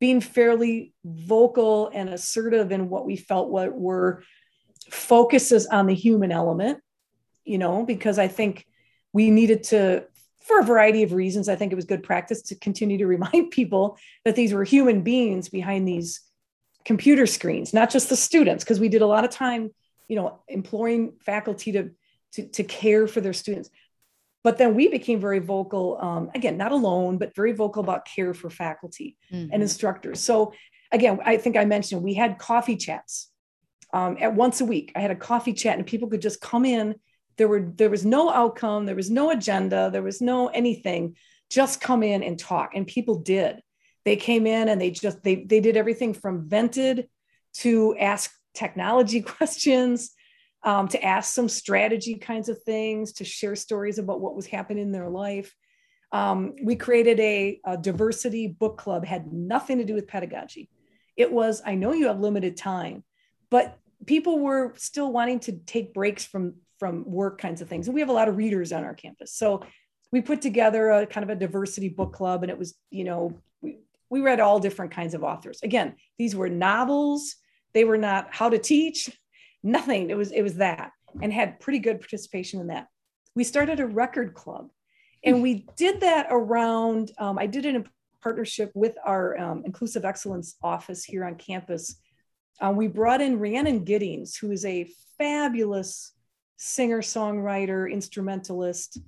being 0.00 0.20
fairly 0.20 0.92
vocal 1.04 1.90
and 1.94 2.08
assertive 2.08 2.72
in 2.72 2.88
what 2.88 3.06
we 3.06 3.16
felt 3.16 3.50
what 3.50 3.72
were 3.78 4.22
focuses 4.90 5.66
on 5.66 5.86
the 5.86 5.94
human 5.94 6.32
element, 6.32 6.80
you 7.44 7.58
know, 7.58 7.84
because 7.84 8.18
I 8.18 8.26
think 8.26 8.66
we 9.12 9.30
needed 9.30 9.64
to 9.64 10.04
for 10.40 10.58
a 10.58 10.64
variety 10.64 11.02
of 11.02 11.12
reasons, 11.12 11.48
I 11.48 11.54
think 11.54 11.70
it 11.70 11.76
was 11.76 11.84
good 11.84 12.02
practice 12.02 12.42
to 12.42 12.54
continue 12.54 12.98
to 12.98 13.06
remind 13.16 13.50
people 13.50 13.98
that 14.24 14.34
these 14.34 14.52
were 14.52 14.64
human 14.64 15.02
beings 15.02 15.48
behind 15.48 15.86
these 15.86 16.20
computer 16.84 17.26
screens, 17.26 17.74
not 17.74 17.90
just 17.90 18.08
the 18.08 18.16
students, 18.16 18.64
because 18.64 18.80
we 18.80 18.88
did 18.88 19.02
a 19.02 19.06
lot 19.06 19.24
of 19.24 19.30
time, 19.30 19.70
you 20.08 20.16
know, 20.16 20.40
imploring 20.48 21.12
faculty 21.20 21.72
to, 21.72 21.90
to, 22.32 22.48
to 22.48 22.64
care 22.64 23.06
for 23.06 23.20
their 23.20 23.34
students. 23.34 23.70
But 24.42 24.56
then 24.56 24.74
we 24.74 24.88
became 24.88 25.20
very 25.20 25.38
vocal, 25.38 25.98
um, 26.00 26.30
again, 26.34 26.56
not 26.56 26.72
alone, 26.72 27.18
but 27.18 27.34
very 27.34 27.52
vocal 27.52 27.82
about 27.82 28.06
care 28.06 28.32
for 28.32 28.48
faculty 28.48 29.16
mm-hmm. 29.30 29.52
and 29.52 29.62
instructors. 29.62 30.20
So 30.20 30.54
again, 30.90 31.20
I 31.24 31.36
think 31.36 31.56
I 31.56 31.66
mentioned 31.66 32.02
we 32.02 32.14
had 32.14 32.38
coffee 32.38 32.76
chats 32.76 33.30
um, 33.92 34.16
at 34.18 34.34
once 34.34 34.60
a 34.60 34.64
week. 34.64 34.92
I 34.96 35.00
had 35.00 35.10
a 35.10 35.16
coffee 35.16 35.52
chat 35.52 35.76
and 35.76 35.86
people 35.86 36.08
could 36.08 36.22
just 36.22 36.40
come 36.40 36.64
in 36.64 36.94
there 37.40 37.48
were 37.48 37.72
there 37.74 37.88
was 37.88 38.04
no 38.04 38.30
outcome 38.30 38.84
there 38.84 38.94
was 38.94 39.10
no 39.10 39.30
agenda 39.30 39.88
there 39.90 40.02
was 40.02 40.20
no 40.20 40.48
anything 40.48 41.16
just 41.48 41.80
come 41.80 42.02
in 42.02 42.22
and 42.22 42.38
talk 42.38 42.72
and 42.74 42.86
people 42.86 43.18
did 43.20 43.62
they 44.04 44.14
came 44.14 44.46
in 44.46 44.68
and 44.68 44.78
they 44.78 44.90
just 44.90 45.22
they 45.22 45.36
they 45.36 45.58
did 45.58 45.74
everything 45.74 46.12
from 46.12 46.46
vented 46.46 47.08
to 47.54 47.96
ask 47.98 48.30
technology 48.52 49.22
questions 49.38 50.10
um, 50.62 50.88
to 50.88 51.02
ask 51.02 51.34
some 51.34 51.48
strategy 51.48 52.16
kinds 52.16 52.48
of 52.48 52.62
things 52.62 53.12
to 53.14 53.24
share 53.24 53.56
stories 53.56 53.98
about 53.98 54.20
what 54.20 54.36
was 54.36 54.46
happening 54.46 54.82
in 54.82 54.92
their 54.92 55.08
life 55.08 55.54
Um, 56.12 56.54
we 56.62 56.74
created 56.76 57.20
a, 57.20 57.60
a 57.64 57.76
diversity 57.76 58.48
book 58.48 58.76
club, 58.78 59.04
had 59.04 59.32
nothing 59.32 59.78
to 59.78 59.84
do 59.84 59.94
with 59.94 60.08
pedagogy. 60.08 60.68
It 61.16 61.30
was, 61.30 61.62
I 61.64 61.76
know 61.76 61.92
you 61.92 62.08
have 62.08 62.18
limited 62.18 62.56
time, 62.56 63.04
but 63.48 63.78
people 64.06 64.40
were 64.40 64.72
still 64.76 65.12
wanting 65.12 65.40
to 65.40 65.52
take 65.52 65.94
breaks 65.94 66.24
from 66.24 66.54
from 66.78 67.04
work 67.04 67.38
kinds 67.38 67.60
of 67.60 67.68
things. 67.68 67.86
And 67.86 67.94
we 67.94 68.00
have 68.00 68.08
a 68.08 68.14
lot 68.14 68.28
of 68.28 68.38
readers 68.38 68.72
on 68.72 68.84
our 68.84 68.94
campus. 68.94 69.34
So 69.34 69.62
we 70.12 70.22
put 70.22 70.40
together 70.40 70.90
a 70.90 71.06
kind 71.06 71.22
of 71.24 71.30
a 71.30 71.36
diversity 71.38 71.90
book 71.90 72.14
club 72.14 72.42
and 72.42 72.50
it 72.50 72.58
was, 72.58 72.74
you 72.90 73.04
know, 73.04 73.38
we, 73.60 73.80
we 74.08 74.22
read 74.22 74.40
all 74.40 74.58
different 74.58 74.90
kinds 74.90 75.12
of 75.12 75.22
authors. 75.22 75.60
Again, 75.62 75.94
these 76.18 76.34
were 76.34 76.48
novels. 76.48 77.36
They 77.74 77.84
were 77.84 77.98
not 77.98 78.28
how 78.30 78.48
to 78.48 78.58
teach, 78.58 79.10
nothing. 79.62 80.10
It 80.10 80.16
was, 80.16 80.30
it 80.32 80.42
was 80.42 80.56
that 80.56 80.92
and 81.20 81.32
had 81.32 81.60
pretty 81.60 81.78
good 81.78 82.00
participation 82.00 82.60
in 82.60 82.68
that. 82.68 82.86
We 83.34 83.44
started 83.44 83.80
a 83.80 83.86
record 83.86 84.34
club 84.34 84.70
and 85.24 85.42
we 85.42 85.66
did 85.76 86.00
that 86.00 86.28
around, 86.30 87.12
um, 87.18 87.38
I 87.38 87.46
did 87.46 87.66
it 87.66 87.74
in 87.74 87.86
partnership 88.22 88.70
with 88.74 88.94
our 89.04 89.38
um, 89.38 89.62
inclusive 89.64 90.04
excellence 90.04 90.56
office 90.62 91.04
here 91.04 91.24
on 91.24 91.34
campus. 91.36 91.96
Uh, 92.60 92.72
we 92.74 92.86
brought 92.88 93.20
in 93.20 93.38
Rhiannon 93.38 93.84
Giddens, 93.84 94.38
who 94.38 94.50
is 94.50 94.64
a 94.64 94.90
fabulous 95.18 96.12
singer, 96.56 97.00
songwriter, 97.00 97.90
instrumentalist. 97.90 98.98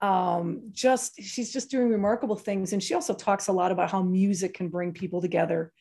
Um, 0.00 0.70
just 0.72 1.20
she's 1.20 1.52
just 1.52 1.70
doing 1.70 1.88
remarkable 1.88 2.36
things, 2.36 2.72
and 2.72 2.82
she 2.82 2.94
also 2.94 3.14
talks 3.14 3.46
a 3.46 3.52
lot 3.52 3.70
about 3.70 3.90
how 3.90 4.02
music 4.02 4.54
can 4.54 4.68
bring 4.68 4.92
people 4.92 5.20
together. 5.20 5.72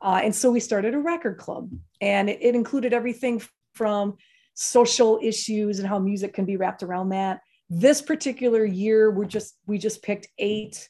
Uh, 0.00 0.20
and 0.22 0.34
so 0.34 0.50
we 0.50 0.60
started 0.60 0.94
a 0.94 0.98
record 0.98 1.38
club, 1.38 1.70
and 2.00 2.28
it, 2.28 2.38
it 2.42 2.54
included 2.54 2.92
everything 2.92 3.40
from 3.74 4.16
social 4.54 5.18
issues 5.22 5.78
and 5.78 5.88
how 5.88 5.98
music 5.98 6.34
can 6.34 6.44
be 6.44 6.56
wrapped 6.56 6.82
around 6.82 7.10
that. 7.10 7.40
This 7.70 8.02
particular 8.02 8.64
year, 8.64 9.10
we're 9.10 9.24
just 9.24 9.56
we 9.66 9.78
just 9.78 10.02
picked 10.02 10.28
eight 10.38 10.88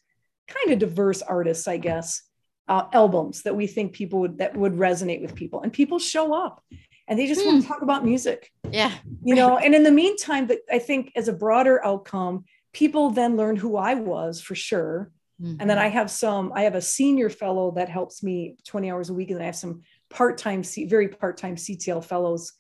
kind 0.49 0.73
of 0.73 0.79
diverse 0.79 1.23
artists, 1.23 1.69
I 1.69 1.77
guess, 1.77 2.23
uh, 2.69 2.85
albums 2.93 3.43
that 3.43 3.55
we 3.55 3.67
think 3.67 3.93
people 3.93 4.21
would 4.21 4.39
that 4.39 4.57
would 4.57 4.75
resonate 4.75 5.23
with 5.23 5.35
people, 5.35 5.63
and 5.63 5.73
people 5.73 5.99
show 5.99 6.35
up 6.35 6.63
and 7.09 7.19
they 7.19 7.27
just 7.27 7.45
want 7.45 7.61
to 7.61 7.67
hmm. 7.67 7.73
talk 7.73 7.83
about 7.83 8.05
music. 8.05 8.51
Yeah. 8.71 8.93
You 9.23 9.35
know, 9.35 9.59
and 9.59 9.75
in 9.75 9.83
the 9.83 9.91
meantime, 9.91 10.47
that 10.47 10.61
I 10.71 10.79
think 10.79 11.13
as 11.17 11.29
a 11.29 11.33
broader 11.33 11.85
outcome, 11.85 12.45
people 12.73 13.11
then 13.11 13.37
learn 13.37 13.57
who 13.57 13.77
I 13.77 13.95
was 13.95 14.41
for 14.41 14.55
sure. 14.55 15.11
Mm-hmm. 15.41 15.57
And 15.61 15.69
then 15.69 15.79
I 15.79 15.89
have 15.89 16.11
some, 16.11 16.53
I 16.55 16.63
have 16.63 16.75
a 16.75 16.81
senior 16.81 17.29
fellow 17.29 17.73
that 17.73 17.89
helps 17.89 18.23
me 18.23 18.57
20 18.67 18.91
hours 18.91 19.11
a 19.11 19.15
week. 19.15 19.29
And 19.29 19.37
then 19.37 19.43
I 19.43 19.47
have 19.47 19.57
some 19.57 19.83
part-time, 20.11 20.63
very 20.87 21.09
part-time 21.09 21.57
CTL 21.57 22.05
fellows 22.05 22.53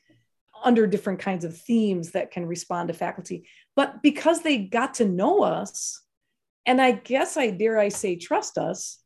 under 0.62 0.86
different 0.86 1.20
kinds 1.20 1.44
of 1.44 1.56
themes 1.56 2.12
that 2.12 2.30
can 2.30 2.46
respond 2.46 2.88
to 2.88 2.94
faculty. 2.94 3.48
But 3.76 4.02
because 4.02 4.42
they 4.42 4.58
got 4.58 4.94
to 4.94 5.04
know 5.04 5.42
us, 5.42 6.02
and 6.66 6.80
I 6.80 6.92
guess 6.92 7.36
I 7.36 7.50
dare 7.50 7.78
I 7.78 7.88
say 7.88 8.16
trust 8.16 8.58
us, 8.58 8.98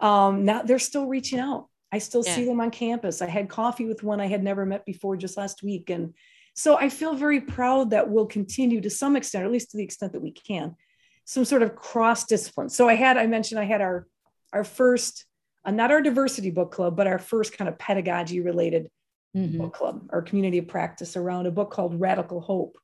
um, 0.00 0.44
now 0.44 0.62
they're 0.62 0.78
still 0.78 1.06
reaching 1.06 1.38
out. 1.38 1.68
I 1.92 1.98
still 1.98 2.22
yeah. 2.24 2.34
see 2.34 2.44
them 2.44 2.60
on 2.60 2.70
campus. 2.70 3.20
I 3.20 3.26
had 3.26 3.48
coffee 3.48 3.84
with 3.84 4.02
one 4.02 4.20
I 4.20 4.26
had 4.26 4.42
never 4.42 4.64
met 4.64 4.86
before 4.86 5.16
just 5.16 5.36
last 5.36 5.62
week. 5.62 5.90
And 5.90 6.14
so 6.54 6.76
I 6.76 6.88
feel 6.88 7.14
very 7.14 7.40
proud 7.40 7.90
that 7.90 8.08
we'll 8.08 8.26
continue 8.26 8.80
to 8.80 8.90
some 8.90 9.16
extent, 9.16 9.44
or 9.44 9.46
at 9.46 9.52
least 9.52 9.70
to 9.70 9.76
the 9.76 9.84
extent 9.84 10.12
that 10.12 10.22
we 10.22 10.32
can, 10.32 10.76
some 11.24 11.44
sort 11.44 11.62
of 11.62 11.76
cross 11.76 12.24
discipline. 12.24 12.68
So 12.68 12.88
I 12.88 12.94
had, 12.94 13.16
I 13.16 13.26
mentioned 13.26 13.60
I 13.60 13.64
had 13.64 13.80
our, 13.80 14.06
our 14.52 14.64
first, 14.64 15.24
uh, 15.64 15.70
not 15.70 15.90
our 15.90 16.02
diversity 16.02 16.50
book 16.50 16.72
club, 16.72 16.96
but 16.96 17.06
our 17.06 17.18
first 17.18 17.56
kind 17.56 17.68
of 17.68 17.78
pedagogy 17.78 18.40
related 18.40 18.90
mm-hmm. 19.36 19.58
book 19.58 19.74
club, 19.74 20.08
our 20.10 20.22
community 20.22 20.58
of 20.58 20.68
practice 20.68 21.16
around 21.16 21.46
a 21.46 21.50
book 21.50 21.70
called 21.70 22.00
Radical 22.00 22.40
Hope. 22.40 22.76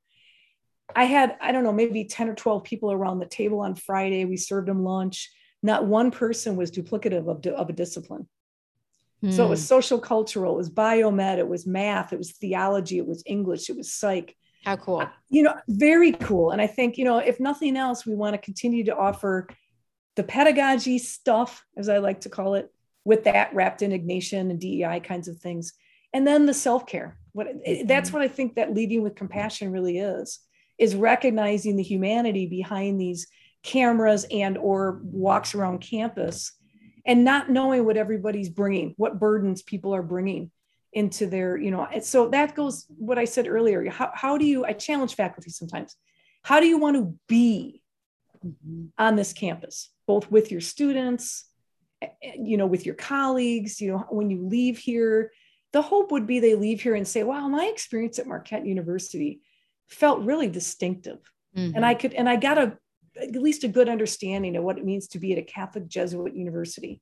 I 0.95 1.05
had, 1.05 1.37
I 1.41 1.53
don't 1.53 1.65
know, 1.65 1.73
maybe 1.73 2.05
10 2.05 2.31
or 2.31 2.35
12 2.35 2.65
people 2.65 2.93
around 2.93 3.19
the 3.19 3.27
table 3.27 3.61
on 3.61 3.75
Friday. 3.75 4.25
We 4.25 4.37
served 4.39 4.69
them 4.69 4.85
lunch. 4.85 5.31
Not 5.63 5.87
one 5.87 6.11
person 6.11 6.57
was 6.57 6.71
duplicative 6.71 7.29
of, 7.29 7.45
of 7.47 7.69
a 7.69 7.73
discipline. 7.73 8.27
So 9.31 9.45
it 9.45 9.49
was 9.49 9.61
hmm. 9.61 9.67
social 9.67 9.99
cultural, 9.99 10.55
it 10.55 10.59
was 10.59 10.71
biomed, 10.71 11.39
it 11.39 11.49
was 11.49 11.67
math, 11.67 12.13
it 12.13 12.19
was 12.19 12.33
theology, 12.33 12.99
it 12.99 13.07
was 13.07 13.25
English, 13.27 13.69
it 13.69 13.77
was 13.77 13.93
psych. 13.93 14.37
How 14.65 14.77
cool. 14.77 15.09
You 15.29 15.43
know, 15.43 15.55
very 15.67 16.13
cool. 16.13 16.53
And 16.53 16.63
I 16.63 16.69
think, 16.69 16.99
you 16.99 17.05
know, 17.05 17.19
if 17.19 17.41
nothing 17.41 17.77
else, 17.77 18.07
we 18.07 18.15
want 18.15 18.35
to 18.35 18.39
continue 18.39 18.85
to 18.85 18.97
offer 18.97 19.49
the 20.15 20.23
pedagogy 20.23 20.99
stuff, 20.99 21.65
as 21.77 21.89
I 21.89 21.99
like 21.99 22.21
to 22.23 22.29
call 22.29 22.55
it, 22.55 22.73
with 23.05 23.25
that 23.25 23.53
wrapped 23.55 23.83
in 23.83 23.91
Ignatian 23.91 24.51
and 24.51 24.61
DEI 24.61 25.01
kinds 25.01 25.27
of 25.27 25.39
things. 25.39 25.73
And 26.13 26.27
then 26.27 26.47
the 26.47 26.55
self-care. 26.55 27.19
What 27.33 27.47
mm-hmm. 27.47 27.87
that's 27.87 28.13
what 28.13 28.23
I 28.23 28.29
think 28.29 28.55
that 28.55 28.75
leading 28.75 29.03
with 29.03 29.15
compassion 29.15 29.71
really 29.73 29.99
is, 29.99 30.41
is 30.79 30.95
recognizing 30.95 31.77
the 31.77 31.83
humanity 31.83 32.47
behind 32.47 33.01
these 33.01 33.27
cameras 33.63 34.25
and 34.31 34.57
or 34.57 35.01
walks 35.03 35.55
around 35.55 35.81
campus 35.81 36.53
and 37.05 37.25
not 37.25 37.51
knowing 37.51 37.85
what 37.85 37.97
everybody's 37.97 38.49
bringing, 38.49 38.95
what 38.97 39.19
burdens 39.19 39.63
people 39.63 39.95
are 39.95 40.03
bringing 40.03 40.51
into 40.93 41.27
their, 41.27 41.57
you 41.57 41.71
know, 41.71 41.87
so 42.01 42.29
that 42.29 42.55
goes 42.55 42.87
what 42.89 43.19
I 43.19 43.25
said 43.25 43.47
earlier. 43.47 43.89
How, 43.91 44.11
how 44.15 44.39
do 44.39 44.45
you, 44.45 44.65
I 44.65 44.73
challenge 44.73 45.15
faculty 45.15 45.51
sometimes, 45.51 45.97
how 46.43 46.61
do 46.61 46.67
you 46.67 46.79
want 46.79 46.97
to 46.97 47.15
be 47.29 47.83
mm-hmm. 48.45 48.87
on 48.97 49.17
this 49.17 49.33
campus, 49.33 49.91
both 50.07 50.31
with 50.31 50.51
your 50.51 50.61
students, 50.61 51.45
you 52.39 52.57
know, 52.57 52.67
with 52.67 52.87
your 52.87 52.95
colleagues, 52.95 53.81
you 53.81 53.93
know, 53.93 54.07
when 54.11 54.31
you 54.31 54.47
leave 54.47 54.79
here, 54.79 55.33
the 55.73 55.83
hope 55.83 56.13
would 56.13 56.27
be 56.27 56.41
they 56.41 56.55
leave 56.55 56.81
here 56.81 56.95
and 56.95 57.07
say, 57.07 57.23
wow, 57.23 57.49
my 57.49 57.67
experience 57.67 58.19
at 58.19 58.27
Marquette 58.27 58.67
University 58.67 59.41
felt 59.89 60.25
really 60.25 60.49
distinctive. 60.49 61.19
Mm-hmm. 61.57 61.77
And 61.77 61.85
I 61.85 61.95
could, 61.95 62.15
and 62.15 62.29
I 62.29 62.37
got 62.37 62.59
a 62.59 62.79
at 63.21 63.35
least 63.35 63.65
a 63.65 63.69
good 63.69 63.89
understanding 63.89 64.57
of 64.57 64.65
what 64.65 64.79
it 64.79 64.85
means 64.85 65.09
to 65.09 65.19
be 65.19 65.33
at 65.33 65.39
a 65.39 65.43
Catholic 65.43 65.89
Jesuit 65.89 66.35
university. 66.35 67.01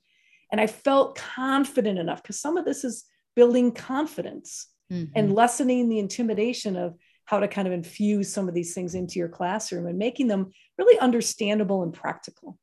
And 0.50 0.60
I 0.60 0.66
felt 0.66 1.18
confident 1.18 1.98
enough 1.98 2.22
because 2.22 2.40
some 2.40 2.56
of 2.56 2.64
this 2.64 2.84
is 2.84 3.04
building 3.34 3.72
confidence 3.72 4.68
mm-hmm. 4.90 5.12
and 5.14 5.34
lessening 5.34 5.88
the 5.88 5.98
intimidation 5.98 6.76
of 6.76 6.94
how 7.24 7.40
to 7.40 7.48
kind 7.48 7.66
of 7.66 7.74
infuse 7.74 8.32
some 8.32 8.48
of 8.48 8.54
these 8.54 8.72
things 8.72 8.94
into 8.94 9.18
your 9.18 9.28
classroom 9.28 9.86
and 9.86 9.98
making 9.98 10.28
them 10.28 10.52
really 10.78 10.98
understandable 10.98 11.82
and 11.82 11.92
practical. 11.92 12.58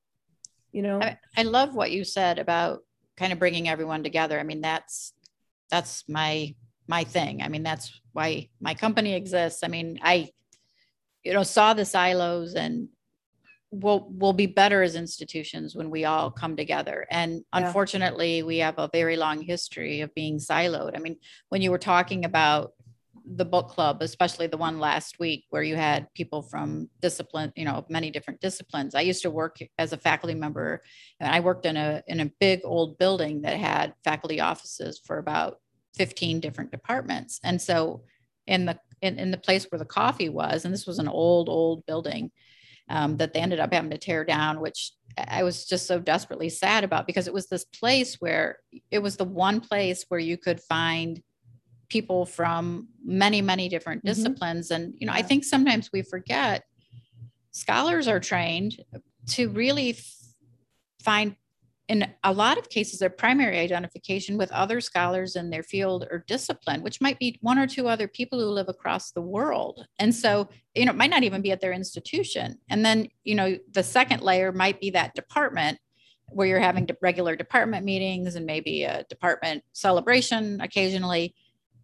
You 0.72 0.82
know, 0.82 1.02
I, 1.02 1.18
I 1.38 1.44
love 1.44 1.76
what 1.76 1.92
you 1.92 2.04
said 2.04 2.40
about 2.40 2.80
kind 3.18 3.34
of 3.34 3.40
bringing 3.40 3.68
everyone 3.70 4.04
together. 4.04 4.40
I 4.40 4.44
mean, 4.44 4.62
that's 4.62 5.14
that's 5.74 6.04
my 6.08 6.54
my 6.88 7.04
thing. 7.04 7.42
I 7.42 7.48
mean, 7.48 7.64
that's 7.64 8.00
why 8.12 8.50
my 8.62 8.76
company 8.76 9.16
exists. 9.16 9.64
I 9.64 9.70
mean, 9.70 10.00
I 10.04 10.30
you 11.24 11.34
know 11.34 11.44
saw 11.44 11.74
the 11.74 11.86
silos 11.86 12.54
and 12.54 12.90
we'll 13.72 14.06
we'll 14.12 14.34
be 14.34 14.46
better 14.46 14.84
as 14.84 14.96
institutions 14.96 15.76
when 15.76 15.90
we 15.90 16.06
all 16.06 16.30
come 16.30 16.56
together 16.56 17.08
and 17.10 17.32
yeah. 17.34 17.42
unfortunately 17.54 18.44
we 18.44 18.58
have 18.58 18.78
a 18.78 18.90
very 18.94 19.16
long 19.16 19.42
history 19.42 20.02
of 20.02 20.14
being 20.14 20.38
siloed 20.38 20.96
i 20.96 21.00
mean 21.00 21.16
when 21.50 21.62
you 21.64 21.72
were 21.72 21.80
talking 21.80 22.24
about 22.24 22.74
the 23.26 23.46
book 23.46 23.70
club 23.70 24.02
especially 24.02 24.48
the 24.48 24.58
one 24.58 24.80
last 24.80 25.18
week 25.18 25.46
where 25.50 25.64
you 25.64 25.76
had 25.76 26.14
people 26.14 26.44
from 26.44 26.88
discipline 27.02 27.52
you 27.56 27.66
know 27.66 27.84
many 27.90 28.12
different 28.12 28.40
disciplines 28.42 28.94
i 28.94 29.02
used 29.02 29.24
to 29.24 29.32
work 29.32 29.58
as 29.80 29.92
a 29.92 29.98
faculty 29.98 30.36
member 30.36 30.84
and 31.20 31.34
i 31.34 31.40
worked 31.40 31.66
in 31.66 31.78
a 31.78 32.04
in 32.06 32.20
a 32.20 32.32
big 32.40 32.60
old 32.64 32.98
building 33.00 33.42
that 33.42 33.58
had 33.58 33.96
faculty 34.04 34.40
offices 34.40 35.02
for 35.04 35.18
about 35.18 35.58
15 35.96 36.40
different 36.40 36.72
departments 36.72 37.40
and 37.44 37.62
so 37.62 38.04
in 38.48 38.66
the 38.66 38.80
in, 39.02 39.20
in 39.20 39.32
the 39.32 39.38
place 39.38 39.66
where 39.70 39.80
the 39.80 39.86
coffee 39.86 40.30
was 40.30 40.66
and 40.66 40.74
this 40.74 40.88
was 40.88 41.00
an 41.00 41.08
old 41.08 41.50
old 41.50 41.86
building 41.86 42.32
um, 42.90 43.18
that 43.18 43.34
they 43.34 43.40
ended 43.40 43.60
up 43.60 43.74
having 43.74 43.92
to 43.92 43.98
tear 43.98 44.24
down, 44.24 44.60
which 44.60 44.92
I 45.18 45.44
was 45.44 45.66
just 45.66 45.88
so 45.88 46.00
desperately 46.00 46.50
sad 46.50 46.84
about 46.84 47.08
because 47.08 47.28
it 47.28 47.34
was 47.34 47.48
this 47.48 47.66
place 47.66 48.16
where 48.16 48.60
it 48.92 49.00
was 49.00 49.18
the 49.18 49.24
one 49.24 49.62
place 49.62 50.06
where 50.10 50.20
you 50.20 50.38
could 50.38 50.60
find 50.60 51.22
people 51.90 52.26
from 52.26 52.88
many, 53.04 53.42
many 53.42 53.70
different 53.70 54.04
mm-hmm. 54.04 54.10
disciplines. 54.10 54.72
And, 54.72 54.94
you 54.98 55.08
know, 55.08 55.14
yeah. 55.14 55.20
I 55.20 55.22
think 55.22 55.44
sometimes 55.44 55.92
we 55.94 56.02
forget 56.02 56.64
scholars 57.52 58.08
are 58.08 58.20
trained 58.20 58.78
to 59.30 59.50
really 59.50 59.92
f- 59.92 60.14
find 61.04 61.36
in 61.90 62.08
a 62.24 62.32
lot 62.32 62.58
of 62.58 62.70
cases, 62.70 63.00
their 63.00 63.10
primary 63.10 63.60
identification 63.60 64.38
with 64.38 64.52
other 64.52 64.80
scholars 64.80 65.36
in 65.36 65.50
their 65.50 65.64
field 65.64 66.08
or 66.10 66.24
discipline, 66.28 66.82
which 66.82 67.02
might 67.02 67.20
be 67.20 67.38
one 67.42 67.60
or 67.60 67.68
two 67.68 67.88
other 67.88 68.08
people 68.08 68.40
who 68.40 68.46
live 68.46 68.70
across 68.70 69.12
the 69.12 69.22
world. 69.22 69.86
And 70.00 70.16
so, 70.16 70.48
you 70.76 70.86
know, 70.86 70.92
it 70.92 70.98
might 70.98 71.10
not 71.10 71.24
even 71.24 71.42
be 71.42 71.52
at 71.52 71.60
their 71.60 71.74
institution. 71.74 72.58
And 72.70 72.86
then, 72.86 73.10
you 73.24 73.36
know, 73.36 73.58
the 73.72 73.84
second 73.84 74.22
layer 74.22 74.54
might 74.54 74.80
be 74.80 74.92
that 74.92 75.14
department 75.14 75.78
where 76.30 76.48
you're 76.48 76.60
having 76.60 76.88
regular 77.02 77.36
department 77.36 77.86
meetings 77.86 78.36
and 78.36 78.46
maybe 78.46 78.84
a 78.84 79.04
department 79.10 79.64
celebration 79.74 80.62
occasionally. 80.62 81.36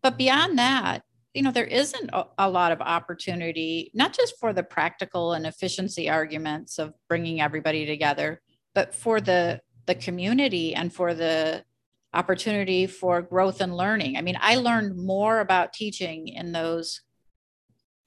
But 0.01 0.17
beyond 0.17 0.57
that, 0.59 1.03
you 1.33 1.43
know, 1.43 1.51
there 1.51 1.65
isn't 1.65 2.09
a, 2.37 2.49
lot 2.49 2.71
of 2.71 2.81
opportunity, 2.81 3.91
not 3.93 4.13
just 4.13 4.39
for 4.39 4.51
the 4.51 4.63
practical 4.63 5.33
and 5.33 5.45
efficiency 5.45 6.09
arguments 6.09 6.79
of 6.79 6.93
bringing 7.07 7.39
everybody 7.39 7.85
together, 7.85 8.41
but 8.73 8.95
for 8.95 9.21
the 9.21 9.61
the 9.89 9.95
community 9.95 10.75
and 10.75 10.93
for 10.93 11.15
the 11.15 11.65
opportunity 12.13 12.85
for 12.85 13.23
growth 13.23 13.59
and 13.59 13.75
learning. 13.75 14.17
I 14.17 14.21
mean, 14.21 14.37
I 14.39 14.55
learned 14.57 14.95
more 14.95 15.39
about 15.39 15.73
teaching 15.73 16.27
in 16.27 16.51
those, 16.51 17.01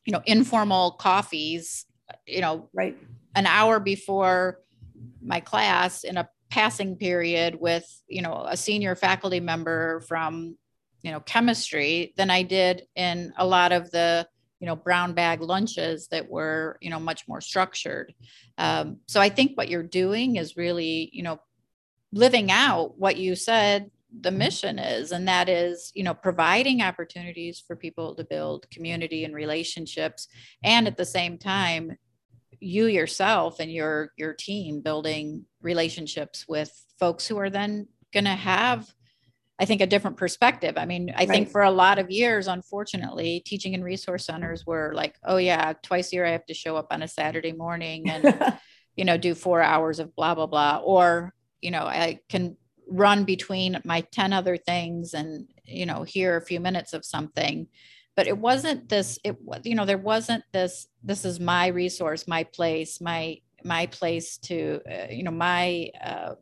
you 0.04 0.12
know, 0.12 0.22
informal 0.24 0.92
coffees, 0.92 1.84
you 2.26 2.40
know, 2.40 2.68
right 2.72 2.96
an 3.34 3.46
hour 3.46 3.80
before 3.80 4.60
my 5.20 5.40
class 5.40 6.04
in 6.04 6.16
a 6.16 6.28
passing 6.50 6.96
period 6.96 7.56
with 7.58 7.86
you 8.08 8.20
know 8.20 8.44
a 8.46 8.56
senior 8.56 8.94
faculty 8.94 9.40
member 9.40 10.00
from 10.00 10.54
you 11.00 11.10
know 11.10 11.20
chemistry 11.20 12.12
than 12.18 12.28
i 12.28 12.42
did 12.42 12.82
in 12.94 13.32
a 13.38 13.46
lot 13.46 13.72
of 13.72 13.90
the 13.90 14.28
you 14.60 14.66
know 14.66 14.76
brown 14.76 15.14
bag 15.14 15.40
lunches 15.40 16.08
that 16.08 16.28
were 16.28 16.76
you 16.82 16.90
know 16.90 17.00
much 17.00 17.26
more 17.26 17.40
structured 17.40 18.12
um, 18.58 18.98
so 19.06 19.18
i 19.18 19.30
think 19.30 19.56
what 19.56 19.70
you're 19.70 19.82
doing 19.82 20.36
is 20.36 20.54
really 20.54 21.08
you 21.14 21.22
know 21.22 21.40
living 22.12 22.50
out 22.50 22.98
what 22.98 23.16
you 23.16 23.34
said 23.34 23.90
the 24.20 24.28
mm-hmm. 24.28 24.38
mission 24.38 24.78
is 24.78 25.12
and 25.12 25.26
that 25.26 25.48
is 25.48 25.90
you 25.94 26.04
know 26.04 26.14
providing 26.14 26.82
opportunities 26.82 27.62
for 27.66 27.76
people 27.76 28.14
to 28.14 28.24
build 28.24 28.70
community 28.70 29.24
and 29.24 29.34
relationships 29.34 30.28
and 30.62 30.86
at 30.86 30.96
the 30.96 31.04
same 31.04 31.38
time 31.38 31.96
you 32.60 32.86
yourself 32.86 33.58
and 33.58 33.72
your 33.72 34.12
your 34.16 34.34
team 34.34 34.80
building 34.80 35.44
relationships 35.62 36.46
with 36.46 36.70
folks 36.98 37.26
who 37.26 37.38
are 37.38 37.50
then 37.50 37.88
going 38.12 38.24
to 38.24 38.30
have 38.30 38.92
i 39.58 39.64
think 39.64 39.80
a 39.80 39.86
different 39.86 40.18
perspective 40.18 40.74
i 40.76 40.84
mean 40.84 41.10
i 41.10 41.20
right. 41.20 41.28
think 41.28 41.48
for 41.48 41.62
a 41.62 41.70
lot 41.70 41.98
of 41.98 42.10
years 42.10 42.46
unfortunately 42.46 43.42
teaching 43.46 43.74
and 43.74 43.82
resource 43.82 44.26
centers 44.26 44.66
were 44.66 44.92
like 44.94 45.16
oh 45.24 45.38
yeah 45.38 45.72
twice 45.82 46.12
a 46.12 46.16
year 46.16 46.26
i 46.26 46.30
have 46.30 46.46
to 46.46 46.54
show 46.54 46.76
up 46.76 46.88
on 46.90 47.02
a 47.02 47.08
saturday 47.08 47.52
morning 47.52 48.08
and 48.10 48.58
you 48.96 49.06
know 49.06 49.16
do 49.16 49.34
4 49.34 49.62
hours 49.62 49.98
of 49.98 50.14
blah 50.14 50.34
blah 50.34 50.46
blah 50.46 50.76
or 50.84 51.32
you 51.62 51.70
know 51.70 51.84
i 51.84 52.18
can 52.28 52.56
run 52.92 53.24
between 53.24 53.80
my 53.84 54.02
10 54.12 54.32
other 54.32 54.56
things 54.56 55.14
and 55.14 55.48
you 55.64 55.86
know 55.86 56.02
hear 56.02 56.36
a 56.36 56.44
few 56.44 56.60
minutes 56.60 56.92
of 56.92 57.04
something. 57.04 57.66
But 58.14 58.26
it 58.26 58.36
wasn't 58.36 58.88
this 58.88 59.18
it 59.24 59.40
was 59.40 59.62
you 59.64 59.74
know 59.74 59.86
there 59.86 59.98
wasn't 59.98 60.44
this 60.52 60.88
this 61.02 61.24
is 61.24 61.40
my 61.40 61.68
resource 61.68 62.28
my 62.28 62.44
place 62.44 63.00
my 63.00 63.38
my 63.64 63.86
place 63.86 64.36
to 64.38 64.80
uh, 64.90 65.06
you 65.10 65.22
know 65.22 65.30
my 65.30 65.90
uh, 66.02 66.34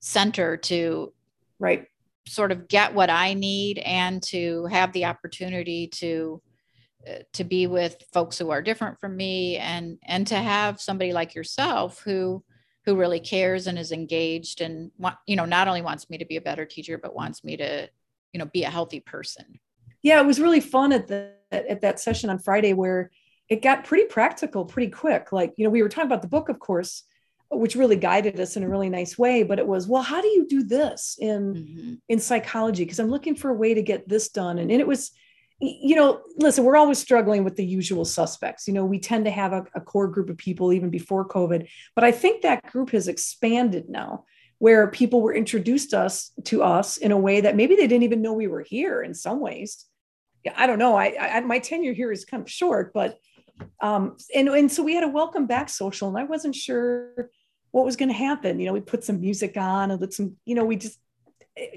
center 0.00 0.56
to 0.56 1.12
right. 1.60 1.86
sort 2.26 2.50
of 2.50 2.66
get 2.66 2.92
what 2.92 3.08
i 3.08 3.34
need 3.34 3.78
and 3.78 4.20
to 4.24 4.66
have 4.66 4.92
the 4.92 5.04
opportunity 5.04 5.86
to 5.86 6.42
uh, 7.08 7.18
to 7.32 7.44
be 7.44 7.68
with 7.68 8.02
folks 8.12 8.36
who 8.36 8.50
are 8.50 8.60
different 8.60 8.98
from 8.98 9.16
me 9.16 9.58
and 9.58 9.98
and 10.06 10.26
to 10.26 10.36
have 10.36 10.80
somebody 10.80 11.12
like 11.12 11.36
yourself 11.36 12.02
who 12.04 12.42
who 12.86 12.96
really 12.96 13.20
cares 13.20 13.66
and 13.66 13.78
is 13.78 13.92
engaged 13.92 14.60
and 14.60 14.92
want, 14.96 15.16
you 15.26 15.36
know 15.36 15.44
not 15.44 15.68
only 15.68 15.82
wants 15.82 16.08
me 16.08 16.16
to 16.16 16.24
be 16.24 16.36
a 16.36 16.40
better 16.40 16.64
teacher 16.64 16.96
but 16.96 17.14
wants 17.14 17.44
me 17.44 17.56
to 17.56 17.88
you 18.32 18.38
know 18.38 18.46
be 18.46 18.62
a 18.62 18.70
healthy 18.70 19.00
person. 19.00 19.58
Yeah 20.02 20.20
it 20.20 20.26
was 20.26 20.40
really 20.40 20.60
fun 20.60 20.92
at 20.92 21.08
the 21.08 21.32
at 21.50 21.80
that 21.82 22.00
session 22.00 22.30
on 22.30 22.38
friday 22.38 22.72
where 22.72 23.10
it 23.48 23.62
got 23.62 23.84
pretty 23.84 24.04
practical 24.04 24.64
pretty 24.64 24.90
quick. 24.90 25.32
Like 25.32 25.54
you 25.56 25.64
know 25.64 25.70
we 25.70 25.82
were 25.82 25.88
talking 25.88 26.06
about 26.06 26.22
the 26.22 26.28
book 26.28 26.48
of 26.48 26.60
course 26.60 27.02
which 27.50 27.76
really 27.76 27.96
guided 27.96 28.40
us 28.40 28.56
in 28.56 28.64
a 28.64 28.68
really 28.68 28.88
nice 28.88 29.16
way 29.16 29.44
but 29.44 29.60
it 29.60 29.66
was 29.66 29.86
well 29.86 30.02
how 30.02 30.20
do 30.20 30.28
you 30.28 30.46
do 30.48 30.64
this 30.64 31.16
in 31.20 31.54
mm-hmm. 31.54 31.94
in 32.08 32.18
psychology? 32.20 32.84
Because 32.84 33.00
i'm 33.00 33.10
looking 33.10 33.34
for 33.34 33.50
a 33.50 33.54
way 33.54 33.74
to 33.74 33.82
get 33.82 34.08
this 34.08 34.28
done. 34.28 34.58
And, 34.58 34.70
and 34.70 34.80
it 34.80 34.86
was 34.86 35.10
you 35.58 35.96
know, 35.96 36.20
listen, 36.36 36.64
we're 36.64 36.76
always 36.76 36.98
struggling 36.98 37.42
with 37.42 37.56
the 37.56 37.64
usual 37.64 38.04
suspects. 38.04 38.68
You 38.68 38.74
know, 38.74 38.84
we 38.84 38.98
tend 38.98 39.24
to 39.24 39.30
have 39.30 39.52
a, 39.52 39.64
a, 39.74 39.80
core 39.80 40.08
group 40.08 40.28
of 40.28 40.36
people 40.36 40.72
even 40.72 40.90
before 40.90 41.26
COVID, 41.26 41.66
but 41.94 42.04
I 42.04 42.12
think 42.12 42.42
that 42.42 42.70
group 42.70 42.90
has 42.90 43.08
expanded 43.08 43.88
now 43.88 44.24
where 44.58 44.90
people 44.90 45.22
were 45.22 45.34
introduced 45.34 45.94
us 45.94 46.30
to 46.44 46.62
us 46.62 46.98
in 46.98 47.10
a 47.10 47.16
way 47.16 47.40
that 47.40 47.56
maybe 47.56 47.74
they 47.74 47.86
didn't 47.86 48.04
even 48.04 48.22
know 48.22 48.32
we 48.34 48.48
were 48.48 48.62
here 48.62 49.02
in 49.02 49.14
some 49.14 49.40
ways. 49.40 49.86
I 50.54 50.66
don't 50.66 50.78
know. 50.78 50.94
I, 50.96 51.16
I 51.18 51.40
my 51.40 51.58
tenure 51.58 51.92
here 51.92 52.12
is 52.12 52.24
kind 52.24 52.42
of 52.42 52.50
short, 52.50 52.92
but 52.92 53.18
um, 53.80 54.16
and, 54.34 54.48
and 54.48 54.70
so 54.70 54.82
we 54.82 54.94
had 54.94 55.04
a 55.04 55.08
welcome 55.08 55.46
back 55.46 55.68
social 55.68 56.08
and 56.08 56.18
I 56.18 56.24
wasn't 56.24 56.54
sure 56.54 57.30
what 57.70 57.84
was 57.84 57.96
going 57.96 58.08
to 58.10 58.14
happen. 58.14 58.60
You 58.60 58.66
know, 58.66 58.72
we 58.72 58.80
put 58.80 59.04
some 59.04 59.20
music 59.20 59.56
on 59.56 59.90
and 59.90 60.00
let 60.00 60.12
some, 60.12 60.36
you 60.44 60.54
know, 60.54 60.64
we 60.64 60.76
just, 60.76 60.98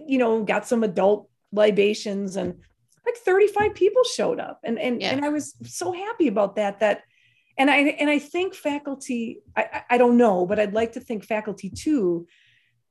you 0.05 0.17
know, 0.17 0.43
got 0.43 0.67
some 0.67 0.83
adult 0.83 1.29
libations 1.51 2.35
and 2.35 2.59
like 3.05 3.17
35 3.17 3.73
people 3.73 4.03
showed 4.03 4.39
up 4.39 4.59
and 4.63 4.79
and, 4.79 5.01
yeah. 5.01 5.11
and 5.11 5.25
i 5.25 5.29
was 5.29 5.55
so 5.63 5.91
happy 5.91 6.27
about 6.27 6.55
that 6.55 6.79
that 6.79 7.03
and 7.57 7.69
i 7.69 7.77
and 7.77 8.09
i 8.09 8.19
think 8.19 8.55
faculty 8.55 9.41
I, 9.55 9.83
I 9.91 9.97
don't 9.97 10.17
know 10.17 10.45
but 10.45 10.59
i'd 10.59 10.73
like 10.73 10.93
to 10.93 10.99
think 10.99 11.23
faculty 11.25 11.69
too 11.69 12.27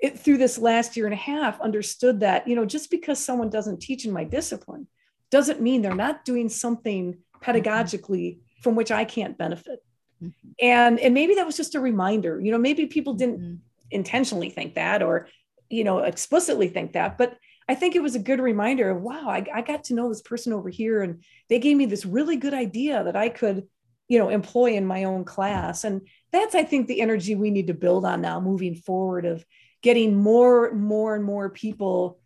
it, 0.01 0.19
through 0.19 0.39
this 0.39 0.59
last 0.59 0.97
year 0.97 1.07
and 1.07 1.15
a 1.15 1.19
half 1.19 1.61
understood 1.61 2.21
that 2.21 2.47
you 2.47 2.55
know 2.55 2.65
just 2.65 2.91
because 2.91 3.19
someone 3.19 3.51
doesn't 3.51 3.81
teach 3.81 4.05
in 4.05 4.13
my 4.13 4.25
discipline 4.25 4.87
doesn't 5.31 5.61
mean 5.61 5.83
they're 5.83 5.95
not 5.95 6.25
doing 6.25 6.49
something 6.49 7.19
pedagogically 7.41 8.39
from 8.63 8.75
which 8.75 8.91
i 8.91 9.05
can't 9.05 9.39
benefit 9.39 9.81
mm-hmm. 10.23 10.51
and 10.61 10.99
and 11.01 11.15
maybe 11.15 11.35
that 11.35 11.47
was 11.47 11.57
just 11.57 11.75
a 11.75 11.81
reminder 11.81 12.41
you 12.41 12.53
know 12.53 12.59
maybe 12.59 12.87
people 12.87 13.15
didn't 13.15 13.41
mm-hmm. 13.41 13.55
intentionally 13.91 14.51
think 14.51 14.75
that 14.75 15.03
or 15.03 15.29
you 15.69 15.85
know 15.85 15.99
explicitly 15.99 16.69
think 16.69 16.93
that 16.93 17.19
but 17.19 17.37
I 17.69 17.75
think 17.75 17.95
it 17.95 18.03
was 18.03 18.15
a 18.15 18.21
good 18.21 18.41
reminder 18.41 18.91
of 18.91 19.03
wow, 19.03 19.29
I, 19.29 19.45
I 19.53 19.63
got 19.63 19.85
to 19.85 19.95
know 19.95 20.09
this 20.09 20.23
person 20.23 20.53
over 20.53 20.69
here, 20.69 21.03
and 21.03 21.23
they 21.49 21.59
gave 21.59 21.77
me 21.77 21.87
this 21.87 22.07
really 22.07 22.37
good 22.37 22.55
idea 22.55 23.05
that 23.05 23.17
I 23.17 23.29
could, 23.29 23.69
you 24.09 24.19
know, 24.19 24.31
employ 24.31 24.73
in 24.73 24.87
my 24.87 25.05
own 25.05 25.25
class. 25.25 25.85
And 25.85 26.03
that's, 26.33 26.55
I 26.55 26.65
think, 26.65 26.87
the 26.87 27.01
energy 27.01 27.35
we 27.35 27.51
need 27.51 27.67
to 27.67 27.75
build 27.75 28.05
on 28.05 28.23
now 28.23 28.41
moving 28.41 28.75
forward 28.75 29.27
of 29.27 29.45
getting 29.83 30.17
more, 30.17 30.73
more 30.73 31.15
and 31.15 31.25
more 31.25 31.51
people 31.51 32.19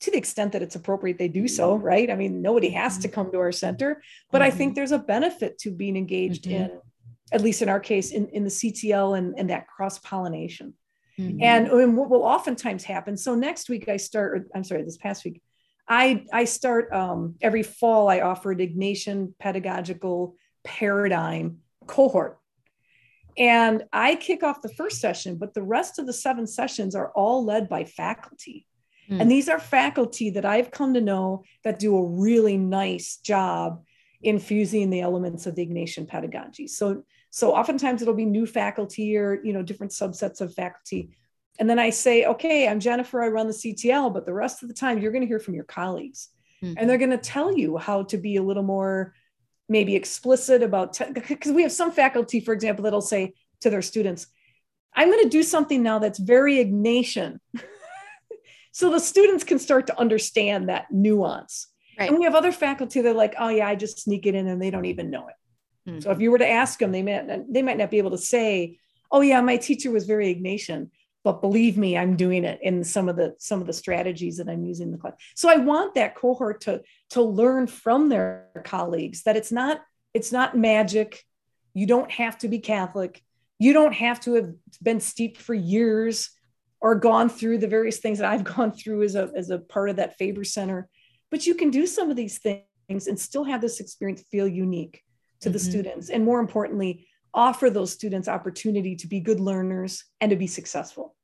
to 0.00 0.10
the 0.10 0.18
extent 0.18 0.52
that 0.52 0.62
it's 0.62 0.76
appropriate 0.76 1.18
they 1.18 1.28
do 1.28 1.48
so 1.48 1.74
right 1.76 2.10
i 2.10 2.16
mean 2.16 2.42
nobody 2.42 2.70
has 2.70 2.98
to 2.98 3.08
mm-hmm. 3.08 3.14
come 3.14 3.32
to 3.32 3.38
our 3.38 3.52
center 3.52 4.02
but 4.30 4.40
mm-hmm. 4.40 4.46
i 4.46 4.50
think 4.50 4.70
mm-hmm. 4.70 4.74
there's 4.76 4.92
a 4.92 4.98
benefit 4.98 5.58
to 5.58 5.70
being 5.70 5.96
engaged 5.96 6.44
mm-hmm. 6.44 6.64
in 6.64 6.80
at 7.32 7.40
least 7.40 7.62
in 7.62 7.68
our 7.68 7.80
case 7.80 8.12
in, 8.12 8.28
in 8.28 8.44
the 8.44 8.50
ctl 8.50 9.16
and, 9.16 9.38
and 9.38 9.50
that 9.50 9.66
cross 9.66 9.98
pollination 9.98 10.74
Mm-hmm. 11.18 11.42
And, 11.42 11.68
and, 11.68 11.96
what 11.96 12.10
will 12.10 12.24
oftentimes 12.24 12.84
happen. 12.84 13.16
So 13.16 13.34
next 13.34 13.68
week 13.68 13.88
I 13.88 13.96
start, 13.96 14.48
I'm 14.54 14.64
sorry, 14.64 14.82
this 14.82 14.98
past 14.98 15.24
week, 15.24 15.42
I, 15.88 16.24
I 16.32 16.44
start 16.44 16.92
um, 16.92 17.36
every 17.40 17.62
fall, 17.62 18.08
I 18.08 18.20
offer 18.20 18.52
an 18.52 18.58
Ignatian 18.58 19.32
pedagogical 19.38 20.36
paradigm 20.64 21.58
cohort. 21.86 22.38
And 23.38 23.84
I 23.92 24.16
kick 24.16 24.42
off 24.42 24.62
the 24.62 24.72
first 24.74 25.00
session, 25.00 25.36
but 25.36 25.54
the 25.54 25.62
rest 25.62 25.98
of 25.98 26.06
the 26.06 26.12
seven 26.12 26.46
sessions 26.46 26.94
are 26.94 27.12
all 27.12 27.44
led 27.44 27.68
by 27.68 27.84
faculty. 27.84 28.66
Mm. 29.10 29.20
And 29.22 29.30
these 29.30 29.48
are 29.48 29.58
faculty 29.58 30.30
that 30.30 30.44
I've 30.44 30.70
come 30.70 30.94
to 30.94 31.00
know 31.00 31.44
that 31.62 31.78
do 31.78 31.96
a 31.96 32.06
really 32.06 32.56
nice 32.56 33.16
job 33.16 33.84
infusing 34.22 34.90
the 34.90 35.00
elements 35.00 35.46
of 35.46 35.54
the 35.54 35.66
Ignatian 35.66 36.08
pedagogy. 36.08 36.66
So 36.66 37.04
so 37.36 37.54
oftentimes 37.54 38.00
it'll 38.00 38.14
be 38.14 38.24
new 38.24 38.46
faculty 38.46 39.14
or, 39.18 39.44
you 39.44 39.52
know, 39.52 39.60
different 39.60 39.92
subsets 39.92 40.40
of 40.40 40.54
faculty. 40.54 41.10
And 41.58 41.68
then 41.68 41.78
I 41.78 41.90
say, 41.90 42.24
okay, 42.24 42.66
I'm 42.66 42.80
Jennifer, 42.80 43.22
I 43.22 43.28
run 43.28 43.46
the 43.46 43.52
CTL, 43.52 44.14
but 44.14 44.24
the 44.24 44.32
rest 44.32 44.62
of 44.62 44.70
the 44.70 44.74
time 44.74 45.00
you're 45.00 45.12
going 45.12 45.20
to 45.20 45.28
hear 45.28 45.38
from 45.38 45.52
your 45.52 45.64
colleagues. 45.64 46.30
Mm-hmm. 46.64 46.78
And 46.78 46.88
they're 46.88 46.96
going 46.96 47.10
to 47.10 47.18
tell 47.18 47.54
you 47.54 47.76
how 47.76 48.04
to 48.04 48.16
be 48.16 48.36
a 48.36 48.42
little 48.42 48.62
more 48.62 49.12
maybe 49.68 49.94
explicit 49.94 50.62
about, 50.62 50.98
because 51.12 51.50
te- 51.50 51.52
we 51.52 51.60
have 51.60 51.72
some 51.72 51.92
faculty, 51.92 52.40
for 52.40 52.54
example, 52.54 52.84
that'll 52.84 53.02
say 53.02 53.34
to 53.60 53.68
their 53.68 53.82
students, 53.82 54.28
I'm 54.94 55.10
going 55.10 55.24
to 55.24 55.28
do 55.28 55.42
something 55.42 55.82
now 55.82 55.98
that's 55.98 56.18
very 56.18 56.64
Ignatian. 56.64 57.40
so 58.72 58.90
the 58.90 58.98
students 58.98 59.44
can 59.44 59.58
start 59.58 59.88
to 59.88 60.00
understand 60.00 60.70
that 60.70 60.86
nuance. 60.90 61.66
Right. 61.98 62.08
And 62.08 62.18
we 62.18 62.24
have 62.24 62.34
other 62.34 62.50
faculty 62.50 63.02
that 63.02 63.10
are 63.10 63.12
like, 63.12 63.34
oh 63.38 63.50
yeah, 63.50 63.68
I 63.68 63.74
just 63.74 64.00
sneak 64.00 64.24
it 64.24 64.34
in 64.34 64.46
and 64.46 64.62
they 64.62 64.70
don't 64.70 64.86
even 64.86 65.10
know 65.10 65.28
it. 65.28 65.34
Mm-hmm. 65.86 66.00
So 66.00 66.10
if 66.10 66.20
you 66.20 66.30
were 66.30 66.38
to 66.38 66.48
ask 66.48 66.78
them, 66.78 66.92
they 66.92 67.02
might 67.02 67.52
they 67.52 67.62
might 67.62 67.78
not 67.78 67.90
be 67.90 67.98
able 67.98 68.10
to 68.10 68.18
say, 68.18 68.78
"Oh 69.10 69.20
yeah, 69.20 69.40
my 69.40 69.56
teacher 69.56 69.90
was 69.90 70.06
very 70.06 70.34
Ignatian," 70.34 70.90
but 71.22 71.40
believe 71.40 71.76
me, 71.76 71.96
I'm 71.96 72.16
doing 72.16 72.44
it 72.44 72.58
in 72.62 72.82
some 72.82 73.08
of 73.08 73.16
the 73.16 73.34
some 73.38 73.60
of 73.60 73.66
the 73.66 73.72
strategies 73.72 74.36
that 74.38 74.48
I'm 74.48 74.64
using 74.64 74.86
in 74.86 74.92
the 74.92 74.98
class. 74.98 75.14
So 75.34 75.48
I 75.48 75.56
want 75.56 75.94
that 75.94 76.14
cohort 76.14 76.60
to 76.62 76.82
to 77.10 77.22
learn 77.22 77.66
from 77.66 78.08
their 78.08 78.48
colleagues 78.64 79.22
that 79.22 79.36
it's 79.36 79.52
not 79.52 79.80
it's 80.12 80.32
not 80.32 80.56
magic. 80.56 81.22
You 81.74 81.86
don't 81.86 82.10
have 82.10 82.38
to 82.38 82.48
be 82.48 82.58
Catholic. 82.58 83.22
You 83.58 83.72
don't 83.72 83.94
have 83.94 84.20
to 84.20 84.34
have 84.34 84.52
been 84.82 85.00
steeped 85.00 85.40
for 85.40 85.54
years 85.54 86.30
or 86.80 86.94
gone 86.94 87.28
through 87.28 87.58
the 87.58 87.68
various 87.68 87.98
things 87.98 88.18
that 88.18 88.30
I've 88.30 88.44
gone 88.56 88.72
through 88.72 89.02
as 89.04 89.14
a 89.14 89.30
as 89.36 89.50
a 89.50 89.58
part 89.58 89.90
of 89.90 89.96
that 89.96 90.18
Faber 90.18 90.44
Center. 90.44 90.88
But 91.30 91.46
you 91.46 91.54
can 91.54 91.70
do 91.70 91.86
some 91.86 92.10
of 92.10 92.16
these 92.16 92.38
things 92.38 93.06
and 93.06 93.18
still 93.18 93.44
have 93.44 93.60
this 93.60 93.80
experience 93.80 94.22
feel 94.30 94.48
unique 94.48 95.02
to 95.40 95.50
the 95.50 95.58
mm-hmm. 95.58 95.70
students 95.70 96.10
and 96.10 96.24
more 96.24 96.40
importantly 96.40 97.06
offer 97.34 97.68
those 97.68 97.92
students 97.92 98.28
opportunity 98.28 98.96
to 98.96 99.06
be 99.06 99.20
good 99.20 99.40
learners 99.40 100.04
and 100.20 100.30
to 100.30 100.36
be 100.36 100.46
successful 100.46 101.14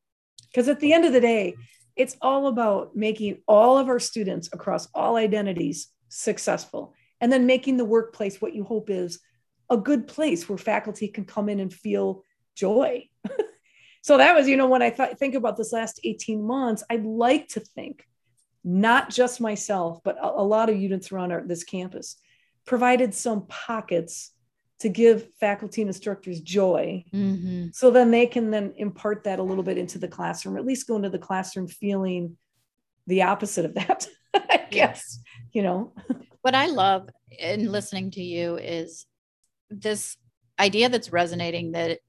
because 0.49 0.69
at 0.69 0.81
the 0.81 0.93
end 0.93 1.05
of 1.05 1.13
the 1.13 1.21
day 1.21 1.55
it's 1.97 2.17
all 2.21 2.47
about 2.47 2.95
making 2.97 3.39
all 3.47 3.79
of 3.79 3.89
our 3.89 3.99
students 3.99 4.49
across 4.53 4.89
all 4.95 5.17
identities 5.17 5.89
successful 6.09 6.95
and 7.21 7.33
then 7.33 7.47
making 7.47 7.77
the 7.77 7.85
workplace 7.85 8.41
what 8.41 8.55
you 8.55 8.65
hope 8.65 8.91
is 8.91 9.21
a 9.71 9.77
good 9.77 10.07
place 10.07 10.49
where 10.49 10.59
faculty 10.59 11.09
can 11.09 11.25
come 11.25 11.49
in 11.49 11.61
and 11.61 11.73
feel 11.73 12.23
joy 12.55 13.09
so 14.03 14.19
that 14.19 14.35
was 14.35 14.47
you 14.47 14.57
know 14.57 14.69
when 14.69 14.83
i 14.83 14.91
th- 14.91 15.17
think 15.17 15.35
about 15.35 15.57
this 15.57 15.73
last 15.73 15.99
18 16.05 16.43
months 16.43 16.85
i'd 16.91 17.05
like 17.05 17.49
to 17.49 17.61
think 17.61 18.07
not 18.65 19.09
just 19.09 19.41
myself 19.41 20.01
but 20.05 20.19
a, 20.19 20.27
a 20.27 20.45
lot 20.45 20.69
of 20.69 20.77
units 20.77 21.11
around 21.11 21.33
our, 21.33 21.43
this 21.43 21.65
campus 21.65 22.17
provided 22.67 23.15
some 23.15 23.47
pockets 23.47 24.31
to 24.81 24.89
give 24.89 25.33
faculty 25.35 25.81
and 25.83 25.89
instructors 25.89 26.41
joy. 26.41 27.05
Mm-hmm. 27.13 27.69
So 27.73 27.91
then 27.91 28.11
they 28.11 28.27
can 28.27 28.51
then 28.51 28.75
impart 28.77 29.25
that 29.25 29.39
a 29.39 29.43
little 29.43 29.63
bit 29.63 29.79
into 29.79 29.99
the 29.99 30.09
classroom, 30.09 30.57
or 30.57 30.59
at 30.59 30.67
least 30.67 30.89
go 30.89 30.97
into 30.97 31.11
the 31.11 31.19
classroom 31.19 31.69
feeling 31.69 32.37
the 33.07 33.23
opposite 33.23 33.65
of 33.65 33.75
that. 33.75 34.07
I 34.35 34.67
guess, 34.71 35.21
you 35.53 35.63
know. 35.63 35.93
What 36.41 36.55
I 36.55 36.67
love 36.67 37.09
in 37.39 37.71
listening 37.71 38.11
to 38.13 38.23
you 38.23 38.57
is 38.57 39.07
this 39.71 40.17
idea 40.59 40.89
that's 40.89 41.13
resonating 41.13 41.73
that 41.73 42.01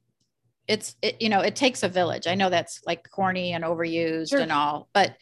it's 0.68 0.96
it, 1.02 1.22
you 1.22 1.30
know 1.30 1.42
it 1.42 1.56
takes 1.56 1.84
a 1.84 1.90
village 1.90 2.28
i 2.28 2.36
know 2.36 2.50
that's 2.50 2.82
like 2.86 3.10
corny 3.10 3.54
and 3.54 3.64
overused 3.64 4.30
Sure. 4.30 4.40
and 4.40 4.52
all 4.52 4.90
but 4.94 5.16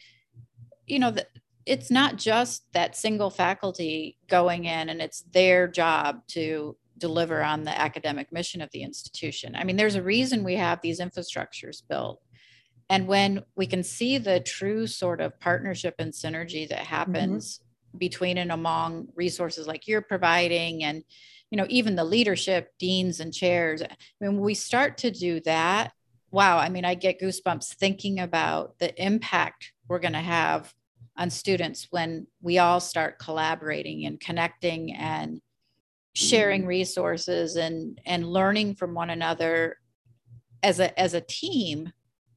you 0.86 0.98
know 0.98 1.10
the, 1.10 1.26
it's 1.66 1.90
not 1.90 2.16
just 2.16 2.64
that 2.72 2.96
single 2.96 3.30
faculty 3.30 4.18
going 4.28 4.64
in 4.64 4.88
and 4.88 5.00
it's 5.00 5.22
their 5.32 5.68
job 5.68 6.26
to 6.28 6.76
deliver 6.98 7.42
on 7.42 7.64
the 7.64 7.78
academic 7.78 8.32
mission 8.32 8.60
of 8.60 8.70
the 8.72 8.82
institution. 8.82 9.54
I 9.56 9.64
mean 9.64 9.76
there's 9.76 9.94
a 9.94 10.02
reason 10.02 10.44
we 10.44 10.56
have 10.56 10.80
these 10.82 11.00
infrastructures 11.00 11.82
built. 11.88 12.20
And 12.88 13.06
when 13.06 13.44
we 13.56 13.66
can 13.66 13.82
see 13.82 14.18
the 14.18 14.40
true 14.40 14.86
sort 14.86 15.20
of 15.20 15.38
partnership 15.40 15.94
and 15.98 16.12
synergy 16.12 16.68
that 16.68 16.78
mm-hmm. 16.80 16.94
happens 16.94 17.60
between 17.96 18.38
and 18.38 18.52
among 18.52 19.08
resources 19.14 19.66
like 19.66 19.86
you're 19.86 20.02
providing 20.02 20.82
and 20.84 21.04
you 21.50 21.58
know 21.58 21.66
even 21.68 21.94
the 21.94 22.04
leadership 22.04 22.72
deans 22.78 23.20
and 23.20 23.34
chairs 23.34 23.82
when 24.18 24.40
we 24.40 24.54
start 24.54 24.98
to 24.98 25.10
do 25.10 25.40
that 25.40 25.92
wow 26.30 26.56
i 26.56 26.68
mean 26.70 26.84
i 26.84 26.94
get 26.94 27.20
goosebumps 27.20 27.74
thinking 27.74 28.18
about 28.18 28.78
the 28.78 29.02
impact 29.02 29.72
we're 29.88 29.98
going 29.98 30.14
to 30.14 30.20
have 30.20 30.72
on 31.16 31.30
students 31.30 31.88
when 31.90 32.26
we 32.40 32.58
all 32.58 32.80
start 32.80 33.18
collaborating 33.18 34.06
and 34.06 34.18
connecting 34.20 34.94
and 34.94 35.40
sharing 36.14 36.66
resources 36.66 37.56
and 37.56 38.00
and 38.04 38.26
learning 38.26 38.74
from 38.74 38.94
one 38.94 39.10
another 39.10 39.78
as 40.62 40.78
a 40.78 40.98
as 40.98 41.14
a 41.14 41.20
team 41.20 41.90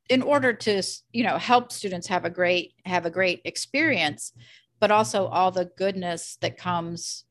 in 0.09 0.21
order 0.21 0.53
to 0.53 0.81
you 1.11 1.23
know 1.23 1.37
help 1.37 1.71
students 1.71 2.07
have 2.07 2.25
a 2.25 2.29
great 2.29 2.73
have 2.85 3.05
a 3.05 3.09
great 3.09 3.41
experience 3.43 4.31
but 4.79 4.91
also 4.91 5.27
all 5.27 5.51
the 5.51 5.69
goodness 5.77 6.37
that 6.41 6.57
comes 6.57 7.25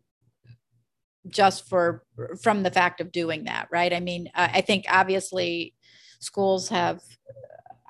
just 1.29 1.69
for 1.69 2.05
from 2.43 2.63
the 2.63 2.71
fact 2.71 3.01
of 3.01 3.11
doing 3.11 3.45
that 3.45 3.69
right? 3.73 3.93
I 3.93 4.01
mean 4.01 4.31
i 4.35 4.61
think 4.61 4.85
obviously 4.91 5.75
schools 6.21 6.69
have 6.69 7.01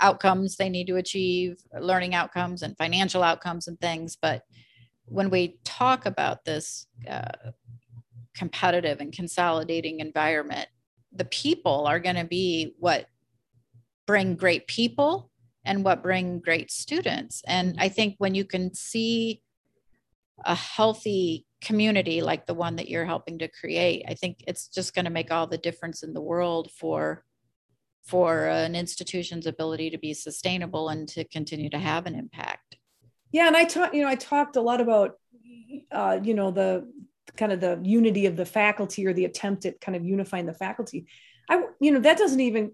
outcomes 0.01 0.57
they 0.57 0.69
need 0.69 0.87
to 0.87 0.97
achieve 0.97 1.59
learning 1.79 2.15
outcomes 2.15 2.63
and 2.63 2.77
financial 2.77 3.23
outcomes 3.23 3.69
and 3.69 3.81
things. 3.81 4.17
But 4.21 4.43
when 5.07 5.31
we 5.31 5.59
talk 5.65 6.07
about 6.07 6.45
this 6.45 6.87
uh, 7.09 7.51
competitive 8.35 9.01
and 9.01 9.13
consolidating 9.13 10.01
environment 10.01 10.69
the 11.15 11.25
people 11.27 11.87
are 11.87 12.01
going 12.01 12.17
to 12.17 12.25
be 12.25 12.75
what 12.79 13.07
bring 14.07 14.35
great 14.35 14.67
people 14.67 15.31
and 15.65 15.85
what 15.85 16.03
bring 16.03 16.41
great 16.41 16.71
students. 16.71 17.43
And 17.47 17.77
i 17.79 17.89
think 17.89 18.17
when 18.19 18.35
you 18.35 18.45
can 18.45 18.75
see 18.75 19.43
a 20.45 20.55
healthy 20.55 21.47
community 21.63 22.21
like 22.21 22.45
the 22.45 22.55
one 22.55 22.77
that 22.77 22.89
you're 22.89 23.07
helping 23.07 23.39
to 23.39 23.49
create 23.49 24.05
i 24.09 24.13
think 24.13 24.45
it's 24.47 24.69
just 24.69 24.95
going 24.95 25.05
to 25.05 25.11
make 25.11 25.31
all 25.31 25.47
the 25.47 25.57
difference 25.57 26.03
in 26.03 26.13
the 26.13 26.21
world 26.21 26.71
for 26.73 27.25
for 28.05 28.47
an 28.47 28.75
institution's 28.75 29.47
ability 29.47 29.91
to 29.91 29.99
be 29.99 30.13
sustainable 30.13 30.91
and 30.91 31.09
to 31.09 31.25
continue 31.25 31.71
to 31.71 31.79
have 31.79 32.07
an 32.07 32.15
impact 32.15 32.77
Yeah, 33.33 33.47
and 33.47 33.57
I 33.57 33.65
talked, 33.65 33.95
you 33.95 34.03
know, 34.03 34.09
I 34.09 34.15
talked 34.15 34.57
a 34.57 34.61
lot 34.61 34.81
about, 34.81 35.19
uh, 35.91 36.21
you 36.23 36.35
know, 36.35 36.51
the 36.51 36.87
kind 37.37 37.53
of 37.53 37.61
the 37.61 37.81
unity 37.83 38.27
of 38.27 38.37
the 38.37 38.45
faculty 38.45 39.07
or 39.07 39.13
the 39.13 39.25
attempt 39.25 39.67
at 39.67 39.81
kind 39.81 39.97
of 39.97 40.05
unifying 40.05 40.47
the 40.47 40.55
faculty. 40.55 41.07
I, 41.49 41.65
you 41.81 41.91
know, 41.91 42.01
that 42.01 42.19
doesn't 42.19 42.41
even 42.41 42.73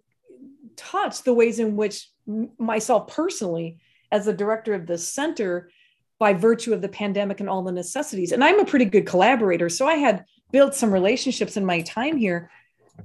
touch 0.77 1.23
the 1.23 1.33
ways 1.35 1.59
in 1.59 1.77
which 1.77 2.11
myself 2.59 3.09
personally, 3.09 3.79
as 4.13 4.27
the 4.27 4.33
director 4.33 4.75
of 4.75 4.87
the 4.87 4.99
center, 4.99 5.71
by 6.19 6.35
virtue 6.35 6.75
of 6.75 6.83
the 6.83 6.89
pandemic 6.89 7.41
and 7.41 7.49
all 7.49 7.63
the 7.63 7.73
necessities, 7.73 8.33
and 8.33 8.45
I'm 8.45 8.61
a 8.61 8.67
pretty 8.67 8.85
good 8.85 9.07
collaborator, 9.07 9.71
so 9.71 9.87
I 9.87 9.95
had 9.95 10.27
built 10.53 10.75
some 10.75 10.93
relationships 10.93 11.57
in 11.57 11.65
my 11.65 11.81
time 11.81 12.19
here. 12.19 12.51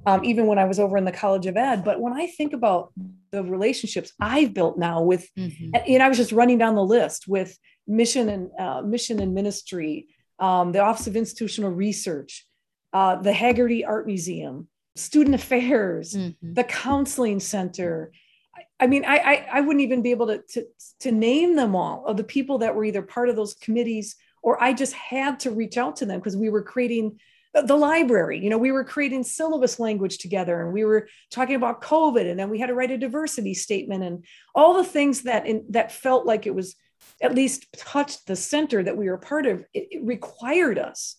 Um, 0.04 0.24
even 0.24 0.46
when 0.46 0.58
I 0.58 0.64
was 0.64 0.78
over 0.78 0.96
in 0.96 1.04
the 1.04 1.12
College 1.12 1.46
of 1.46 1.56
Ed. 1.56 1.84
But 1.84 2.00
when 2.00 2.12
I 2.12 2.26
think 2.26 2.52
about 2.52 2.92
the 3.30 3.42
relationships 3.42 4.12
I've 4.20 4.52
built 4.54 4.78
now 4.78 5.02
with 5.02 5.28
Mhm. 5.36 5.70
and, 5.74 5.82
you 5.86 5.98
know, 5.98 6.04
I 6.04 6.08
was 6.08 6.18
just 6.18 6.32
running 6.32 6.58
down 6.58 6.74
the 6.74 6.84
list 6.84 7.26
with 7.28 7.56
mission 7.86 8.28
and 8.28 8.50
uh, 8.58 8.82
mission 8.82 9.20
and 9.20 9.34
ministry, 9.34 10.08
um, 10.38 10.72
the 10.72 10.80
Office 10.80 11.06
of 11.06 11.16
Institutional 11.16 11.70
Research, 11.70 12.46
uh, 12.92 13.16
the 13.16 13.32
Haggerty 13.32 13.84
Art 13.84 14.06
Museum, 14.06 14.68
Student 14.96 15.34
Affairs, 15.34 16.14
Mhm. 16.14 16.36
the 16.42 16.64
Counseling 16.64 17.40
Center. 17.40 18.12
I, 18.56 18.84
I 18.84 18.86
mean, 18.86 19.04
I, 19.04 19.16
I 19.18 19.46
I 19.54 19.60
wouldn't 19.60 19.82
even 19.82 20.02
be 20.02 20.10
able 20.10 20.26
to, 20.28 20.38
to 20.52 20.66
to 21.00 21.12
name 21.12 21.56
them 21.56 21.74
all 21.76 22.06
of 22.06 22.16
the 22.16 22.24
people 22.24 22.58
that 22.58 22.74
were 22.74 22.84
either 22.84 23.02
part 23.02 23.28
of 23.28 23.36
those 23.36 23.54
committees 23.54 24.16
or 24.42 24.62
I 24.62 24.72
just 24.72 24.92
had 24.94 25.40
to 25.40 25.50
reach 25.50 25.76
out 25.76 25.96
to 25.96 26.06
them 26.06 26.20
because 26.20 26.36
we 26.36 26.48
were 26.48 26.62
creating 26.62 27.18
the- 27.62 27.76
library. 27.76 28.38
You 28.42 28.50
know, 28.50 28.58
we 28.58 28.72
were 28.72 28.84
creating 28.84 29.22
syllabus 29.22 29.78
language 29.78 30.18
together, 30.18 30.62
and 30.62 30.72
we 30.72 30.84
were 30.84 31.08
talking 31.30 31.54
about 31.56 31.82
COVID, 31.82 32.28
and 32.30 32.38
then 32.38 32.50
we 32.50 32.58
had 32.58 32.66
to 32.66 32.74
write 32.74 32.90
a 32.90 32.98
diversity 32.98 33.54
statement 33.54 34.02
and 34.04 34.24
all 34.54 34.74
the 34.74 34.84
things 34.84 35.22
that 35.22 35.46
in, 35.46 35.64
that 35.70 35.92
felt 35.92 36.26
like 36.26 36.46
it 36.46 36.54
was 36.54 36.74
at 37.22 37.34
least 37.34 37.66
touched 37.76 38.26
the 38.26 38.36
center 38.36 38.82
that 38.82 38.96
we 38.96 39.08
were 39.08 39.18
part 39.18 39.46
of. 39.46 39.60
It, 39.72 39.88
it 39.90 40.04
required 40.04 40.78
us 40.78 41.16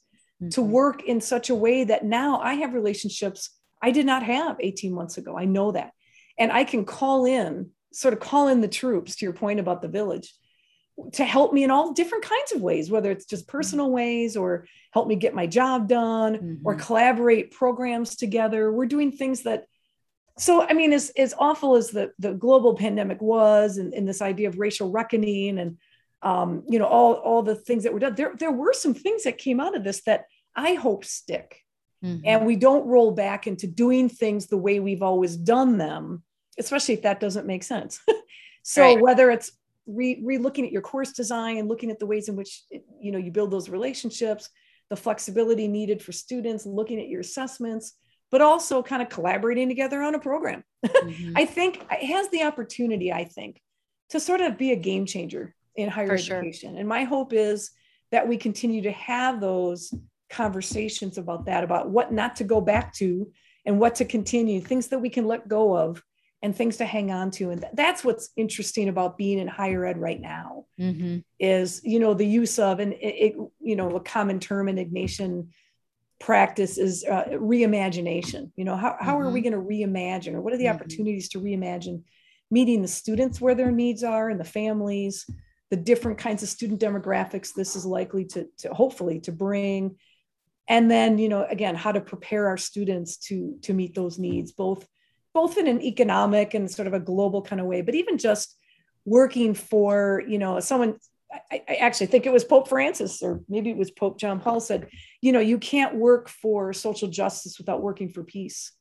to 0.52 0.62
Mhm. 0.62 0.68
work 0.70 1.04
in 1.04 1.22
such 1.22 1.50
a 1.50 1.56
way 1.56 1.84
that 1.84 2.06
now 2.06 2.40
I 2.40 2.56
have 2.56 2.74
relationships 2.74 3.50
I 3.82 3.92
did 3.92 4.06
not 4.08 4.24
have 4.24 4.58
18 4.60 4.92
months 4.94 5.18
ago. 5.20 5.38
I 5.38 5.46
know 5.46 5.72
that. 5.72 5.92
And 6.40 6.52
I 6.52 6.64
can 6.64 6.84
call 6.84 7.26
in, 7.26 7.72
sort 7.94 8.14
of 8.14 8.20
call 8.20 8.48
in 8.48 8.62
the 8.62 8.68
troops 8.68 9.16
to 9.16 9.26
your 9.26 9.34
point 9.34 9.60
about 9.60 9.82
the 9.84 9.88
village 9.88 10.34
to 11.14 11.24
help 11.24 11.54
me 11.54 11.64
in 11.64 11.72
all 11.72 11.94
different 11.94 12.24
kinds 12.24 12.52
of 12.54 12.62
ways, 12.62 12.90
whether 12.90 13.12
it's 13.12 13.26
just 13.26 13.48
personal 13.48 13.92
ways 13.92 14.36
or 14.36 14.66
help 14.92 15.08
me 15.08 15.16
get 15.16 15.36
my 15.36 15.46
job 15.46 15.88
done 15.88 16.60
or 16.64 16.76
Mhm. 16.76 16.80
collaborate 16.80 17.52
programs 17.52 18.16
together. 18.16 18.72
We're 18.72 18.88
doing 18.88 19.12
things 19.12 19.44
that 19.44 19.66
so 20.40 20.62
I 20.62 20.74
mean, 20.74 20.94
as, 20.94 21.12
as 21.18 21.34
awful 21.40 21.76
as 21.76 21.90
the, 21.90 22.12
the 22.20 22.34
global 22.34 22.76
pandemic 22.76 23.20
was 23.24 23.78
and, 23.78 23.92
and 23.94 24.08
this 24.08 24.22
idea 24.22 24.48
of 24.48 24.60
racial 24.60 24.92
reckoning 24.92 25.58
and 25.58 25.78
um, 26.22 26.64
you 26.68 26.78
know, 26.80 26.86
all, 26.86 27.14
all 27.14 27.42
the 27.44 27.56
things 27.56 27.84
that 27.84 27.94
were 27.94 28.00
done, 28.00 28.14
there, 28.16 28.34
there 28.38 28.52
were 28.52 28.74
some 28.74 28.94
things 28.94 29.24
that 29.24 29.38
came 29.40 29.60
out 29.60 29.76
of 29.76 29.84
this 29.84 30.02
that 30.04 30.26
I 30.56 30.74
hope 30.76 31.06
stick 31.06 31.64
Mhm. 32.04 32.22
and 32.26 32.46
we 32.46 32.56
don't 32.56 32.86
roll 32.88 33.12
back 33.12 33.48
into 33.48 33.66
doing 33.66 34.10
things 34.10 34.46
the 34.46 34.58
way 34.58 34.80
we've 34.80 35.02
always 35.02 35.36
done 35.36 35.80
them, 35.80 36.22
especially 36.60 36.94
if 36.94 37.02
that 37.02 37.20
doesn't 37.20 37.48
make 37.48 37.64
sense. 37.64 38.00
so 38.64 38.82
Right. 38.84 39.00
whether 39.02 39.32
it's 39.32 39.52
re, 39.88 40.22
re-looking 40.24 40.66
at 40.66 40.72
your 40.72 40.82
course 40.82 41.12
design 41.14 41.58
and 41.58 41.68
looking 41.68 41.92
at 41.92 42.00
the 42.00 42.06
ways 42.06 42.30
in 42.30 42.36
which 42.36 42.64
you 43.00 43.12
know 43.12 43.18
you 43.18 43.32
build 43.32 43.52
those 43.52 43.70
relationships, 43.70 44.50
the 44.90 44.96
flexibility 44.96 45.68
needed 45.68 46.02
for 46.02 46.12
students, 46.12 46.66
looking 46.66 47.00
at 47.00 47.08
your 47.08 47.22
assessments, 47.22 47.94
but 48.32 48.42
also 48.42 48.84
kind 48.84 49.02
of 49.02 49.10
collaborating 49.10 49.68
together 49.68 50.02
on 50.02 50.16
a 50.16 50.20
program. 50.20 50.64
Mhm. 50.86 51.34
I 51.36 51.46
think 51.46 51.86
it 51.92 52.06
has 52.06 52.30
the 52.30 52.44
opportunity, 52.44 53.12
I 53.12 53.26
think, 53.26 53.62
to 54.10 54.20
sort 54.20 54.42
of 54.42 54.58
be 54.58 54.72
a 54.72 54.76
game 54.76 55.06
changer 55.06 55.56
in 55.76 55.90
higher 55.90 56.08
For 56.08 56.18
sure. 56.18 56.38
education. 56.38 56.78
And 56.78 56.88
my 56.88 57.04
hope 57.04 57.34
is 57.34 57.72
that 58.12 58.28
we 58.28 58.38
continue 58.38 58.82
to 58.84 58.92
have 58.92 59.40
those 59.42 59.94
conversations 60.30 61.18
about 61.18 61.46
that, 61.46 61.64
about 61.64 61.90
what 61.90 62.12
not 62.12 62.36
to 62.38 62.44
go 62.44 62.60
back 62.62 62.94
to 62.96 63.32
and 63.66 63.80
what 63.80 63.96
to 63.96 64.06
continue, 64.06 64.62
things 64.62 64.88
that 64.88 65.00
we 65.00 65.10
can 65.10 65.26
let 65.26 65.48
go 65.48 65.76
of 65.76 66.02
and 66.42 66.56
things 66.56 66.78
to 66.78 66.86
hang 66.86 67.12
on 67.12 67.32
to. 67.32 67.50
And 67.50 67.62
th- 67.62 67.74
that's 67.76 68.04
what's 68.04 68.30
interesting 68.36 68.90
about 68.90 69.18
being 69.18 69.40
in 69.40 69.48
higher 69.48 69.86
ed 69.86 69.98
right 69.98 70.20
now 70.22 70.66
Mhm. 70.80 71.24
is, 71.40 71.82
you 71.84 72.00
know, 72.00 72.14
the 72.14 72.28
use 72.28 72.60
of, 72.60 72.80
and 72.80 72.94
it, 72.94 72.98
it 73.00 73.36
you 73.60 73.76
know, 73.76 73.96
a 73.96 74.00
common 74.02 74.40
term 74.40 74.70
in 74.70 74.76
Ignatian 74.76 75.50
practice 76.20 76.78
is 76.78 77.04
uh, 77.04 77.26
reimagination. 77.32 78.52
You 78.56 78.66
know, 78.66 78.76
how, 78.76 78.98
how 79.00 79.20
are 79.20 79.32
we 79.32 79.42
going 79.42 79.54
to 79.54 79.60
reimagine 79.60 80.34
or 80.34 80.42
what 80.42 80.54
are 80.54 80.58
the 80.58 80.66
Mhm. 80.66 80.76
opportunities 80.76 81.30
to 81.30 81.40
reimagine 81.40 82.04
meeting 82.50 82.82
the 82.82 82.88
students 82.88 83.42
where 83.42 83.56
their 83.56 83.72
needs 83.72 84.04
are 84.04 84.30
and 84.30 84.40
the 84.40 84.44
families, 84.46 85.30
the 85.70 85.76
different 85.76 86.18
kinds 86.18 86.44
of 86.44 86.50
student 86.50 86.80
demographics 86.80 87.54
this 87.54 87.76
is 87.76 87.86
likely 87.86 88.24
to, 88.26 88.48
to 88.58 88.74
hopefully 88.74 89.20
to 89.22 89.32
bring. 89.32 89.98
And 90.70 90.90
then, 90.90 91.18
you 91.18 91.30
know, 91.30 91.46
again, 91.46 91.76
how 91.76 91.92
to 91.92 92.00
prepare 92.02 92.48
our 92.48 92.58
students 92.58 93.18
to, 93.28 93.58
to 93.64 93.74
meet 93.74 93.96
those 93.96 94.18
needs, 94.20 94.52
both, 94.54 94.88
both 95.38 95.56
in 95.60 95.68
an 95.68 95.84
economic 95.84 96.56
and 96.56 96.70
sort 96.70 96.88
of 96.88 96.96
a 96.96 97.00
global 97.00 97.44
kind 97.44 97.62
of 97.62 97.68
way, 97.68 97.82
but 97.84 97.94
even 97.94 98.18
just 98.18 98.58
working 99.06 99.54
for, 99.54 100.24
you 100.28 100.40
know, 100.40 100.60
someone, 100.60 100.98
I, 101.32 101.62
I 101.70 101.76
actually 101.76 102.08
think 102.08 102.26
it 102.26 102.32
was 102.32 102.44
Pope 102.44 102.68
Francis, 102.68 103.22
or 103.22 103.42
maybe 103.48 103.70
it 103.70 103.78
was 103.78 103.92
Pope 103.92 104.20
John 104.20 104.40
Paul 104.40 104.60
said, 104.60 104.88
you 105.22 105.32
know, 105.32 105.40
you 105.40 105.60
can't 105.60 105.94
work 105.94 106.28
for 106.28 106.74
social 106.74 107.08
justice 107.08 107.60
without 107.60 107.84
working 107.84 108.10
for 108.10 108.24
peace. 108.24 108.72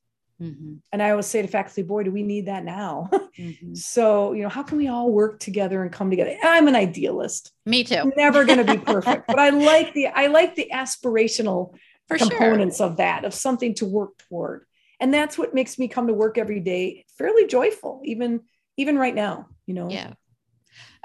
Mhm. 0.41 0.79
And 0.93 1.03
I 1.03 1.11
always 1.11 1.27
say 1.27 1.43
to 1.43 1.49
faculty, 1.49 1.83
boy, 1.83 2.05
do 2.05 2.11
we 2.11 2.23
need 2.23 2.47
that 2.47 2.65
now? 2.65 3.11
Mhm. 3.39 3.77
so, 3.95 4.33
you 4.33 4.43
know, 4.43 4.49
how 4.49 4.63
can 4.63 4.79
we 4.79 4.89
all 4.89 5.11
work 5.11 5.39
together 5.41 5.83
and 5.83 5.93
come 5.93 6.09
together? 6.09 6.37
I'm 6.43 6.69
an 6.69 6.77
idealist. 6.77 7.53
me 7.67 7.85
too 7.85 8.11
never 8.17 8.47
going 8.47 8.65
to 8.65 8.73
be 8.77 8.79
perfect, 8.79 9.27
but 9.27 9.39
I 9.39 9.51
like 9.73 9.93
the 9.93 10.07
I 10.09 10.29
like 10.29 10.55
the 10.55 10.71
aspirational 10.73 11.75
For 12.09 12.17
components 12.17 12.79
sure. 12.79 12.87
of 12.87 12.97
that, 12.97 13.25
of 13.27 13.35
something 13.35 13.75
to 13.75 13.85
work 13.85 14.13
toward. 14.29 14.66
And 15.01 15.13
that's 15.13 15.37
what 15.37 15.55
makes 15.55 15.79
me 15.79 15.89
come 15.89 16.07
to 16.07 16.15
work 16.15 16.39
every 16.39 16.61
day 16.61 17.05
fairly 17.19 17.47
joyful, 17.47 18.01
even 18.05 18.41
even 18.77 18.99
right 18.99 19.15
now, 19.15 19.49
you 19.67 19.75
know. 19.75 19.89
Yeah. 19.91 20.13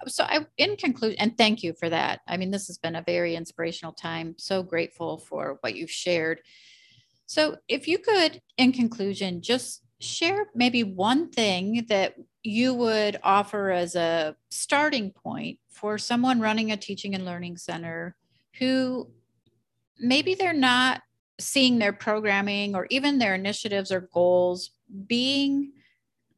So 0.07 0.23
I 0.23 0.45
in 0.57 0.77
conclusion, 0.77 1.17
and 1.19 1.37
thank 1.37 1.63
you 1.63 1.73
for 1.73 1.89
that. 1.89 2.21
I 2.27 2.37
mean, 2.37 2.51
this 2.51 2.67
has 2.67 2.77
been 2.77 2.95
a 2.95 3.03
very 3.05 3.35
inspirational 3.35 3.93
time. 3.93 4.35
So 4.37 4.63
grateful 4.63 5.17
for 5.17 5.57
what 5.61 5.75
you've 5.75 5.91
shared. 5.91 6.41
So 7.25 7.57
if 7.67 7.87
you 7.87 7.97
could, 7.99 8.41
in 8.57 8.71
conclusion, 8.71 9.41
just 9.41 9.83
share 9.99 10.47
maybe 10.55 10.83
one 10.83 11.29
thing 11.29 11.85
that 11.89 12.15
you 12.43 12.73
would 12.73 13.19
offer 13.23 13.69
as 13.69 13.95
a 13.95 14.35
starting 14.49 15.11
point 15.11 15.59
for 15.69 15.97
someone 15.97 16.39
running 16.39 16.71
a 16.71 16.77
teaching 16.77 17.13
and 17.13 17.23
learning 17.23 17.57
center 17.57 18.15
who 18.57 19.09
maybe 19.99 20.33
they're 20.33 20.53
not 20.53 21.01
seeing 21.43 21.79
their 21.79 21.93
programming 21.93 22.75
or 22.75 22.87
even 22.89 23.17
their 23.17 23.35
initiatives 23.35 23.91
or 23.91 24.09
goals 24.13 24.71
being 25.07 25.71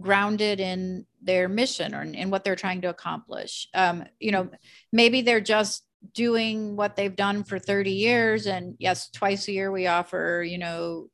grounded 0.02 0.60
in 0.60 1.06
their 1.22 1.48
mission 1.48 1.96
or 1.96 2.04
in 2.04 2.30
what 2.30 2.44
they're 2.44 2.56
trying 2.56 2.82
to 2.82 2.90
accomplish. 2.90 3.68
Um, 3.74 4.06
you 4.20 4.32
know, 4.32 4.50
maybe 4.92 5.22
they're 5.22 5.42
just 5.42 5.84
doing 6.14 6.76
what 6.76 6.96
they've 6.96 7.16
done 7.16 7.44
for 7.44 7.58
30 7.58 7.92
years. 7.92 8.46
And 8.46 8.76
yes, 8.80 9.10
twice 9.10 9.48
a 9.48 9.54
year 9.54 9.72
we 9.72 9.88
offer, 9.88 10.44
you 10.46 10.58
know, 10.58 11.10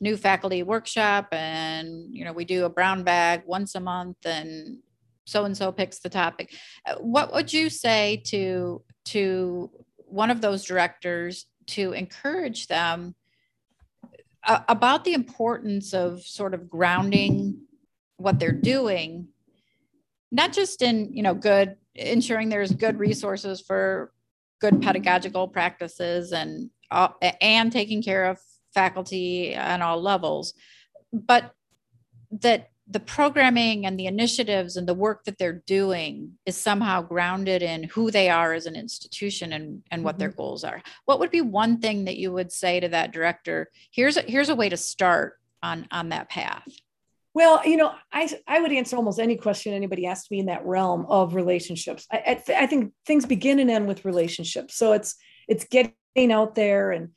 new 0.00 0.16
faculty 0.16 0.62
workshop 0.62 1.28
and, 1.32 2.14
you 2.14 2.24
know, 2.24 2.32
we 2.32 2.44
do 2.44 2.64
a 2.64 2.70
brown 2.70 3.02
bag 3.02 3.42
once 3.46 3.74
a 3.74 3.80
month 3.80 4.18
and 4.24 4.78
so 5.24 5.44
and 5.44 5.56
so 5.56 5.72
picks 5.72 5.98
the 5.98 6.08
topic. 6.08 6.54
Uh, 6.86 6.94
what 6.94 7.32
would 7.32 7.52
you 7.52 7.68
say 7.68 8.22
to 8.26 8.82
to 9.06 9.70
one 9.96 10.30
of 10.30 10.40
those 10.40 10.64
directors 10.64 11.46
to 11.66 11.92
encourage 11.92 12.66
them 12.66 13.14
uh, 14.44 14.60
about 14.68 15.04
the 15.04 15.14
importance 15.14 15.92
of 15.94 16.22
sort 16.22 16.54
of 16.54 16.68
grounding 16.68 17.60
what 18.16 18.38
they're 18.38 18.52
doing 18.52 19.28
not 20.30 20.52
just 20.52 20.82
in 20.82 21.12
you 21.12 21.22
know 21.22 21.34
good 21.34 21.76
ensuring 21.94 22.48
there's 22.48 22.72
good 22.72 22.98
resources 22.98 23.60
for 23.60 24.12
good 24.60 24.80
pedagogical 24.82 25.48
practices 25.48 26.32
and 26.32 26.70
uh, 26.90 27.08
and 27.40 27.70
taking 27.72 28.02
care 28.02 28.26
of 28.26 28.38
faculty 28.74 29.56
on 29.56 29.82
all 29.82 30.00
levels 30.00 30.54
but 31.12 31.52
that 32.30 32.70
the 32.90 33.00
programming 33.00 33.84
and 33.84 33.98
the 33.98 34.06
initiatives 34.06 34.76
and 34.76 34.88
the 34.88 34.94
work 34.94 35.24
that 35.24 35.36
they're 35.38 35.62
doing 35.66 36.32
is 36.46 36.56
somehow 36.56 37.02
grounded 37.02 37.62
in 37.62 37.84
who 37.84 38.10
they 38.10 38.30
are 38.30 38.54
as 38.54 38.66
an 38.66 38.76
institution 38.76 39.52
and, 39.52 39.82
and 39.90 40.02
what 40.02 40.14
mm-hmm. 40.14 40.20
their 40.20 40.30
goals 40.30 40.64
are. 40.64 40.82
What 41.04 41.20
would 41.20 41.30
be 41.30 41.42
one 41.42 41.80
thing 41.80 42.06
that 42.06 42.16
you 42.16 42.32
would 42.32 42.50
say 42.50 42.80
to 42.80 42.88
that 42.88 43.12
director? 43.12 43.70
Here's 43.90 44.16
a, 44.16 44.22
here's 44.22 44.48
a 44.48 44.54
way 44.54 44.70
to 44.70 44.76
start 44.76 45.38
on, 45.62 45.86
on 45.90 46.08
that 46.10 46.30
path. 46.30 46.66
Well, 47.34 47.64
you 47.64 47.76
know, 47.76 47.92
I, 48.12 48.28
I 48.48 48.60
would 48.60 48.72
answer 48.72 48.96
almost 48.96 49.20
any 49.20 49.36
question 49.36 49.74
anybody 49.74 50.06
asked 50.06 50.30
me 50.30 50.40
in 50.40 50.46
that 50.46 50.64
realm 50.66 51.04
of 51.08 51.34
relationships. 51.34 52.06
I, 52.10 52.22
I, 52.26 52.34
th- 52.34 52.58
I 52.58 52.66
think 52.66 52.94
things 53.06 53.26
begin 53.26 53.58
and 53.58 53.70
end 53.70 53.86
with 53.86 54.04
relationships. 54.04 54.76
So 54.76 54.92
it's 54.92 55.14
it's 55.46 55.64
getting 55.64 56.32
out 56.32 56.54
there 56.54 56.90
and 56.90 57.10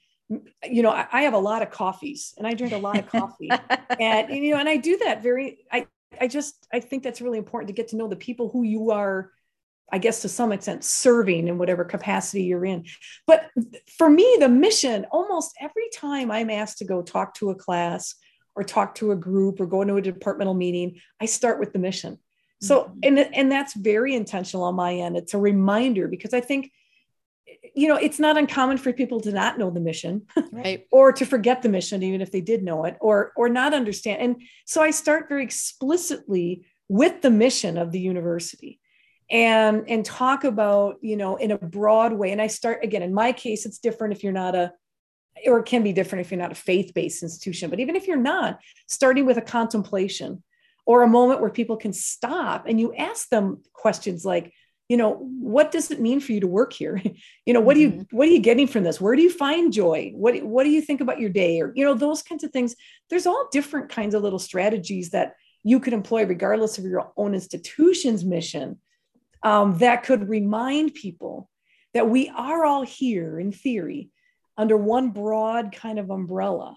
you 0.63 0.81
know, 0.81 0.91
I, 0.91 1.07
I, 1.11 1.21
have 1.23 1.33
a 1.33 1.39
lot 1.39 1.61
of 1.61 1.71
coffees 1.71 2.33
and 2.37 2.47
I 2.47 2.53
drink 2.53 2.73
a 2.73 2.77
lot 2.77 2.97
of 2.97 3.07
coffee. 3.07 3.49
and 3.99 4.29
you 4.33 4.53
know, 4.53 4.59
and 4.59 4.69
I 4.69 4.77
do 4.77 4.97
that 4.99 5.21
very 5.21 5.59
I 5.71 5.87
I 6.19 6.27
just 6.27 6.67
I 6.71 6.79
think 6.79 7.03
that's 7.03 7.21
really 7.21 7.37
important 7.37 7.67
to 7.67 7.73
get 7.73 7.89
to 7.89 7.97
know 7.97 8.07
the 8.07 8.15
people 8.15 8.49
who 8.49 8.63
you 8.63 8.91
are 8.91 9.31
I 9.91 9.97
guess 9.97 10.21
to 10.21 10.29
some 10.29 10.53
extent 10.53 10.85
serving 10.85 11.49
in 11.49 11.57
whatever 11.57 11.83
capacity 11.83 12.43
you're 12.43 12.63
in. 12.63 12.85
But 13.27 13.49
for 13.97 14.09
me, 14.09 14.37
the 14.39 14.47
mission 14.47 15.05
almost 15.11 15.53
every 15.59 15.89
time 15.93 16.31
I'm 16.31 16.49
asked 16.49 16.77
to 16.77 16.85
go 16.85 17.01
talk 17.01 17.33
to 17.35 17.49
a 17.49 17.55
class 17.55 18.15
or 18.55 18.63
talk 18.63 18.95
to 18.95 19.11
a 19.11 19.17
group 19.17 19.59
or 19.59 19.65
go 19.65 19.81
into 19.81 19.97
a 19.97 20.01
departmental 20.01 20.53
meeting, 20.53 20.99
I 21.19 21.25
start 21.25 21.59
with 21.59 21.73
the 21.73 21.79
mission. 21.79 22.19
So, 22.61 22.83
mm-hmm. 22.83 22.99
and, 23.03 23.19
and 23.19 23.51
that's 23.51 23.73
very 23.73 24.15
intentional 24.15 24.65
on 24.65 24.75
my 24.75 24.93
end. 24.93 25.17
It's 25.17 25.33
a 25.33 25.39
reminder 25.39 26.07
because 26.07 26.33
I 26.33 26.41
think 26.41 26.71
you 27.73 27.87
know 27.87 27.95
it's 27.95 28.19
not 28.19 28.37
uncommon 28.37 28.77
for 28.77 28.93
people 28.93 29.19
to 29.21 29.31
not 29.31 29.57
know 29.57 29.69
the 29.69 29.79
mission 29.79 30.23
right. 30.51 30.85
or 30.91 31.11
to 31.11 31.25
forget 31.25 31.61
the 31.61 31.69
mission 31.69 32.03
even 32.03 32.21
if 32.21 32.31
they 32.31 32.41
did 32.41 32.63
know 32.63 32.85
it 32.85 32.97
or 32.99 33.31
or 33.35 33.49
not 33.49 33.73
understand. 33.73 34.21
And 34.21 34.41
so 34.65 34.81
i 34.81 34.91
start 34.91 35.29
very 35.29 35.43
explicitly 35.43 36.65
with 36.87 37.21
the 37.21 37.31
mission 37.31 37.77
of 37.77 37.91
the 37.91 37.99
university 37.99 38.79
and 39.29 39.89
and 39.89 40.03
talk 40.05 40.43
about 40.43 40.97
you 41.01 41.17
know 41.17 41.37
in 41.37 41.51
a 41.51 41.57
broad 41.57 42.13
way. 42.13 42.31
And 42.31 42.41
i 42.41 42.47
start 42.47 42.83
again 42.83 43.01
in 43.01 43.13
my 43.13 43.31
case 43.31 43.65
it's 43.65 43.79
different 43.79 44.13
if 44.13 44.23
you're 44.23 44.33
not 44.33 44.55
a 44.55 44.73
or 45.47 45.59
it 45.59 45.65
can 45.65 45.81
be 45.81 45.93
different 45.93 46.25
if 46.25 46.31
you're 46.31 46.39
not 46.39 46.51
a 46.51 46.55
faith-based 46.55 47.23
institution 47.23 47.69
but 47.69 47.79
even 47.79 47.95
if 47.95 48.05
you're 48.07 48.17
not 48.17 48.59
starting 48.87 49.25
with 49.25 49.37
a 49.37 49.41
contemplation 49.41 50.43
or 50.85 51.03
a 51.03 51.07
moment 51.07 51.41
where 51.41 51.49
people 51.49 51.77
can 51.77 51.93
stop 51.93 52.65
and 52.67 52.79
you 52.79 52.93
ask 52.95 53.29
them 53.29 53.61
questions 53.73 54.25
like 54.25 54.51
you 54.91 54.97
know 54.97 55.13
what 55.13 55.71
does 55.71 55.89
it 55.89 56.01
mean 56.01 56.19
for 56.19 56.33
you 56.33 56.41
to 56.41 56.47
work 56.47 56.73
here? 56.73 57.01
You 57.45 57.53
know 57.53 57.61
what 57.61 57.77
mm-hmm. 57.77 57.91
do 57.91 57.95
you 57.95 58.03
mm-hmm. 58.03 58.17
what 58.17 58.27
are 58.27 58.31
you 58.31 58.39
getting 58.39 58.67
from 58.67 58.83
this? 58.83 58.99
Where 58.99 59.15
do 59.15 59.21
you 59.21 59.31
find 59.31 59.71
joy? 59.71 60.11
What 60.13 60.43
what 60.43 60.65
do 60.65 60.69
you 60.69 60.81
think 60.81 60.99
about 60.99 61.21
your 61.21 61.29
day? 61.29 61.61
Or 61.61 61.71
you 61.73 61.85
know 61.85 61.93
those 61.93 62.21
kinds 62.21 62.43
of 62.43 62.51
things. 62.51 62.75
There's 63.09 63.25
all 63.25 63.47
different 63.53 63.87
kinds 63.89 64.13
of 64.13 64.21
little 64.21 64.37
strategies 64.49 65.11
that 65.11 65.35
you 65.63 65.79
could 65.79 65.93
employ 65.93 66.25
regardless 66.25 66.77
of 66.77 66.83
your 66.83 67.13
own 67.15 67.33
institution's 67.33 68.25
mission 68.25 68.79
um, 69.43 69.77
that 69.77 70.03
could 70.03 70.27
remind 70.27 70.93
people 70.93 71.49
that 71.93 72.09
we 72.09 72.29
are 72.29 72.65
all 72.65 72.83
here 72.83 73.39
in 73.39 73.53
theory 73.53 74.09
under 74.57 74.75
one 74.75 75.11
broad 75.11 75.73
kind 75.73 75.99
of 75.99 76.09
umbrella 76.09 76.75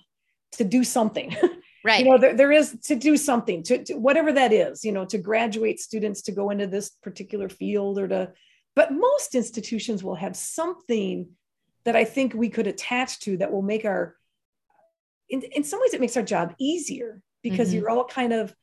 to 0.52 0.64
do 0.64 0.84
something 0.84 1.36
right 1.84 2.04
you 2.04 2.10
know 2.10 2.18
there, 2.18 2.34
there 2.34 2.52
is 2.52 2.76
to 2.82 2.94
do 2.96 3.16
something 3.16 3.62
to, 3.62 3.84
to, 3.84 3.94
whatever 3.94 4.32
that 4.32 4.52
is 4.52 4.84
you 4.84 4.92
know 4.92 5.04
to 5.04 5.18
graduate 5.18 5.78
students 5.78 6.22
to 6.22 6.32
go 6.32 6.50
into 6.50 6.66
this 6.66 6.90
particular 7.02 7.48
field 7.48 7.98
or 7.98 8.08
to 8.08 8.32
but 8.74 8.92
most 8.92 9.34
institutions 9.34 10.02
will 10.02 10.14
have 10.14 10.34
something 10.34 11.28
that 11.84 11.94
i 11.94 12.04
think 12.04 12.34
we 12.34 12.48
could 12.48 12.66
attach 12.66 13.20
to 13.20 13.36
that 13.36 13.52
will 13.52 13.62
make 13.62 13.84
our 13.84 14.16
in, 15.28 15.42
in 15.42 15.64
some 15.64 15.80
ways 15.80 15.94
it 15.94 16.00
makes 16.00 16.16
our 16.16 16.22
job 16.22 16.54
easier 16.58 17.20
because 17.42 17.68
mm-hmm. 17.68 17.78
you're 17.78 17.90
all 17.90 18.04
kind 18.04 18.32
of 18.32 18.54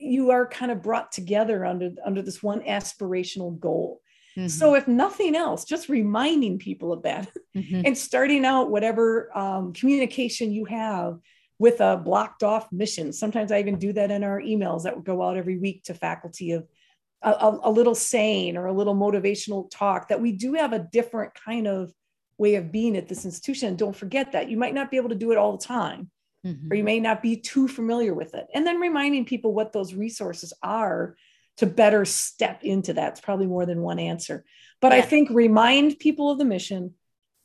you 0.00 0.30
are 0.30 0.46
kind 0.46 0.72
of 0.72 0.82
brought 0.82 1.12
together 1.12 1.64
under 1.64 1.90
under 2.04 2.22
this 2.22 2.42
one 2.42 2.60
aspirational 2.60 3.58
goal 3.58 4.00
mm-hmm. 4.36 4.48
so 4.48 4.74
if 4.74 4.88
nothing 4.88 5.36
else 5.36 5.64
just 5.64 5.88
reminding 5.88 6.58
people 6.58 6.92
of 6.92 7.02
that 7.02 7.30
mm-hmm. 7.56 7.82
and 7.84 7.96
starting 7.96 8.44
out 8.44 8.70
whatever 8.70 9.36
um, 9.36 9.72
communication 9.72 10.52
you 10.52 10.64
have 10.64 11.18
with 11.58 11.80
a 11.80 11.96
blocked 11.96 12.42
off 12.42 12.70
mission. 12.72 13.12
Sometimes 13.12 13.52
I 13.52 13.60
even 13.60 13.78
do 13.78 13.92
that 13.92 14.10
in 14.10 14.24
our 14.24 14.40
emails 14.40 14.82
that 14.82 14.96
would 14.96 15.04
go 15.04 15.22
out 15.22 15.36
every 15.36 15.58
week 15.58 15.84
to 15.84 15.94
faculty 15.94 16.52
of 16.52 16.66
a, 17.22 17.30
a, 17.30 17.60
a, 17.64 17.70
little 17.70 17.94
saying 17.94 18.56
or 18.56 18.66
a 18.66 18.72
little 18.72 18.94
motivational 18.94 19.70
talk 19.70 20.08
that 20.08 20.20
we 20.20 20.32
do 20.32 20.54
have 20.54 20.72
a 20.72 20.78
different 20.78 21.32
kind 21.34 21.66
of 21.66 21.92
way 22.38 22.56
of 22.56 22.72
being 22.72 22.96
at 22.96 23.08
this 23.08 23.24
institution. 23.24 23.68
And 23.68 23.78
don't 23.78 23.96
forget 23.96 24.32
that 24.32 24.50
you 24.50 24.56
might 24.56 24.74
not 24.74 24.90
be 24.90 24.96
able 24.96 25.10
to 25.10 25.14
do 25.14 25.30
it 25.30 25.38
all 25.38 25.56
the 25.56 25.64
time, 25.64 26.10
mm-hmm. 26.44 26.72
or 26.72 26.74
you 26.74 26.84
may 26.84 26.98
not 26.98 27.22
be 27.22 27.36
too 27.36 27.68
familiar 27.68 28.14
with 28.14 28.34
it. 28.34 28.46
And 28.52 28.66
then 28.66 28.80
reminding 28.80 29.24
people 29.24 29.54
what 29.54 29.72
those 29.72 29.94
resources 29.94 30.52
are 30.62 31.16
to 31.58 31.66
better 31.66 32.04
step 32.04 32.64
into 32.64 32.94
that. 32.94 33.12
It's 33.12 33.20
probably 33.20 33.46
more 33.46 33.64
than 33.64 33.80
one 33.80 34.00
answer. 34.00 34.44
But 34.80 34.90
yeah. 34.90 34.98
I 34.98 35.02
think 35.02 35.30
remind 35.30 36.00
people 36.00 36.30
of 36.30 36.38
the 36.38 36.44
mission 36.44 36.94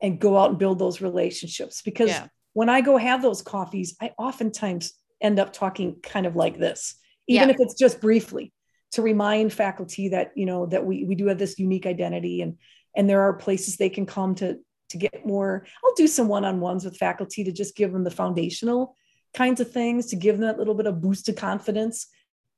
and 0.02 0.20
go 0.20 0.36
out 0.36 0.50
and 0.50 0.58
build 0.58 0.80
those 0.80 1.00
relationships 1.00 1.84
because 1.84 2.10
yeah 2.10 2.28
when 2.60 2.68
I 2.68 2.82
go 2.82 2.98
have 2.98 3.22
those 3.22 3.42
coffees, 3.42 3.96
I 4.02 4.12
oftentimes 4.18 4.92
end 5.22 5.40
up 5.40 5.54
talking 5.54 5.96
kind 6.04 6.26
of 6.26 6.36
like 6.36 6.60
this, 6.60 6.96
even 7.26 7.48
yeah. 7.48 7.56
if 7.56 7.62
it's 7.62 7.74
just 7.74 8.02
briefly 8.02 8.52
to 8.92 9.02
remind 9.02 9.54
faculty 9.54 10.10
that, 10.10 10.34
you 10.36 10.46
know, 10.46 10.66
that 10.66 10.86
we, 10.86 11.06
we 11.06 11.16
do 11.16 11.28
have 11.28 11.38
this 11.38 11.58
unique 11.58 11.86
identity 11.86 12.42
and, 12.42 12.58
and 12.98 13.10
there 13.10 13.22
are 13.22 13.32
places 13.32 13.78
they 13.78 13.88
can 13.88 14.06
come 14.06 14.36
to, 14.36 14.58
to 14.90 14.98
get 14.98 15.26
more. 15.26 15.66
I'll 15.86 15.94
do 15.94 16.06
some 16.06 16.28
one-on-ones 16.28 16.84
with 16.84 16.98
faculty 16.98 17.46
to 17.46 17.54
just 17.54 17.78
give 17.78 17.94
them 17.94 18.04
the 18.04 18.12
foundational 18.12 18.94
kinds 19.34 19.62
of 19.62 19.72
things, 19.72 20.08
to 20.08 20.18
give 20.18 20.38
them 20.38 20.46
that 20.46 20.60
little 20.60 20.76
bit 20.76 20.86
of 20.86 21.00
boost 21.00 21.30
of 21.30 21.38
confidence, 21.38 22.08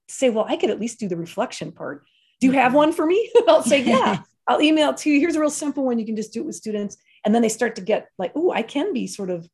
say, 0.09 0.31
well, 0.31 0.47
I 0.49 0.55
could 0.55 0.71
at 0.71 0.79
least 0.79 0.99
do 0.99 1.09
the 1.09 1.15
reflection 1.15 1.71
part. 1.71 2.05
Do 2.39 2.47
you 2.47 2.53
have 2.53 2.69
mm-hmm. 2.69 2.77
one 2.77 2.91
for 2.91 3.05
me? 3.05 3.31
I'll 3.47 3.61
say, 3.61 3.83
yeah. 3.83 4.23
I'll 4.47 4.61
email 4.61 4.89
it 4.89 4.97
to 4.97 5.11
you. 5.11 5.19
Here's 5.19 5.35
a 5.35 5.39
real 5.39 5.51
simple 5.51 5.85
one. 5.85 5.99
You 5.99 6.07
can 6.07 6.15
just 6.15 6.33
do 6.33 6.41
it 6.41 6.47
with 6.47 6.55
students. 6.55 6.97
And 7.23 7.35
then 7.35 7.43
they 7.43 7.49
start 7.49 7.75
to 7.75 7.83
get 7.83 8.07
like, 8.17 8.31
oh, 8.33 8.51
I 8.51 8.63
can 8.63 8.93
be 8.93 9.05
sort 9.05 9.29
of 9.29 9.47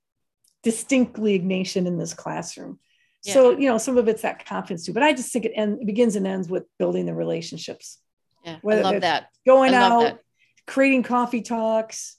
distinctly 0.68 1.40
Ignatian 1.40 1.88
in 1.88 1.98
this 1.98 2.14
classroom. 2.14 2.78
Yeah. 3.24 3.36
So, 3.36 3.52
you 3.52 3.70
know, 3.70 3.78
some 3.78 3.98
of 3.98 4.10
it's 4.10 4.24
that 4.24 4.46
confidence 4.46 4.86
too, 4.86 4.92
but 4.92 5.02
I 5.02 5.14
just 5.14 5.32
think 5.32 5.46
it, 5.46 5.54
end, 5.56 5.80
it 5.82 5.86
begins 5.86 6.18
and 6.18 6.28
ends 6.28 6.50
with 6.50 6.66
building 6.78 7.06
the 7.06 7.14
relationships. 7.14 8.00
Yeah, 8.44 8.58
Whether 8.62 8.82
I 8.84 8.92
love 8.92 9.02
that. 9.04 9.30
Going 9.46 9.74
out, 9.74 10.02
that. 10.02 10.20
creating 10.66 11.04
coffee 11.04 11.42
talks, 11.42 12.18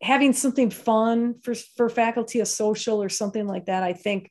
having 0.00 0.32
something 0.32 0.70
fun 0.70 1.40
for, 1.42 1.56
for 1.56 1.88
faculty, 1.88 2.38
a 2.38 2.46
social 2.46 3.02
or 3.02 3.08
something 3.08 3.48
like 3.48 3.66
that. 3.66 3.82
I 3.82 3.94
think, 3.94 4.30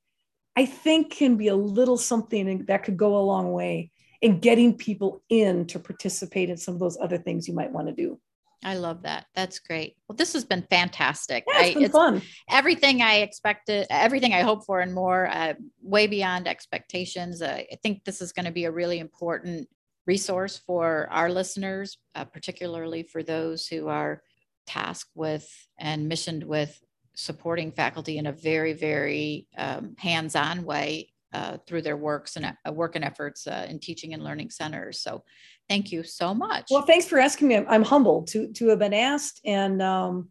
I 0.56 0.66
think 0.66 1.12
can 1.12 1.36
be 1.36 1.50
a 1.50 1.56
little 1.56 1.98
something 1.98 2.68
that 2.68 2.84
could 2.84 2.96
go 2.96 3.18
a 3.18 3.20
long 3.20 3.52
way 3.52 3.92
in 4.22 4.40
getting 4.40 4.78
people 4.78 5.22
in 5.28 5.66
to 5.68 5.78
participate 5.78 6.50
in 6.50 6.56
some 6.56 6.74
of 6.74 6.80
those 6.80 6.98
other 6.98 7.18
things 7.18 7.50
you 7.50 7.54
might 7.54 7.74
want 7.74 7.88
to 7.90 7.94
do. 7.94 8.18
I 8.64 8.76
love 8.76 9.04
that. 9.04 9.26
That's 9.36 9.60
great. 9.60 9.96
Well, 10.08 10.16
this 10.16 10.34
has 10.34 10.44
been 10.44 10.66
fantastic. 10.70 11.44
Yeah, 11.48 11.62
it's 11.62 11.70
I, 11.70 11.74
been 11.74 11.84
it's 11.84 11.94
fun. 11.94 12.22
everything 12.50 13.02
I 13.02 13.18
expected, 13.18 13.88
everything 13.90 14.34
I 14.34 14.42
hoped 14.42 14.66
for, 14.66 14.80
and 14.80 14.94
more. 14.94 15.28
Uh, 15.28 15.54
way 15.82 16.08
beyond 16.08 16.48
expectations. 16.48 17.42
Uh, 17.42 17.62
I 17.72 17.78
think 17.82 18.04
this 18.04 18.22
is 18.22 18.34
going 18.34 18.46
to 18.46 18.52
be 18.52 18.66
a 18.66 18.72
really 18.72 19.00
important 19.00 19.70
resource 20.06 20.58
for 20.58 21.08
our 21.12 21.30
listeners, 21.30 21.98
uh, 22.16 22.26
particularly 22.26 23.04
for 23.04 23.24
those 23.24 23.68
who 23.68 23.88
are 23.88 24.22
tasked 24.66 25.12
with 25.16 25.48
and 25.78 26.08
missioned 26.08 26.44
with 26.44 26.82
supporting 27.16 27.72
faculty 27.72 28.18
in 28.18 28.28
a 28.28 28.32
very, 28.32 28.74
very 28.74 29.48
um, 29.58 29.96
hands-on 29.98 30.64
way 30.64 31.10
uh, 31.34 31.58
through 31.68 31.82
their 31.82 31.98
works 31.98 32.36
and 32.36 32.46
uh, 32.46 32.72
work 32.72 32.96
and 32.96 33.04
efforts 33.04 33.48
uh, 33.48 33.66
in 33.70 33.80
teaching 33.80 34.14
and 34.14 34.24
learning 34.24 34.50
centers. 34.50 35.02
So, 35.02 35.24
thank 35.68 35.92
you 35.92 36.04
so 36.04 36.34
much. 36.34 36.68
Well, 36.72 36.84
thanks 36.84 37.06
for 37.06 37.20
asking 37.20 37.50
me. 37.50 37.58
I'm, 37.58 37.66
I'm 37.68 37.84
humbled 37.84 38.28
to 38.28 38.52
to 38.54 38.68
have 38.70 38.80
been 38.80 38.94
asked, 38.94 39.42
and 39.46 39.82
um, 39.82 40.30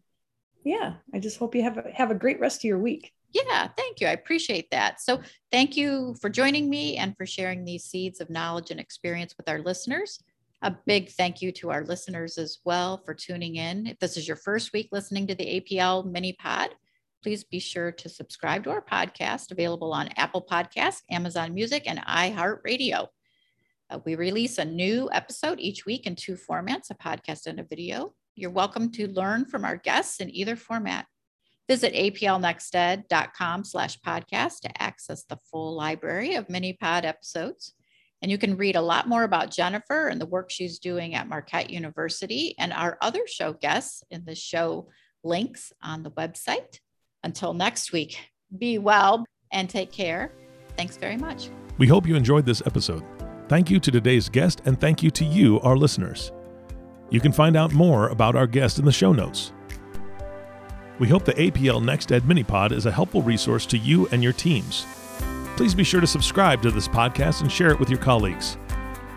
yeah, 0.63 0.95
I 1.13 1.19
just 1.19 1.37
hope 1.37 1.55
you 1.55 1.63
have 1.63 1.77
a, 1.77 1.91
have 1.93 2.11
a 2.11 2.15
great 2.15 2.39
rest 2.39 2.61
of 2.61 2.63
your 2.65 2.79
week. 2.79 3.11
Yeah, 3.31 3.67
thank 3.77 3.99
you. 3.99 4.07
I 4.07 4.11
appreciate 4.11 4.71
that. 4.71 4.99
So, 5.01 5.21
thank 5.51 5.77
you 5.77 6.15
for 6.19 6.29
joining 6.29 6.69
me 6.69 6.97
and 6.97 7.15
for 7.15 7.25
sharing 7.25 7.63
these 7.63 7.83
seeds 7.83 8.19
of 8.19 8.29
knowledge 8.29 8.71
and 8.71 8.79
experience 8.79 9.35
with 9.37 9.47
our 9.49 9.59
listeners. 9.59 10.19
A 10.63 10.75
big 10.87 11.11
thank 11.11 11.43
you 11.43 11.51
to 11.53 11.69
our 11.69 11.83
listeners 11.83 12.39
as 12.39 12.57
well 12.65 12.97
for 13.05 13.13
tuning 13.13 13.57
in. 13.57 13.85
If 13.85 13.99
this 13.99 14.17
is 14.17 14.27
your 14.27 14.37
first 14.37 14.73
week 14.73 14.89
listening 14.91 15.27
to 15.27 15.35
the 15.35 15.61
APL 15.61 16.09
mini 16.09 16.33
pod, 16.33 16.69
please 17.27 17.43
be 17.43 17.59
sure 17.59 17.91
to 17.91 18.07
subscribe 18.07 18.63
to 18.63 18.69
our 18.69 18.81
podcast 18.81 19.51
available 19.51 19.91
on 19.91 20.07
Apple 20.15 20.41
Podcasts, 20.41 21.01
Amazon 21.11 21.53
Music, 21.53 21.83
and 21.85 21.99
iHeartRadio. 21.99 23.07
Uh, 23.89 23.99
we 24.05 24.15
release 24.15 24.57
a 24.59 24.63
new 24.63 25.09
episode 25.11 25.59
each 25.59 25.85
week 25.85 26.07
in 26.07 26.15
two 26.15 26.37
formats 26.37 26.89
a 26.89 26.95
podcast 26.95 27.45
and 27.45 27.59
a 27.59 27.65
video. 27.65 28.13
You're 28.35 28.49
welcome 28.49 28.93
to 28.93 29.09
learn 29.09 29.43
from 29.43 29.65
our 29.65 29.75
guests 29.75 30.21
in 30.21 30.33
either 30.33 30.55
format. 30.55 31.05
Visit 31.67 31.93
aplnexted.com 31.95 33.65
slash 33.65 33.99
podcast 33.99 34.61
to 34.61 34.81
access 34.81 35.25
the 35.25 35.39
full 35.51 35.75
library 35.75 36.35
of 36.35 36.49
mini 36.49 36.71
pod 36.71 37.03
episodes. 37.03 37.73
And 38.21 38.31
you 38.31 38.37
can 38.37 38.55
read 38.55 38.77
a 38.77 38.81
lot 38.81 39.09
more 39.09 39.23
about 39.23 39.51
Jennifer 39.51 40.07
and 40.07 40.21
the 40.21 40.25
work 40.25 40.49
she's 40.49 40.79
doing 40.79 41.13
at 41.13 41.27
Marquette 41.27 41.71
University 41.71 42.55
and 42.57 42.71
our 42.71 42.97
other 43.01 43.27
show 43.27 43.51
guests 43.51 44.01
in 44.09 44.23
the 44.23 44.33
show 44.33 44.87
links 45.25 45.73
on 45.83 46.03
the 46.03 46.11
website. 46.11 46.79
Until 47.27 47.53
next 47.53 47.91
week, 47.91 48.19
be 48.57 48.77
well 48.77 49.25
and 49.51 49.69
take 49.69 49.91
care. 49.91 50.31
Thanks 50.77 50.95
very 50.95 51.17
much. 51.17 51.49
We 51.77 51.85
hope 51.85 52.07
you 52.07 52.15
enjoyed 52.15 52.45
this 52.45 52.63
episode. 52.65 53.03
Thank 53.49 53.69
you 53.69 53.81
to 53.81 53.91
today's 53.91 54.29
guest, 54.29 54.61
and 54.63 54.79
thank 54.79 55.03
you 55.03 55.11
to 55.11 55.25
you, 55.25 55.59
our 55.59 55.75
listeners. 55.75 56.31
You 57.09 57.19
can 57.19 57.33
find 57.33 57.57
out 57.57 57.73
more 57.73 58.07
about 58.07 58.37
our 58.37 58.47
guest 58.47 58.79
in 58.79 58.85
the 58.85 58.93
show 58.93 59.11
notes. 59.11 59.51
We 60.99 61.09
hope 61.09 61.25
the 61.25 61.33
APL 61.33 61.83
Next 61.83 62.13
Ed 62.13 62.23
Minipod 62.23 62.71
is 62.71 62.85
a 62.85 62.91
helpful 62.91 63.21
resource 63.21 63.65
to 63.65 63.77
you 63.77 64.07
and 64.13 64.23
your 64.23 64.31
teams. 64.31 64.85
Please 65.57 65.75
be 65.75 65.83
sure 65.83 65.99
to 65.99 66.07
subscribe 66.07 66.61
to 66.61 66.71
this 66.71 66.87
podcast 66.87 67.41
and 67.41 67.51
share 67.51 67.71
it 67.71 67.79
with 67.79 67.89
your 67.89 67.99
colleagues. 67.99 68.55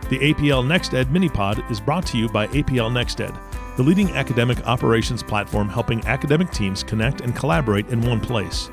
The 0.09 0.19
APL 0.19 0.67
Next 0.67 0.95
Ed 0.95 1.07
Minipod 1.11 1.71
is 1.71 1.79
brought 1.79 2.07
to 2.07 2.19
you 2.19 2.29
by 2.29 2.49
APL 2.49 2.93
Next 2.93 3.21
Ed, 3.21 3.35
the 3.81 3.87
leading 3.87 4.11
academic 4.11 4.67
operations 4.67 5.23
platform 5.23 5.67
helping 5.67 6.05
academic 6.05 6.51
teams 6.51 6.83
connect 6.83 7.23
and 7.23 7.35
collaborate 7.35 7.89
in 7.89 7.99
one 8.03 8.21
place. 8.21 8.71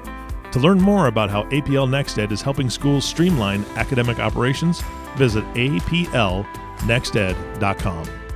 To 0.51 0.60
learn 0.60 0.82
more 0.82 1.08
about 1.08 1.30
how 1.30 1.43
APL 1.43 1.88
NextEd 1.88 2.34
is 2.34 2.41
helping 2.41 2.70
schools 2.70 3.05
streamline 3.05 3.64
academic 3.78 4.20
operations, 4.20 4.82
visit 5.16 5.45
aplnexted.com. 5.53 8.26